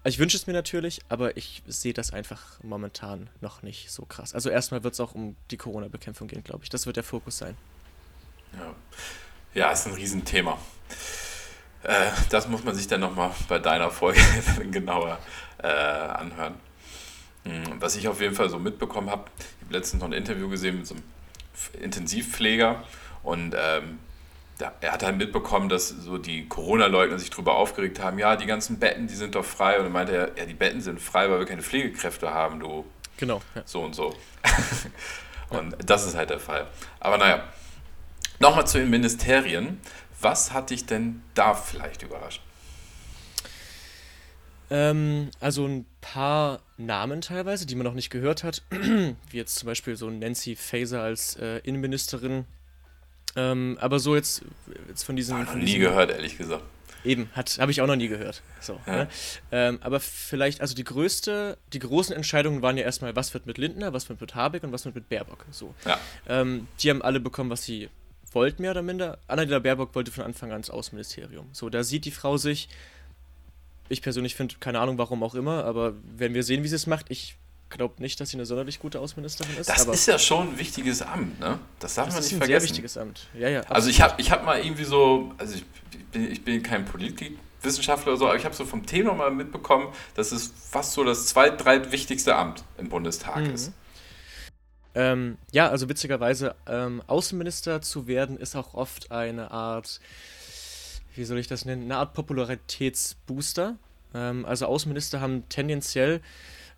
ich 0.04 0.19
wünsche 0.19 0.38
es 0.38 0.47
mir 0.47 0.54
natürlich, 0.54 1.02
aber 1.10 1.36
ich 1.36 1.63
sehe 1.67 1.93
das 1.93 2.13
einfach 2.13 2.63
momentan 2.63 3.30
noch 3.41 3.62
nicht 3.62 3.91
so 3.91 4.06
krass. 4.06 4.34
Also 4.34 4.50
erstmal 4.50 4.84
wird 4.84 4.93
es 4.93 5.00
auch 5.02 5.13
um 5.13 5.36
die 5.52 5.58
Corona-Bekämpfung 5.58 6.30
gehen, 6.30 6.43
glaube 6.43 6.63
ich. 6.63 6.69
Das 6.69 6.86
wird 6.86 6.95
der 6.95 7.04
Fokus 7.04 7.39
sein. 7.39 7.58
Ja, 8.54 8.76
ja 9.54 9.71
ist 9.71 9.86
ein 9.86 9.93
Riesenthema. 9.95 10.58
Äh, 11.84 12.12
das 12.30 12.48
muss 12.48 12.63
man 12.63 12.76
sich 12.76 12.88
dann 12.88 13.02
nochmal 13.02 13.32
bei 13.48 13.60
deiner 13.60 13.90
Folge 13.90 14.20
genauer 14.72 15.20
äh, 15.62 15.68
anhören. 15.68 16.56
Hm, 17.44 17.80
was 17.80 17.96
ich 17.96 18.08
auf 18.08 18.20
jeden 18.22 18.36
Fall 18.36 18.50
so 18.50 18.60
mitbekommen 18.60 19.10
habe, 19.10 19.26
ich 19.38 19.66
habe 19.66 19.74
letztens 19.74 20.02
noch 20.02 20.10
ein 20.10 20.13
Interview 20.13 20.50
gesehen 20.50 20.78
mit 20.78 20.88
so 20.88 20.96
einem 20.96 21.04
Intensivpfleger 21.82 22.84
und 23.24 23.56
ähm, 23.58 24.00
er 24.82 24.92
hat 24.92 25.04
halt 25.04 25.18
mitbekommen, 25.18 25.70
dass 25.70 25.90
so 25.90 26.18
die 26.18 26.48
Corona-Leugner 26.48 27.20
sich 27.20 27.30
darüber 27.30 27.56
aufgeregt 27.56 28.00
haben, 28.02 28.18
ja, 28.18 28.36
die 28.36 28.46
ganzen 28.46 28.80
Betten, 28.80 29.08
die 29.08 29.13
sind 29.13 29.36
doch 29.36 29.46
frei. 29.46 29.78
Und 29.80 29.86
er 29.86 29.92
meinte 29.92 30.16
er, 30.16 30.38
ja, 30.38 30.46
die 30.46 30.54
Betten 30.54 30.82
sind 30.82 31.00
frei, 31.00 31.30
weil 31.30 31.40
wir 31.40 31.46
keine 31.46 31.62
Pflegekräfte 31.62 32.34
haben, 32.34 32.60
du. 32.60 32.86
Genau. 33.18 33.42
Ja. 33.56 33.62
So 33.66 33.82
und 33.82 33.94
so. 33.94 34.16
und 35.50 35.76
das 35.86 36.08
ist 36.08 36.16
halt 36.16 36.30
der 36.30 36.40
Fall. 36.40 36.68
Aber 37.00 37.18
naja, 37.18 37.44
nochmal 38.40 38.66
zu 38.66 38.80
den 38.80 38.90
Ministerien. 38.90 39.80
Was 40.20 40.52
hat 40.52 40.70
dich 40.72 40.86
denn 40.86 41.22
da 41.34 41.54
vielleicht 41.54 42.04
überrascht? 42.04 42.42
Ähm, 44.70 45.30
also 45.40 45.66
ein 45.66 45.86
paar 46.02 46.60
Namen 46.78 47.22
teilweise, 47.22 47.66
die 47.66 47.76
man 47.76 47.86
noch 47.86 47.94
nicht 47.94 48.10
gehört 48.10 48.44
hat, 48.44 48.64
wie 48.70 49.38
jetzt 49.38 49.56
zum 49.56 49.68
Beispiel 49.68 49.96
so 49.96 50.10
Nancy 50.10 50.56
Faeser 50.56 51.02
als 51.02 51.38
äh, 51.38 51.60
Innenministerin. 51.60 52.46
Ähm, 53.36 53.78
aber 53.80 54.00
so 54.00 54.16
jetzt, 54.16 54.42
jetzt 54.88 55.04
von 55.04 55.16
diesen. 55.16 55.40
Noch 55.40 55.52
von 55.52 55.60
nie 55.60 55.78
gehört, 55.78 56.12
ehrlich 56.12 56.38
gesagt. 56.38 56.64
Eben, 57.06 57.30
habe 57.34 57.72
ich 57.72 57.82
auch 57.82 57.88
noch 57.88 57.96
nie 57.96 58.10
gehört. 58.10 58.42
So, 58.60 58.82
ja. 58.86 58.96
ne? 58.96 59.08
ähm, 59.52 59.78
aber 59.82 60.00
vielleicht, 60.00 60.60
also 60.60 60.76
die 60.76 60.84
größte, 60.84 61.58
die 61.72 61.80
großen 61.80 62.14
Entscheidungen 62.14 62.62
waren 62.62 62.76
ja 62.76 62.84
erstmal, 62.84 63.16
was 63.16 63.34
wird 63.34 63.46
mit 63.46 63.58
Lindner, 63.58 63.94
was 63.94 64.10
wird 64.10 64.20
mit 64.20 64.36
Habeck 64.36 64.64
und 64.64 64.74
was 64.74 64.84
wird 64.84 64.96
mit 64.96 65.08
Baerbock. 65.08 65.46
So. 65.52 65.74
Ja. 65.86 66.00
Ähm, 66.28 66.68
die 66.80 66.90
haben 66.90 67.02
alle 67.02 67.22
bekommen, 67.22 67.50
was 67.50 67.64
sie 67.64 67.90
wollten, 68.38 68.62
mehr 68.62 68.71
oder 68.71 68.84
minder. 68.84 69.17
Annalena 69.28 69.60
Baerbock 69.60 69.95
wollte 69.95 70.12
von 70.12 70.23
Anfang 70.23 70.52
an 70.52 70.58
ins 70.58 70.69
Außenministerium. 70.69 71.47
So, 71.52 71.69
da 71.69 71.84
sieht 71.84 72.06
die 72.06 72.12
Frau 72.12 72.38
sich 72.38 72.69
Ich 73.89 74.02
persönlich 74.02 74.36
finde, 74.36 74.56
keine 74.60 74.80
Ahnung 74.80 74.97
warum 74.97 75.23
auch 75.23 75.36
immer, 75.36 75.65
aber 75.65 75.93
werden 76.17 76.34
wir 76.34 76.43
sehen, 76.43 76.63
wie 76.63 76.67
sie 76.67 76.76
es 76.76 76.88
macht. 76.88 77.08
Ich 77.10 77.36
glaube 77.69 78.02
nicht, 78.02 78.19
dass 78.19 78.30
sie 78.30 78.38
eine 78.38 78.45
sonderlich 78.45 78.80
gute 78.80 79.00
Außenministerin 79.00 79.58
ist. 79.58 79.69
Das 79.69 79.86
ist 79.86 80.06
ja 80.06 80.19
schon 80.19 80.50
ein 80.50 80.60
wichtiges 80.60 81.02
Amt, 81.02 81.39
ne? 81.39 81.60
Das 81.80 81.95
darf 81.95 82.06
das 82.06 82.15
man 82.15 82.23
nicht 82.23 82.38
vergessen. 82.38 82.39
Das 82.39 82.39
ist 82.39 82.41
ein 82.41 82.47
sehr 82.47 82.62
wichtiges 82.63 82.97
Amt. 82.97 83.28
Ja, 83.34 83.50
ja. 83.50 83.60
Absolut. 83.60 83.76
Also 83.76 83.89
ich 83.89 84.02
habe 84.02 84.21
ich 84.21 84.32
hab 84.32 84.45
mal 84.45 84.60
irgendwie 84.60 84.86
so, 84.86 85.34
also 85.38 85.56
ich 85.56 85.65
bin, 86.12 86.32
ich 86.32 86.43
bin 86.43 86.63
kein 86.63 86.86
Politikwissenschaftler 86.86 88.13
oder 88.13 88.17
so, 88.17 88.28
aber 88.28 88.38
ich 88.38 88.45
habe 88.45 88.56
so 88.56 88.65
vom 88.65 88.86
Thema 88.86 89.13
mal 89.13 89.32
mitbekommen, 89.32 89.88
dass 90.15 90.32
es 90.32 90.54
fast 90.69 90.93
so 90.93 91.04
das 91.04 91.28
zweit-, 91.28 91.63
dreit 91.63 91.91
wichtigste 91.91 92.36
Amt 92.36 92.63
im 92.78 92.89
Bundestag 92.89 93.43
mhm. 93.43 93.54
ist. 93.54 93.73
Ähm, 94.98 95.38
ja, 95.52 95.70
also 95.70 95.90
witzigerweise, 95.90 96.56
ähm, 96.66 97.04
Außenminister 97.06 97.84
zu 97.84 98.08
werden, 98.08 98.36
ist 98.36 98.56
auch 98.56 98.74
oft 98.74 99.12
eine 99.12 99.52
Art, 99.52 100.02
wie 101.14 101.24
soll 101.24 101.38
ich 101.38 101.46
das 101.46 101.66
nennen, 101.66 101.84
eine 101.84 101.98
Art 101.98 102.16
Popularitätsbooster. 102.16 103.76
Ähm, 104.16 104.44
also 104.48 104.66
Außenminister 104.66 105.22
haben 105.22 105.48
tendenziell 105.50 106.20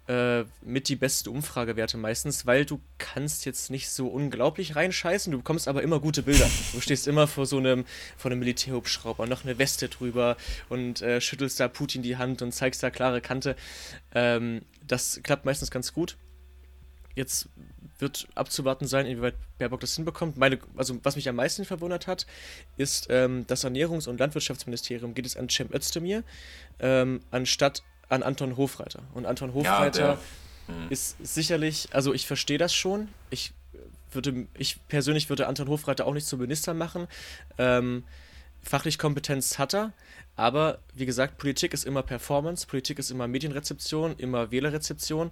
äh, 0.09 0.43
mit 0.61 0.89
die 0.89 0.97
besten 0.97 1.29
Umfragewerte 1.29 1.95
meistens, 1.95 2.45
weil 2.45 2.65
du 2.65 2.81
kannst 2.97 3.45
jetzt 3.45 3.71
nicht 3.71 3.89
so 3.89 4.09
unglaublich 4.09 4.75
reinscheißen, 4.75 5.31
du 5.31 5.37
bekommst 5.37 5.69
aber 5.69 5.81
immer 5.81 6.01
gute 6.01 6.21
Bilder. 6.21 6.49
Du 6.73 6.81
stehst 6.81 7.07
immer 7.07 7.25
vor 7.25 7.45
so 7.45 7.57
einem, 7.57 7.85
vor 8.17 8.31
einem 8.31 8.39
Militärhubschrauber, 8.39 9.27
noch 9.27 9.45
eine 9.45 9.59
Weste 9.59 9.87
drüber 9.87 10.35
und 10.67 11.01
äh, 11.01 11.21
schüttelst 11.21 11.57
da 11.61 11.69
Putin 11.69 12.03
die 12.03 12.17
Hand 12.17 12.41
und 12.41 12.51
zeigst 12.51 12.83
da 12.83 12.89
klare 12.89 13.21
Kante. 13.21 13.55
Ähm, 14.13 14.63
das 14.85 15.21
klappt 15.23 15.45
meistens 15.45 15.71
ganz 15.71 15.93
gut. 15.93 16.17
Jetzt 17.15 17.47
wird 17.99 18.27
abzuwarten 18.35 18.87
sein, 18.87 19.05
inwieweit 19.05 19.35
Baerbock 19.57 19.81
das 19.81 19.95
hinbekommt. 19.95 20.37
Meine, 20.37 20.59
also 20.75 20.99
was 21.03 21.15
mich 21.15 21.27
am 21.29 21.35
meisten 21.35 21.65
verwundert 21.65 22.07
hat, 22.07 22.25
ist 22.77 23.07
ähm, 23.09 23.45
das 23.47 23.65
Ernährungs- 23.65 24.07
und 24.07 24.19
Landwirtschaftsministerium 24.19 25.13
geht 25.13 25.25
es 25.25 25.37
an 25.37 25.49
Cem 25.49 25.69
Özdemir, 25.73 26.23
ähm, 26.79 27.21
anstatt 27.31 27.83
an 28.07 28.23
Anton 28.23 28.57
Hofreiter. 28.57 29.03
Und 29.13 29.25
Anton 29.25 29.53
Hofreiter 29.53 30.17
ja, 30.67 30.73
hm. 30.73 30.87
ist 30.89 31.17
sicherlich, 31.21 31.89
also 31.91 32.13
ich 32.13 32.25
verstehe 32.25 32.57
das 32.57 32.73
schon. 32.73 33.09
Ich 33.29 33.53
würde, 34.11 34.47
ich 34.57 34.79
persönlich 34.87 35.29
würde 35.29 35.47
Anton 35.47 35.67
Hofreiter 35.67 36.07
auch 36.07 36.13
nicht 36.13 36.27
zum 36.27 36.39
Minister 36.39 36.73
machen. 36.73 37.07
Ähm, 37.57 38.03
fachlich 38.63 38.97
Kompetenz 38.97 39.57
hat 39.57 39.73
er, 39.73 39.93
aber 40.39 40.79
wie 40.93 41.05
gesagt, 41.05 41.37
Politik 41.37 41.73
ist 41.73 41.83
immer 41.83 42.01
Performance, 42.01 42.65
Politik 42.65 42.97
ist 42.97 43.11
immer 43.11 43.27
Medienrezeption, 43.27 44.15
immer 44.17 44.51
Wählerrezeption 44.51 45.31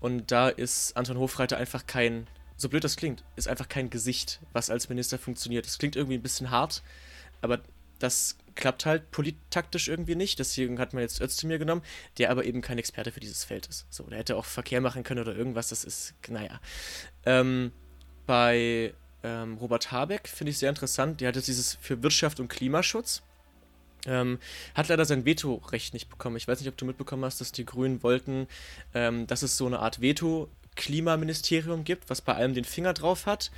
und 0.00 0.32
da 0.32 0.48
ist 0.48 0.96
Anton 0.96 1.16
Hofreiter 1.16 1.56
einfach 1.58 1.86
kein, 1.86 2.26
so 2.56 2.68
blöd 2.68 2.82
das 2.82 2.96
klingt, 2.96 3.22
ist 3.36 3.46
einfach 3.46 3.68
kein 3.68 3.88
Gesicht, 3.88 4.40
was 4.52 4.68
als 4.68 4.88
Minister 4.88 5.16
funktioniert. 5.16 5.64
Das 5.64 5.78
klingt 5.78 5.94
irgendwie 5.94 6.18
ein 6.18 6.22
bisschen 6.22 6.50
hart, 6.50 6.82
aber 7.40 7.60
das 8.00 8.36
klappt 8.56 8.84
halt 8.84 9.12
polittaktisch 9.12 9.86
irgendwie 9.86 10.16
nicht. 10.16 10.40
Deswegen 10.40 10.80
hat 10.80 10.92
man 10.92 11.02
jetzt 11.02 11.20
Özdemir 11.20 11.58
genommen, 11.58 11.82
der 12.18 12.32
aber 12.32 12.44
eben 12.44 12.60
kein 12.60 12.78
Experte 12.78 13.12
für 13.12 13.20
dieses 13.20 13.44
Feld 13.44 13.68
ist. 13.68 13.86
So, 13.90 14.02
der 14.04 14.18
hätte 14.18 14.36
auch 14.36 14.44
Verkehr 14.44 14.80
machen 14.80 15.04
können 15.04 15.20
oder 15.20 15.36
irgendwas. 15.36 15.68
Das 15.68 15.84
ist, 15.84 16.14
naja. 16.26 16.60
Ähm, 17.24 17.70
bei 18.26 18.92
ähm, 19.22 19.56
Robert 19.58 19.92
Habeck 19.92 20.26
finde 20.26 20.50
ich 20.50 20.58
sehr 20.58 20.70
interessant. 20.70 21.20
Der 21.20 21.28
hat 21.28 21.36
jetzt 21.36 21.46
dieses 21.46 21.76
für 21.80 22.02
Wirtschaft 22.02 22.40
und 22.40 22.48
Klimaschutz. 22.48 23.22
Ähm, 24.06 24.38
hat 24.74 24.88
leider 24.88 25.04
sein 25.04 25.24
Vetorecht 25.24 25.92
nicht 25.92 26.08
bekommen. 26.08 26.36
Ich 26.36 26.46
weiß 26.46 26.60
nicht, 26.60 26.68
ob 26.68 26.76
du 26.76 26.84
mitbekommen 26.84 27.24
hast, 27.24 27.40
dass 27.40 27.52
die 27.52 27.64
Grünen 27.64 28.02
wollten, 28.02 28.46
ähm, 28.94 29.26
dass 29.26 29.42
es 29.42 29.56
so 29.56 29.66
eine 29.66 29.80
Art 29.80 30.00
Veto 30.00 30.48
Klimaministerium 30.78 31.82
gibt, 31.82 32.08
was 32.08 32.20
bei 32.20 32.34
allem 32.34 32.54
den 32.54 32.64
Finger 32.64 32.94
drauf 32.94 33.26
hat. 33.26 33.50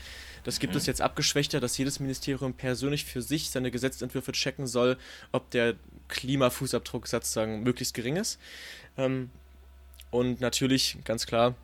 Das 0.43 0.59
gibt 0.59 0.73
mhm. 0.73 0.79
es 0.79 0.87
jetzt 0.87 1.03
abgeschwächter, 1.03 1.61
dass 1.61 1.77
jedes 1.77 2.01
Ministerium 2.01 2.55
persönlich 2.55 3.05
für 3.05 3.21
sich 3.21 3.51
seine 3.51 3.71
Gesetzentwürfe 3.71 4.33
checken 4.33 4.67
soll, 4.67 4.97
ob 5.31 5.51
der 5.51 5.75
Klimafußabdruck 6.09 7.07
sozusagen 7.07 7.63
möglichst 7.63 7.93
gering 7.93 8.17
ist. 8.17 8.41
Ähm, 8.97 9.31
und 10.11 10.41
natürlich, 10.41 10.97
ganz 11.05 11.27
klar, 11.27 11.55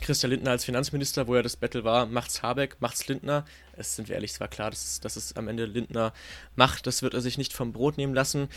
Christian 0.00 0.30
Lindner 0.30 0.50
als 0.52 0.64
Finanzminister, 0.64 1.26
wo 1.26 1.36
ja 1.36 1.42
das 1.42 1.56
Battle 1.56 1.84
war, 1.84 2.06
macht's 2.06 2.42
Habeck, 2.42 2.76
macht's 2.80 3.08
Lindner. 3.08 3.44
Es 3.76 3.96
sind 3.96 4.08
wir 4.08 4.16
ehrlich, 4.16 4.32
es 4.32 4.40
war 4.40 4.48
klar, 4.48 4.70
dass, 4.70 5.00
dass 5.00 5.16
es 5.16 5.36
am 5.36 5.48
Ende 5.48 5.64
Lindner 5.64 6.12
macht. 6.56 6.86
Das 6.86 7.02
wird 7.02 7.14
er 7.14 7.20
sich 7.20 7.38
nicht 7.38 7.52
vom 7.52 7.72
Brot 7.72 7.96
nehmen 7.96 8.14
lassen. 8.14 8.48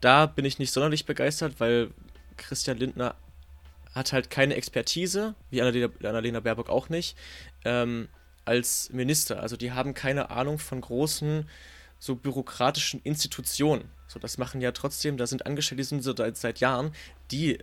Da 0.00 0.26
bin 0.26 0.44
ich 0.44 0.58
nicht 0.58 0.72
sonderlich 0.72 1.04
begeistert, 1.04 1.54
weil 1.58 1.90
Christian 2.36 2.78
Lindner 2.78 3.14
hat 3.94 4.12
halt 4.12 4.30
keine 4.30 4.54
Expertise, 4.54 5.34
wie 5.50 5.60
Annalena, 5.60 5.88
Annalena 6.02 6.40
Baerbock 6.40 6.68
auch 6.68 6.88
nicht, 6.88 7.16
ähm, 7.64 8.08
als 8.44 8.90
Minister. 8.92 9.40
Also 9.40 9.56
die 9.56 9.72
haben 9.72 9.94
keine 9.94 10.30
Ahnung 10.30 10.58
von 10.58 10.80
großen, 10.80 11.48
so 11.98 12.14
bürokratischen 12.14 13.00
Institutionen. 13.02 13.90
So, 14.06 14.20
das 14.20 14.38
machen 14.38 14.60
ja 14.60 14.72
trotzdem, 14.72 15.16
da 15.16 15.26
sind 15.26 15.46
Angestellte, 15.46 15.82
die 15.82 15.88
sind 15.88 16.02
so 16.02 16.14
seit, 16.14 16.36
seit 16.36 16.60
Jahren, 16.60 16.92
die 17.30 17.58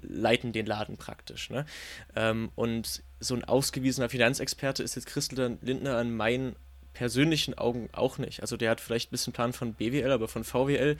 leiten 0.00 0.52
den 0.52 0.66
Laden 0.66 0.96
praktisch. 0.96 1.50
Ne? 1.50 1.66
Ähm, 2.14 2.50
und 2.54 3.02
so 3.20 3.34
ein 3.34 3.44
ausgewiesener 3.44 4.08
Finanzexperte 4.08 4.82
ist 4.82 4.94
jetzt 4.96 5.06
Christel 5.06 5.58
Lindner 5.62 5.96
an 5.96 6.14
meinen 6.14 6.56
persönlichen 6.92 7.58
Augen 7.58 7.88
auch 7.92 8.18
nicht. 8.18 8.40
Also 8.40 8.56
der 8.56 8.70
hat 8.70 8.80
vielleicht 8.80 9.08
ein 9.08 9.12
bisschen 9.12 9.32
Plan 9.32 9.52
von 9.52 9.74
BWL, 9.74 10.12
aber 10.12 10.28
von 10.28 10.44
VWL 10.44 10.96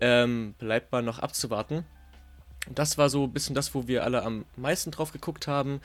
ähm, 0.00 0.54
bleibt 0.58 0.92
mal 0.92 1.02
noch 1.02 1.18
abzuwarten. 1.18 1.84
Das 2.70 2.96
war 2.96 3.10
so 3.10 3.24
ein 3.24 3.32
bisschen 3.32 3.54
das, 3.54 3.74
wo 3.74 3.86
wir 3.86 4.04
alle 4.04 4.22
am 4.22 4.46
meisten 4.56 4.90
drauf 4.90 5.12
geguckt 5.12 5.46
haben. 5.46 5.80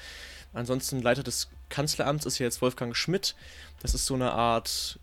Ansonsten 0.54 1.02
Leiter 1.02 1.24
des 1.24 1.50
Kanzleramts 1.68 2.26
ist 2.26 2.40
ja 2.40 2.46
jetzt 2.46 2.62
Wolfgang 2.62 2.96
Schmidt. 2.96 3.36
Das 3.82 3.94
ist 3.94 4.06
so 4.06 4.14
eine 4.14 4.32
Art, 4.32 5.00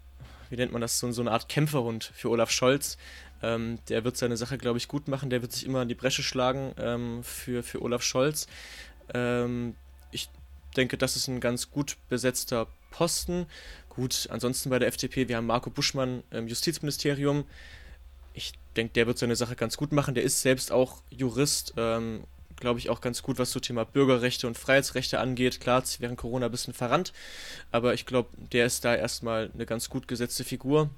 wie 0.49 0.57
nennt 0.57 0.73
man 0.73 0.81
das, 0.81 0.99
so 0.99 1.21
eine 1.21 1.31
Art 1.31 1.49
Kämpferhund 1.49 2.11
für 2.15 2.31
Olaf 2.31 2.51
Scholz. 2.51 2.97
Ähm, 3.43 3.79
der 3.89 4.05
wird 4.05 4.17
seine 4.17 4.37
Sache, 4.37 4.59
glaube 4.59 4.79
ich, 4.79 4.89
gut 4.89 5.09
machen. 5.09 5.31
Der 5.31 5.43
wird 5.43 5.53
sich 5.53 5.65
immer 5.65 5.83
in 5.83 5.89
die 5.89 5.95
Bresche 5.95 6.23
schlagen 6.23 6.73
ähm, 6.79 7.23
für, 7.23 7.63
für 7.63 7.83
Olaf 7.83 8.03
Scholz. 8.03 8.47
Ähm, 9.15 9.75
ich 10.11 10.29
denke, 10.77 10.97
das 10.97 11.17
ist 11.17 11.29
ein 11.29 11.41
ganz 11.41 11.71
gut 11.71 11.97
besetzter 12.09 12.67
Posten. 12.91 13.47
Gut, 13.89 14.29
ansonsten 14.31 14.71
bei 14.71 14.79
der 14.79 14.89
FDP, 14.89 15.29
wir 15.29 15.37
haben 15.37 15.47
Marco 15.47 15.71
Buschmann 15.71 16.23
im 16.31 16.49
Justizministerium 16.49 17.45
ich 18.37 18.53
denke, 18.77 18.93
der 18.93 19.07
wird 19.07 19.19
seine 19.19 19.35
Sache 19.35 19.57
ganz 19.57 19.77
gut 19.77 19.93
machen. 19.93 20.15
Der 20.15 20.23
ist 20.23 20.43
selbst 20.43 20.71
auch 20.71 21.03
Jurist, 21.11 21.75
ähm, 21.77 22.25
glaube 22.57 22.79
ich, 22.79 22.91
auch 22.91 23.01
ganz 23.01 23.23
gut, 23.23 23.39
was 23.39 23.51
so 23.51 23.61
Thema 23.61 23.85
Bürgerrechte 23.85 24.47
und 24.47 24.59
Freiheitsrechte 24.59 25.19
angeht. 25.19 25.61
Klar, 25.61 25.83
während 25.99 26.19
Corona 26.19 26.47
ein 26.47 26.53
bisschen 26.53 26.75
verrannt, 26.75 27.13
aber 27.73 27.95
ich 27.95 28.07
glaube, 28.07 28.29
der 28.53 28.67
ist 28.67 28.85
da 28.85 28.95
erstmal 28.95 29.51
eine 29.53 29.67
ganz 29.67 29.89
gut 29.89 30.07
gesetzte 30.07 30.45
Figur. 30.45 30.91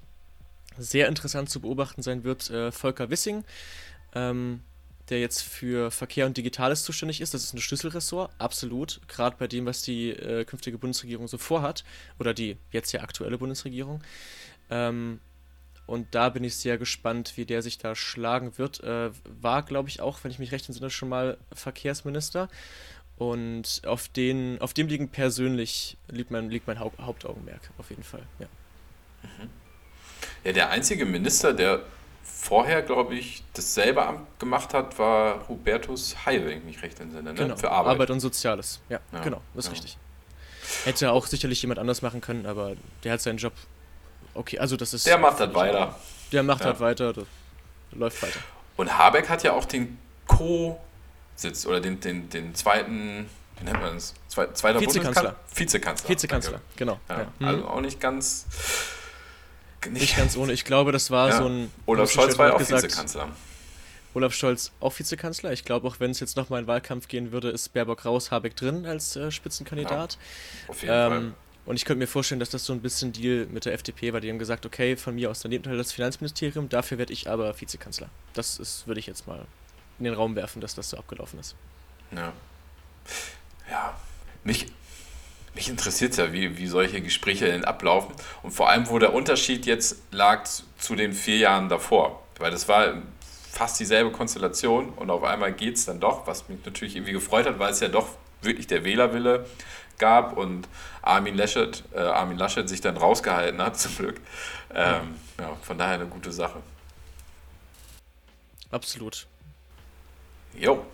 Sehr 0.79 1.09
interessant 1.09 1.51
zu 1.51 1.61
beobachten 1.61 2.03
sein 2.03 2.25
wird 2.25 2.51
äh, 2.51 2.71
Volker 2.71 3.11
Wissing, 3.11 3.45
ähm, 4.15 4.61
der 5.09 5.21
jetzt 5.21 5.43
für 5.43 5.91
Verkehr 5.91 6.27
und 6.27 6.37
Digitales 6.37 6.85
zuständig 6.85 7.21
ist. 7.21 7.35
Das 7.35 7.43
ist 7.43 7.55
ein 7.55 7.61
Schlüsselressort, 7.61 8.31
absolut. 8.39 9.01
Gerade 9.09 9.37
bei 9.39 9.47
dem, 9.47 9.67
was 9.67 9.83
die 9.83 10.11
äh, 10.11 10.45
künftige 10.45 10.79
Bundesregierung 10.79 11.29
so 11.29 11.39
vorhat, 11.39 11.85
oder 12.19 12.35
die 12.35 12.57
jetzt 12.71 12.93
ja 12.93 13.01
aktuelle 13.01 13.39
Bundesregierung. 13.39 14.03
Ähm, 14.71 15.21
und 15.87 16.15
da 16.15 16.29
bin 16.29 16.45
ich 16.45 16.57
sehr 16.57 16.77
gespannt, 16.77 17.33
wie 17.37 17.47
der 17.47 17.63
sich 17.63 17.79
da 17.79 17.95
schlagen 17.95 18.59
wird. 18.59 18.81
Äh, 18.85 19.11
war, 19.25 19.63
glaube 19.63 19.89
ich, 19.89 20.03
auch, 20.03 20.23
wenn 20.23 20.31
ich 20.31 20.39
mich 20.39 20.53
recht 20.53 20.69
entsinne, 20.69 20.91
schon 20.91 21.09
mal 21.09 21.39
Verkehrsminister. 21.53 22.51
Und 23.17 23.81
auf, 23.87 24.09
den, 24.09 24.61
auf 24.61 24.75
dem 24.75 24.87
liegen 24.87 25.09
persönlich 25.09 25.97
liegt 26.09 26.31
mein, 26.31 26.51
liegt 26.51 26.67
mein 26.67 26.79
Haupt, 26.79 26.99
Hauptaugenmerk, 27.01 27.71
auf 27.79 27.91
jeden 27.91 28.05
Fall. 28.05 28.23
Ja. 28.39 28.47
Mhm. 29.23 29.51
Ja, 30.49 30.53
der 30.55 30.71
einzige 30.71 31.05
Minister, 31.05 31.53
der 31.53 31.81
vorher, 32.23 32.81
glaube 32.81 33.15
ich, 33.17 33.43
dasselbe 33.53 34.07
Amt 34.07 34.27
gemacht 34.39 34.73
hat, 34.73 34.99
war 34.99 35.47
Hubertus 35.47 36.17
Heil, 36.25 36.47
wenn 36.47 36.59
ich 36.59 36.65
mich 36.65 36.83
recht 36.83 36.99
entsinne, 37.01 37.35
ne? 37.35 37.35
Genau. 37.35 37.57
Für 37.57 37.71
Arbeit. 37.71 37.93
Arbeit 37.93 38.11
und 38.11 38.21
Soziales. 38.21 38.81
Ja, 38.89 38.99
ja 39.13 39.21
genau, 39.21 39.43
das 39.53 39.67
ist 39.67 39.69
ja. 39.69 39.73
richtig. 39.73 39.99
Hätte 40.85 41.13
auch 41.13 41.27
sicherlich 41.27 41.61
jemand 41.61 41.79
anders 41.79 42.01
machen 42.01 42.23
können, 42.23 42.47
aber 42.47 42.77
der 43.05 43.13
hat 43.13 43.21
seinen 43.21 43.37
Job 43.37 43.53
okay, 44.33 44.59
also 44.59 44.79
das 44.79 44.95
ist. 44.95 45.07
Der 45.07 45.19
macht 45.19 45.39
das 45.39 45.55
weiter. 45.55 45.95
Der 46.33 46.43
macht 46.43 46.65
ja. 46.65 46.71
das 46.71 46.81
weiter, 46.81 47.13
das 47.13 47.27
läuft 47.93 48.23
weiter. 48.23 48.41
Und 48.79 48.97
Habeck 48.97 49.29
hat 49.29 49.43
ja 49.43 49.53
auch 49.53 49.67
den 49.67 49.99
Co-Sitz 50.27 51.67
oder 51.67 51.81
den, 51.81 52.01
den, 52.01 52.31
den 52.31 52.55
zweiten, 52.55 53.29
wie 53.59 53.65
nennt 53.65 53.83
man 53.83 53.97
das? 53.97 54.15
Zwei, 54.29 54.47
zweiter 54.53 54.81
Vizekanzler. 54.81 55.37
Vizekanzler. 55.55 56.09
Vizekanzler, 56.09 56.61
genau. 56.75 57.01
Ja. 57.11 57.27
Ja. 57.39 57.47
Also 57.47 57.67
auch 57.67 57.81
nicht 57.83 58.01
ganz. 58.01 58.47
Nicht, 59.91 60.17
ganz 60.17 60.37
ohne. 60.37 60.53
Ich 60.53 60.65
glaube, 60.65 60.93
das 60.93 61.11
war 61.11 61.33
so 61.33 61.47
ein. 61.47 61.71
Olaf 61.87 62.11
Scholz 62.11 62.37
war 62.39 62.49
ja 62.49 62.55
auch 62.55 62.59
gesagt, 62.59 62.85
Vizekanzler. 62.85 63.29
Olaf 64.15 64.35
Scholz 64.35 64.73
auch 64.81 64.99
Vizekanzler. 64.99 65.53
Ich 65.53 65.65
glaube, 65.65 65.87
auch 65.87 66.01
wenn 66.01 66.11
es 66.11 66.21
jetzt 66.21 66.37
nochmal 66.37 66.63
in 66.63 66.67
Wahlkampf 66.67 67.09
gehen 67.09 67.31
würde, 67.31 67.51
ist 67.51 67.73
Baerbock 67.73 68.05
raus, 68.05 68.31
Habeck 68.31 68.57
drin 68.57 68.87
als 68.87 69.15
äh, 69.17 69.31
Spitzenkandidat. 69.31 70.15
Ja, 70.67 70.71
auf 70.71 70.83
jeden 70.83 70.95
ähm, 70.95 71.11
Fall. 71.11 71.33
Und 71.67 71.77
ich 71.77 71.85
könnte 71.85 71.99
mir 71.99 72.07
vorstellen, 72.07 72.41
dass 72.41 72.49
das 72.49 72.65
so 72.65 72.73
ein 72.73 72.81
bisschen 72.81 73.13
Deal 73.13 73.47
mit 73.47 73.67
der 73.67 73.75
FDP 73.75 74.15
war. 74.15 74.21
Die 74.21 74.31
haben 74.31 74.39
gesagt, 74.39 74.65
okay, 74.65 74.97
von 74.97 75.15
mir 75.15 75.31
aus 75.31 75.41
daneben 75.41 75.65
das 75.77 75.93
Finanzministerium, 75.93 76.71
dafür 76.71 76.97
werde 76.97 77.13
ich 77.13 77.29
aber 77.29 77.61
Vizekanzler. 77.61 78.09
Das 78.33 78.59
ist, 78.59 78.87
würde 78.87 79.01
ich 79.01 79.07
jetzt 79.07 79.27
mal 79.27 79.45
in 79.99 80.07
den 80.07 80.15
Raum 80.15 80.35
werfen, 80.35 80.63
dass 80.63 80.75
das 80.75 80.91
so 80.91 80.97
abgelaufen 80.97 81.39
ist. 81.39 81.57
Ja. 82.11 82.33
Ja, 83.71 83.95
mich, 84.45 84.67
mich 85.59 85.69
interessiert 85.69 86.13
es 86.13 86.19
ja, 86.19 86.33
wie, 86.33 86.57
wie 86.57 86.69
solche 86.69 87.01
Gespräche 87.01 87.47
denn 87.47 87.65
ablaufen 87.65 88.15
und 88.45 88.53
vor 88.53 88.71
allem, 88.71 88.89
wo 88.89 89.01
der 89.01 89.13
Unterschied 89.13 89.67
jetzt 89.67 89.97
lag 90.13 90.45
zu 90.79 90.95
den 90.95 91.13
vier 91.13 91.39
Jahren 91.39 91.69
davor. 91.69 92.23
Weil 92.39 92.53
das 92.53 92.69
war 92.69 93.03
fast 93.51 93.81
dieselbe 93.81 94.13
Konstellation 94.13 94.91
und 94.91 95.11
auf 95.11 95.25
einmal 95.25 95.53
geht 95.53 95.75
es 95.75 95.87
dann 95.87 95.99
doch, 95.99 96.29
was 96.29 96.49
mich 96.49 96.65
natürlich 96.65 96.95
irgendwie 96.95 97.13
gefreut 97.13 97.45
hat, 97.45 97.59
weil 97.59 97.73
es 97.73 97.81
ja 97.81 97.89
doch 97.89 98.07
wirklich 98.41 98.69
der 98.69 98.85
Wählerwille 98.85 99.47
gab 99.99 100.37
und 100.37 100.69
Armin 101.03 101.35
Laschet, 101.35 101.83
äh, 101.93 101.99
Armin 101.99 102.39
Laschet 102.39 102.69
sich 102.69 102.81
dann 102.81 102.97
rausgehalten 102.97 103.61
hat, 103.61 103.77
zum 103.81 103.97
Glück. 103.97 104.21
Ähm, 104.73 105.17
ja, 105.41 105.57
von 105.63 105.77
daher 105.77 105.95
eine 105.95 106.07
gute 106.07 106.31
Sache. 106.31 106.63
Absolut. 108.71 109.27
Jo. 110.55 110.87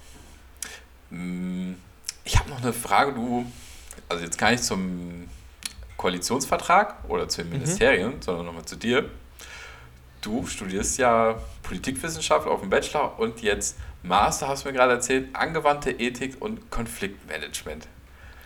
Mm, 1.11 1.75
ich 2.25 2.39
habe 2.39 2.49
noch 2.49 2.63
eine 2.63 2.73
Frage, 2.73 3.13
du, 3.13 3.45
also 4.09 4.25
jetzt 4.25 4.39
gar 4.39 4.51
nicht 4.51 4.65
zum 4.65 5.29
Koalitionsvertrag 5.97 7.09
oder 7.09 7.29
zu 7.29 7.43
den. 7.43 7.53
Ministerien, 7.53 8.17
mhm. 8.17 8.23
sondern 8.23 8.47
nochmal 8.47 8.65
zu 8.65 8.77
dir. 8.77 9.09
Du 10.21 10.47
studierst 10.47 10.99
ja 10.99 11.39
Politikwissenschaft 11.63 12.47
auf 12.47 12.61
dem 12.61 12.71
Bachelor 12.71 13.19
und 13.19 13.43
jetzt 13.43 13.77
Master, 14.03 14.49
hast 14.49 14.65
du 14.65 14.69
mir 14.69 14.75
gerade 14.75 14.93
erzählt, 14.93 15.35
angewandte 15.35 15.91
Ethik 15.91 16.41
und 16.41 16.71
Konfliktmanagement. 16.71 17.89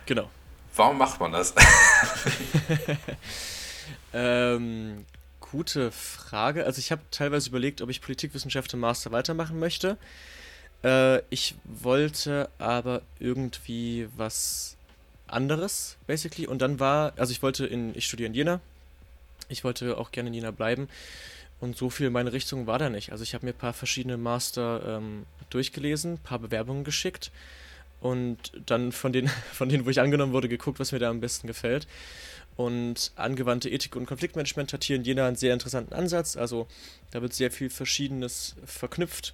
Genau. 0.05 0.29
Warum 0.75 0.97
macht 0.97 1.19
man 1.19 1.33
das? 1.33 1.53
ähm, 4.13 5.05
gute 5.41 5.91
Frage. 5.91 6.65
Also 6.65 6.79
ich 6.79 6.91
habe 6.91 7.01
teilweise 7.11 7.49
überlegt, 7.49 7.81
ob 7.81 7.89
ich 7.89 8.01
Politikwissenschaft 8.01 8.73
im 8.73 8.79
Master 8.79 9.11
weitermachen 9.11 9.59
möchte. 9.59 9.97
Äh, 10.83 11.19
ich 11.29 11.55
wollte 11.65 12.49
aber 12.57 13.01
irgendwie 13.19 14.07
was 14.15 14.77
anderes, 15.33 15.97
basically. 16.07 16.47
Und 16.47 16.61
dann 16.61 16.79
war, 16.79 17.13
also 17.17 17.31
ich 17.31 17.41
wollte 17.41 17.65
in, 17.65 17.95
ich 17.95 18.05
studiere 18.05 18.27
in 18.27 18.33
Jena. 18.33 18.61
Ich 19.47 19.63
wollte 19.63 19.97
auch 19.97 20.11
gerne 20.11 20.29
in 20.29 20.33
Jena 20.33 20.51
bleiben. 20.51 20.87
Und 21.59 21.77
so 21.77 21.89
viel 21.89 22.09
meine 22.09 22.31
Richtung 22.31 22.67
war 22.67 22.79
da 22.79 22.89
nicht. 22.89 23.11
Also 23.11 23.23
ich 23.23 23.33
habe 23.33 23.45
mir 23.45 23.51
ein 23.51 23.57
paar 23.57 23.73
verschiedene 23.73 24.17
Master 24.17 24.97
ähm, 24.97 25.25
durchgelesen, 25.49 26.13
ein 26.13 26.17
paar 26.19 26.39
Bewerbungen 26.39 26.83
geschickt 26.83 27.31
und 28.01 28.37
dann 28.65 28.91
von 28.91 29.11
denen, 29.11 29.27
von 29.53 29.69
denen, 29.69 29.85
wo 29.85 29.89
ich 29.89 29.99
angenommen 29.99 30.33
wurde, 30.33 30.49
geguckt, 30.49 30.79
was 30.79 30.91
mir 30.91 30.99
da 30.99 31.09
am 31.09 31.19
besten 31.19 31.47
gefällt. 31.47 31.87
Und 32.55 33.11
angewandte 33.15 33.69
Ethik 33.69 33.95
und 33.95 34.05
Konfliktmanagement 34.05 34.73
hat 34.73 34.83
hier 34.83 34.97
in 34.97 35.03
Jena 35.03 35.27
einen 35.27 35.37
sehr 35.37 35.53
interessanten 35.53 35.93
Ansatz. 35.93 36.35
Also 36.35 36.67
da 37.11 37.21
wird 37.21 37.33
sehr 37.33 37.51
viel 37.51 37.69
Verschiedenes 37.69 38.55
verknüpft. 38.65 39.33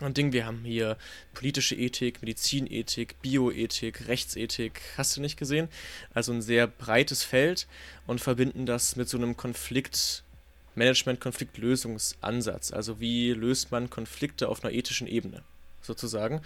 Und 0.00 0.16
Ding, 0.16 0.32
wir 0.32 0.46
haben 0.46 0.64
hier 0.64 0.96
politische 1.34 1.74
Ethik, 1.74 2.22
Medizinethik, 2.22 3.20
Bioethik, 3.20 4.08
Rechtsethik, 4.08 4.80
hast 4.96 5.16
du 5.16 5.20
nicht 5.20 5.36
gesehen? 5.36 5.68
Also 6.14 6.32
ein 6.32 6.40
sehr 6.40 6.66
breites 6.66 7.22
Feld 7.22 7.66
und 8.06 8.20
verbinden 8.20 8.64
das 8.64 8.96
mit 8.96 9.10
so 9.10 9.18
einem 9.18 9.36
Konfliktmanagement, 9.36 11.20
Konfliktlösungsansatz. 11.20 12.72
Also 12.72 12.98
wie 12.98 13.32
löst 13.32 13.72
man 13.72 13.90
Konflikte 13.90 14.48
auf 14.48 14.64
einer 14.64 14.72
ethischen 14.72 15.06
Ebene, 15.06 15.42
sozusagen. 15.82 16.40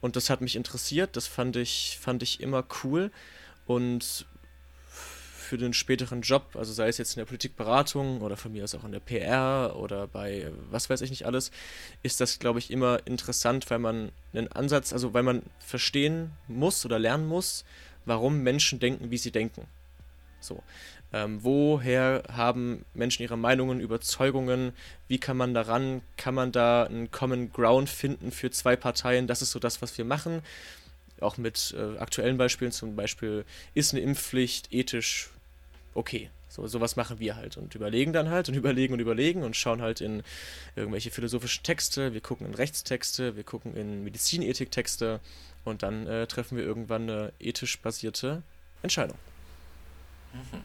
Und 0.00 0.16
das 0.16 0.30
hat 0.30 0.40
mich 0.40 0.56
interessiert, 0.56 1.14
das 1.16 1.26
fand 1.26 1.56
ich, 1.56 1.98
fand 2.00 2.22
ich 2.22 2.40
immer 2.40 2.64
cool. 2.82 3.10
Und 3.66 4.26
für 5.54 5.58
den 5.58 5.72
späteren 5.72 6.22
Job, 6.22 6.56
also 6.56 6.72
sei 6.72 6.88
es 6.88 6.98
jetzt 6.98 7.14
in 7.14 7.20
der 7.20 7.26
Politikberatung 7.26 8.22
oder 8.22 8.36
von 8.36 8.50
mir 8.50 8.64
aus 8.64 8.74
auch 8.74 8.82
in 8.82 8.90
der 8.90 8.98
PR 8.98 9.76
oder 9.76 10.08
bei 10.08 10.50
was 10.68 10.90
weiß 10.90 11.00
ich 11.02 11.10
nicht 11.10 11.26
alles, 11.26 11.52
ist 12.02 12.20
das, 12.20 12.40
glaube 12.40 12.58
ich, 12.58 12.72
immer 12.72 13.06
interessant, 13.06 13.70
weil 13.70 13.78
man 13.78 14.10
einen 14.32 14.50
Ansatz, 14.50 14.92
also 14.92 15.14
weil 15.14 15.22
man 15.22 15.44
verstehen 15.60 16.32
muss 16.48 16.84
oder 16.84 16.98
lernen 16.98 17.28
muss, 17.28 17.64
warum 18.04 18.42
Menschen 18.42 18.80
denken, 18.80 19.12
wie 19.12 19.16
sie 19.16 19.30
denken. 19.30 19.68
So. 20.40 20.60
Ähm, 21.12 21.38
woher 21.44 22.24
haben 22.32 22.84
Menschen 22.92 23.22
ihre 23.22 23.38
Meinungen, 23.38 23.78
Überzeugungen? 23.78 24.72
Wie 25.06 25.20
kann 25.20 25.36
man 25.36 25.54
daran? 25.54 26.02
Kann 26.16 26.34
man 26.34 26.50
da 26.50 26.82
einen 26.82 27.12
Common 27.12 27.52
Ground 27.52 27.88
finden 27.88 28.32
für 28.32 28.50
zwei 28.50 28.74
Parteien? 28.74 29.28
Das 29.28 29.40
ist 29.40 29.52
so 29.52 29.60
das, 29.60 29.82
was 29.82 29.96
wir 29.98 30.04
machen. 30.04 30.42
Auch 31.20 31.36
mit 31.36 31.76
äh, 31.78 31.96
aktuellen 31.98 32.38
Beispielen, 32.38 32.72
zum 32.72 32.96
Beispiel, 32.96 33.44
ist 33.72 33.94
eine 33.94 34.02
Impfpflicht 34.02 34.72
ethisch 34.72 35.30
okay. 35.94 36.30
So, 36.48 36.64
sowas 36.68 36.94
machen 36.94 37.18
wir 37.18 37.34
halt 37.34 37.56
und 37.56 37.74
überlegen 37.74 38.12
dann 38.12 38.30
halt 38.30 38.48
und 38.48 38.54
überlegen 38.56 38.94
und 38.94 39.00
überlegen 39.00 39.42
und 39.42 39.56
schauen 39.56 39.82
halt 39.82 40.00
in 40.00 40.22
irgendwelche 40.76 41.10
philosophischen 41.10 41.64
Texte, 41.64 42.14
wir 42.14 42.20
gucken 42.20 42.46
in 42.46 42.54
Rechtstexte, 42.54 43.34
wir 43.36 43.42
gucken 43.42 43.74
in 43.74 44.04
Medizinethiktexte 44.04 45.20
und 45.64 45.82
dann 45.82 46.06
äh, 46.06 46.26
treffen 46.26 46.56
wir 46.56 46.64
irgendwann 46.64 47.10
eine 47.10 47.32
ethisch 47.40 47.80
basierte 47.80 48.42
Entscheidung. 48.82 49.18
Mhm. 50.32 50.60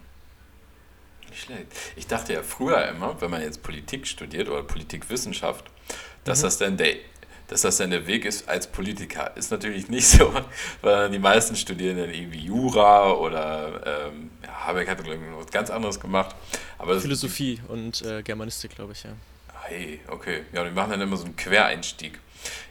Nicht 1.29 1.43
schlecht. 1.43 1.67
Ich 1.95 2.05
dachte 2.05 2.33
ja 2.33 2.43
früher 2.43 2.87
immer, 2.87 3.19
wenn 3.21 3.31
man 3.31 3.41
jetzt 3.41 3.63
Politik 3.63 4.07
studiert 4.07 4.47
oder 4.49 4.63
Politikwissenschaft, 4.63 5.65
dass 6.23 6.39
mhm. 6.39 6.43
das 6.43 6.57
dann 6.57 6.77
der 6.77 6.95
dass 7.49 7.61
das 7.61 7.77
dann 7.77 7.89
der 7.89 8.05
Weg 8.05 8.25
ist 8.25 8.47
als 8.47 8.67
Politiker. 8.67 9.35
Ist 9.35 9.51
natürlich 9.51 9.89
nicht 9.89 10.07
so, 10.07 10.31
weil 10.81 11.09
die 11.09 11.19
meisten 11.19 11.55
studieren 11.55 11.97
dann 11.97 12.13
irgendwie 12.13 12.45
Jura 12.45 13.11
oder 13.13 14.07
ähm, 14.07 14.29
Habeck 14.69 14.87
hat 14.87 14.99
was 14.99 15.51
ganz 15.51 15.69
anderes 15.69 15.99
gemacht. 15.99 16.35
Aber 16.77 16.99
Philosophie 16.99 17.59
und 17.67 18.01
äh, 18.03 18.21
Germanistik, 18.21 18.75
glaube 18.75 18.93
ich, 18.93 19.03
ja. 19.03 19.11
Hey, 19.63 19.99
okay. 20.07 20.43
Ja, 20.53 20.63
die 20.63 20.71
machen 20.71 20.91
dann 20.91 21.01
immer 21.01 21.17
so 21.17 21.25
einen 21.25 21.35
Quereinstieg. 21.35 22.19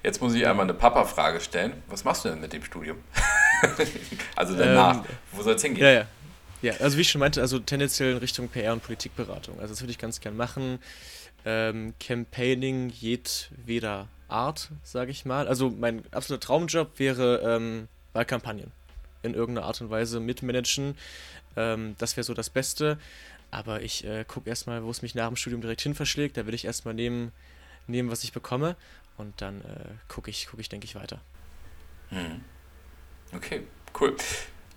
Jetzt 0.03 0.23
muss 0.23 0.35
ich 0.35 0.47
einmal 0.47 0.65
eine 0.65 0.75
Papa-Frage 0.75 1.41
stellen. 1.41 1.83
Was 1.89 2.05
machst 2.05 2.25
du 2.25 2.31
denn 2.31 2.41
mit 2.41 2.53
dem 2.53 2.63
Studium? 2.63 2.99
also 4.37 4.57
danach. 4.57 4.97
Ähm, 4.97 5.05
Wo 5.33 5.43
soll 5.43 5.55
es 5.55 5.63
hingehen? 5.63 5.85
Ja, 5.85 5.93
ja. 5.93 6.07
Ja, 6.61 6.73
also 6.81 6.97
wie 6.97 7.03
ich 7.03 7.11
schon 7.11 7.21
meinte, 7.21 7.41
also 7.41 7.61
tendenziell 7.61 8.13
in 8.13 8.19
Richtung 8.19 8.49
PR 8.49 8.73
und 8.73 8.83
Politikberatung. 8.83 9.61
Also 9.61 9.75
das 9.75 9.81
würde 9.81 9.93
ich 9.93 9.99
ganz 9.99 10.21
gern 10.21 10.37
machen. 10.37 10.81
Ähm, 11.45 11.95
Campaigning 12.01 12.91
jedweder 12.91 14.09
Art, 14.27 14.71
sage 14.83 15.13
ich 15.13 15.25
mal. 15.25 15.47
Also 15.47 15.71
mein 15.71 16.03
absoluter 16.11 16.45
Traumjob 16.45 16.99
wäre 16.99 17.43
ähm, 17.45 17.87
Wahlkampagnen 18.13 18.73
in 19.23 19.35
irgendeiner 19.35 19.67
Art 19.67 19.81
und 19.81 19.91
Weise 19.91 20.19
mitmanagen. 20.19 20.97
Ähm, 21.59 21.97
das 21.99 22.17
wäre 22.17 22.25
so 22.25 22.35
das 22.35 22.49
Beste. 22.49 22.99
Aber 23.51 23.83
ich 23.83 24.05
äh, 24.05 24.25
gucke 24.25 24.49
erstmal, 24.49 24.85
wo 24.85 24.91
es 24.91 25.03
mich 25.03 25.15
nach 25.15 25.27
dem 25.27 25.37
Studium 25.37 25.61
direkt 25.61 25.81
hin 25.81 25.95
verschlägt. 25.95 26.37
Da 26.37 26.47
will 26.47 26.55
ich 26.55 26.65
erstmal 26.65 26.95
nehmen, 26.95 27.33
nehmen, 27.87 28.11
was 28.11 28.23
ich 28.25 28.33
bekomme. 28.33 28.77
Und 29.17 29.41
dann 29.41 29.61
äh, 29.63 29.95
gucke 30.07 30.31
ich, 30.31 30.49
guck 30.51 30.61
ich, 30.61 30.69
denke 30.69 30.85
ich, 30.85 30.95
weiter. 30.95 31.21
Hm. 32.11 32.45
Okay, 33.35 33.67
cool. 34.01 34.17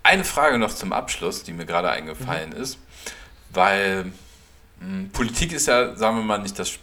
Eine 0.02 0.24
Frage 0.24 0.58
noch 0.58 0.74
zum 0.74 0.92
Abschluss, 0.92 1.44
die 1.44 1.52
mir 1.52 1.64
gerade 1.64 1.90
eingefallen 1.90 2.50
mhm. 2.50 2.56
ist, 2.56 2.78
weil 3.50 4.04
mh, 4.04 4.12
hm, 4.80 5.10
Politik 5.10 5.52
ist 5.52 5.68
ja, 5.68 5.94
sagen 5.94 6.16
wir 6.16 6.24
mal, 6.24 6.38
nicht 6.38 6.58
das 6.58 6.78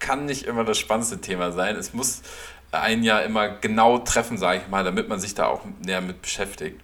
kann 0.00 0.26
nicht 0.26 0.44
immer 0.44 0.64
das 0.64 0.78
spannendste 0.78 1.20
Thema 1.20 1.52
sein. 1.52 1.76
Es 1.76 1.92
muss 1.92 2.22
ein 2.72 3.02
Jahr 3.02 3.22
immer 3.22 3.48
genau 3.48 3.98
treffen, 3.98 4.38
sage 4.38 4.60
ich 4.62 4.68
mal, 4.68 4.84
damit 4.84 5.08
man 5.08 5.18
sich 5.18 5.34
da 5.34 5.46
auch 5.46 5.62
näher 5.80 6.00
mit 6.00 6.22
beschäftigt. 6.22 6.80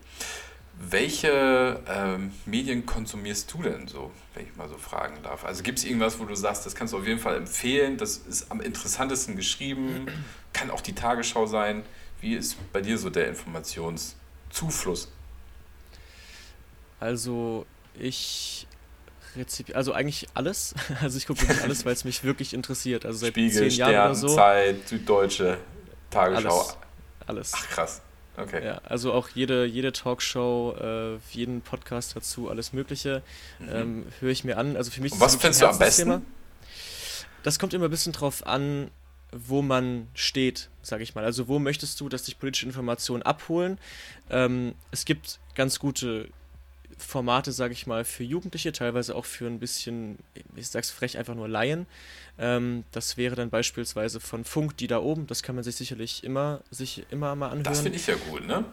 Welche 0.91 1.81
ähm, 1.89 2.33
Medien 2.47 2.85
konsumierst 2.85 3.53
du 3.53 3.63
denn 3.63 3.89
so, 3.89 4.11
wenn 4.35 4.47
ich 4.47 4.57
mal 4.57 4.69
so 4.69 4.77
fragen 4.77 5.23
darf? 5.23 5.45
Also 5.45 5.63
gibt 5.63 5.79
es 5.79 5.85
irgendwas, 5.85 6.19
wo 6.19 6.25
du 6.25 6.35
sagst, 6.35 6.67
das 6.67 6.75
kannst 6.75 6.93
du 6.93 6.99
auf 6.99 7.07
jeden 7.07 7.21
Fall 7.21 7.37
empfehlen, 7.37 7.97
das 7.97 8.19
ist 8.19 8.51
am 8.51 8.61
interessantesten 8.61 9.37
geschrieben, 9.37 10.07
kann 10.53 10.71
auch 10.71 10.81
die 10.81 10.95
Tagesschau 10.95 11.47
sein. 11.47 11.85
Wie 12.21 12.35
ist 12.35 12.57
bei 12.73 12.81
dir 12.81 12.99
so 12.99 13.11
der 13.11 13.29
Informationszufluss? 13.29 15.09
Also 17.01 17.67
ich 17.99 18.67
Rezipi 19.37 19.75
also 19.75 19.93
eigentlich 19.93 20.29
alles. 20.35 20.75
Also 21.01 21.19
ich 21.19 21.27
gucke 21.27 21.43
wirklich 21.43 21.63
alles, 21.63 21.85
weil 21.85 21.93
es 21.93 22.05
mich 22.05 22.25
wirklich 22.25 22.55
interessiert. 22.55 23.05
Also 23.05 23.19
seit 23.19 23.31
Spiegel, 23.31 23.69
zehn 23.69 23.79
Jahren 23.79 23.91
Stern, 23.91 24.11
oder 24.11 24.15
so. 24.15 24.29
Zeit, 24.29 24.89
Süddeutsche, 24.89 25.59
Tagesschau. 26.11 26.61
Alles. 26.61 26.77
alles. 27.27 27.53
Ach 27.55 27.69
krass. 27.69 28.03
Okay. 28.37 28.65
Ja, 28.65 28.81
also 28.85 29.13
auch 29.13 29.29
jede, 29.29 29.65
jede 29.65 29.93
Talkshow, 29.93 30.75
äh, 30.81 31.19
jeden 31.31 31.61
Podcast 31.61 32.17
dazu, 32.17 32.51
alles 32.51 32.73
Mögliche 32.73 33.23
mhm. 33.61 33.69
ähm, 33.71 34.07
höre 34.21 34.31
ich 34.31 34.45
mir 34.45 34.59
an. 34.59 34.77
Also 34.77 34.91
für 34.91 35.01
mich 35.01 35.13
Und 35.13 35.21
was 35.21 35.37
findest 35.37 35.63
du 35.63 35.67
am 35.69 35.79
besten? 35.79 36.27
Das 37.43 37.59
kommt 37.59 37.75
immer 37.75 37.85
ein 37.85 37.91
bisschen 37.91 38.13
drauf 38.13 38.47
an, 38.47 38.91
wo 39.31 39.63
man 39.63 40.09
steht, 40.15 40.71
sage 40.83 41.03
ich 41.03 41.15
mal. 41.15 41.25
Also 41.25 41.47
wo 41.47 41.59
möchtest 41.59 42.01
du, 42.01 42.09
dass 42.09 42.25
dich 42.25 42.39
politische 42.39 42.67
Informationen 42.67 43.23
abholen? 43.23 43.79
Ähm, 44.31 44.75
es 44.91 45.05
gibt 45.05 45.39
ganz 45.55 45.79
gute 45.79 46.29
Formate, 46.99 47.53
sage 47.53 47.73
ich 47.73 47.87
mal, 47.87 48.05
für 48.05 48.25
Jugendliche, 48.25 48.73
teilweise 48.73 49.15
auch 49.15 49.25
für 49.25 49.47
ein 49.47 49.59
bisschen, 49.59 50.19
ich 50.57 50.69
sag's 50.69 50.91
frech, 50.91 51.19
einfach 51.19 51.35
nur 51.35 51.49
Laien. 51.49 51.87
Ähm, 52.39 52.85
das 52.93 53.17
wäre 53.17 53.37
dann 53.37 53.51
beispielsweise 53.51 54.21
von 54.21 54.45
Funk, 54.45 54.77
die 54.77 54.87
da 54.87 54.99
oben, 54.99 55.27
das 55.27 55.43
kann 55.43 55.55
man 55.55 55.65
sich 55.65 55.77
sicherlich 55.77 56.25
immer, 56.25 56.61
sich 56.71 57.07
immer 57.11 57.35
mal 57.35 57.49
anhören. 57.49 57.65
Das 57.65 57.81
finde 57.81 57.99
ich 57.99 58.07
ja 58.07 58.15
gut, 58.31 58.47
ne? 58.47 58.65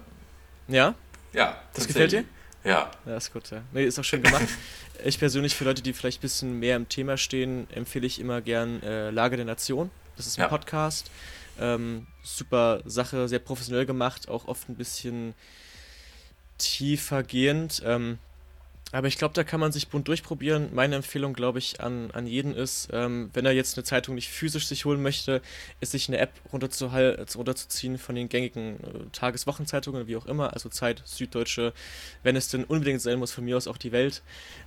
Ja? 0.68 0.96
Ja. 1.34 1.62
Das 1.74 1.88
gefällt 1.88 2.12
dir? 2.12 2.26
Ja. 2.64 2.92
Ja, 3.06 3.18
ist 3.18 3.34
gut, 3.34 3.50
ja. 3.50 3.64
Nee, 3.72 3.86
ist 3.86 4.00
auch 4.00 4.04
schön 4.04 4.22
gemacht. 4.22 4.48
ich 5.04 5.20
persönlich, 5.20 5.56
für 5.56 5.64
Leute, 5.64 5.82
die 5.82 5.94
vielleicht 5.94 6.20
ein 6.20 6.22
bisschen 6.22 6.60
mehr 6.60 6.76
im 6.76 6.88
Thema 6.88 7.18
stehen, 7.18 7.68
empfehle 7.72 8.06
ich 8.06 8.20
immer 8.20 8.42
gern 8.42 8.82
äh, 8.84 9.10
Lage 9.10 9.36
der 9.36 9.46
Nation. 9.46 9.90
Das 10.16 10.28
ist 10.28 10.38
ein 10.38 10.42
ja. 10.42 10.48
Podcast. 10.48 11.10
Ähm, 11.60 12.08
super 12.24 12.82
Sache, 12.86 13.28
sehr 13.28 13.40
professionell 13.40 13.86
gemacht, 13.86 14.30
auch 14.30 14.48
oft 14.48 14.70
ein 14.70 14.76
bisschen 14.76 15.34
tiefergehend. 16.62 17.82
Ähm, 17.86 18.18
Aber 18.94 19.08
ich 19.08 19.18
glaube, 19.18 19.34
da 19.34 19.46
kann 19.46 19.62
man 19.62 19.72
sich 19.72 19.88
bunt 19.88 20.10
durchprobieren. 20.10 20.70
Meine 20.74 20.98
Empfehlung, 20.98 21.34
glaube 21.34 21.60
ich, 21.60 21.80
an, 21.80 22.12
an 22.12 22.28
jeden 22.28 22.54
ist, 22.54 22.90
ähm, 22.92 23.30
wenn 23.34 23.46
er 23.46 23.54
jetzt 23.54 23.78
eine 23.78 23.86
Zeitung 23.86 24.16
nicht 24.16 24.30
physisch 24.30 24.68
sich 24.68 24.84
holen 24.84 25.02
möchte, 25.02 25.42
ist 25.80 25.94
sich 25.94 26.10
eine 26.10 26.18
App 26.18 26.34
runterzuziehen 26.52 27.98
von 27.98 28.16
den 28.16 28.28
gängigen 28.28 28.76
äh, 28.76 29.10
Tageswochenzeitungen, 29.14 30.08
wie 30.08 30.18
auch 30.18 30.26
immer, 30.26 30.52
also 30.54 30.68
Zeit, 30.68 31.02
Süddeutsche, 31.06 31.72
wenn 32.24 32.36
es 32.36 32.50
denn 32.50 32.66
unbedingt 32.66 33.02
sein 33.02 33.18
muss, 33.18 33.32
von 33.32 33.46
mir 33.46 33.56
aus 33.56 33.68
auch 33.68 33.78
die 33.78 33.94
Welt, 33.94 34.24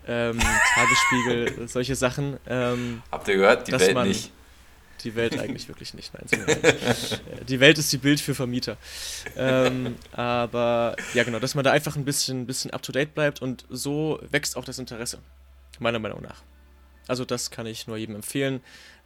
ähm, 0.06 0.38
Tagesspiegel, 0.74 1.68
solche 1.68 1.94
Sachen. 1.94 2.38
Ähm, 2.46 3.02
Habt 3.12 3.28
ihr 3.28 3.36
gehört? 3.36 3.68
Die 3.68 3.72
Welt 3.72 4.06
nicht 4.06 4.32
die 5.04 5.14
Welt 5.14 5.38
eigentlich 5.38 5.68
wirklich 5.68 5.94
nicht. 5.94 6.12
Nein, 6.14 6.48
äh, 6.48 7.44
die 7.46 7.60
Welt 7.60 7.78
ist 7.78 7.92
die 7.92 7.98
Bild 7.98 8.20
für 8.20 8.34
Vermieter. 8.34 8.76
Ähm, 9.36 9.96
aber 10.12 10.96
ja, 11.12 11.24
genau, 11.24 11.38
dass 11.38 11.54
man 11.54 11.64
da 11.64 11.70
einfach 11.70 11.96
ein 11.96 12.04
bisschen, 12.04 12.46
bisschen 12.46 12.70
up 12.72 12.82
to 12.82 12.92
date 12.92 13.14
bleibt 13.14 13.42
und 13.42 13.64
so 13.68 14.20
wächst 14.30 14.56
auch 14.56 14.64
das 14.64 14.78
Interesse, 14.78 15.18
meiner 15.78 15.98
Meinung 15.98 16.22
nach. 16.22 16.42
Also, 17.06 17.24
das 17.24 17.50
kann 17.50 17.66
ich 17.66 17.86
nur 17.86 17.96
jedem 17.96 18.14
empfehlen. 18.14 18.62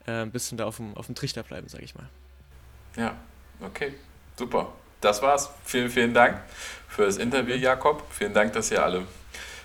Äh, 0.07 0.23
ein 0.23 0.31
bisschen 0.31 0.57
da 0.57 0.67
auf 0.67 0.77
dem, 0.77 0.97
auf 0.97 1.07
dem 1.07 1.15
Trichter 1.15 1.43
bleiben, 1.43 1.69
sage 1.69 1.85
ich 1.85 1.95
mal. 1.95 2.09
Ja, 2.97 3.17
okay, 3.61 3.95
super. 4.37 4.73
Das 5.01 5.23
war's. 5.23 5.51
Vielen, 5.65 5.91
vielen 5.91 6.15
Dank 6.15 6.41
für 6.89 7.05
das 7.05 7.17
Interview, 7.19 7.55
Jakob. 7.55 8.05
Vielen 8.11 8.35
Dank, 8.35 8.53
dass 8.53 8.71
ihr 8.71 8.83
alle 8.83 9.07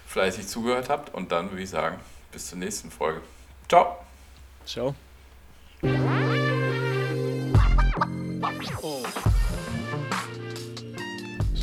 fleißig 0.07 0.47
zugehört 0.47 0.89
habt. 0.89 1.13
Und 1.13 1.31
dann 1.31 1.49
würde 1.49 1.63
ich 1.63 1.69
sagen, 1.69 1.99
bis 2.31 2.47
zur 2.47 2.59
nächsten 2.59 2.91
Folge. 2.91 3.21
Ciao. 3.67 3.97
Ciao. 4.65 4.95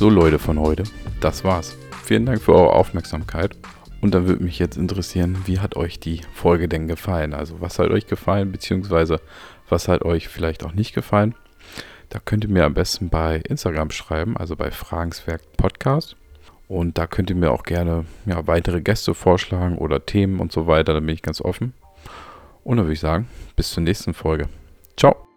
So 0.01 0.09
Leute 0.09 0.39
von 0.39 0.59
heute, 0.59 0.81
das 1.19 1.43
war's. 1.43 1.77
Vielen 2.03 2.25
Dank 2.25 2.41
für 2.41 2.55
eure 2.55 2.73
Aufmerksamkeit. 2.73 3.55
Und 4.01 4.15
dann 4.15 4.25
würde 4.25 4.43
mich 4.43 4.57
jetzt 4.57 4.75
interessieren, 4.75 5.37
wie 5.45 5.59
hat 5.59 5.75
euch 5.75 5.99
die 5.99 6.21
Folge 6.33 6.67
denn 6.67 6.87
gefallen? 6.87 7.35
Also 7.35 7.61
was 7.61 7.77
hat 7.77 7.91
euch 7.91 8.07
gefallen, 8.07 8.51
beziehungsweise 8.51 9.21
was 9.69 9.87
hat 9.87 10.03
euch 10.03 10.27
vielleicht 10.27 10.65
auch 10.65 10.73
nicht 10.73 10.95
gefallen? 10.95 11.35
Da 12.09 12.17
könnt 12.17 12.43
ihr 12.43 12.49
mir 12.49 12.65
am 12.65 12.73
besten 12.73 13.09
bei 13.09 13.43
Instagram 13.47 13.91
schreiben, 13.91 14.37
also 14.37 14.55
bei 14.55 14.71
Fragenswerk 14.71 15.43
Podcast. 15.55 16.15
Und 16.67 16.97
da 16.97 17.05
könnt 17.05 17.29
ihr 17.29 17.35
mir 17.35 17.51
auch 17.51 17.61
gerne 17.61 18.05
ja, 18.25 18.47
weitere 18.47 18.81
Gäste 18.81 19.13
vorschlagen 19.13 19.77
oder 19.77 20.03
Themen 20.03 20.39
und 20.39 20.51
so 20.51 20.65
weiter. 20.65 20.95
Da 20.95 20.99
bin 20.99 21.09
ich 21.09 21.21
ganz 21.21 21.41
offen. 21.41 21.75
Und 22.63 22.77
dann 22.77 22.87
würde 22.87 22.93
ich 22.93 23.01
sagen, 23.01 23.27
bis 23.55 23.69
zur 23.69 23.83
nächsten 23.83 24.15
Folge. 24.15 24.49
Ciao. 24.97 25.30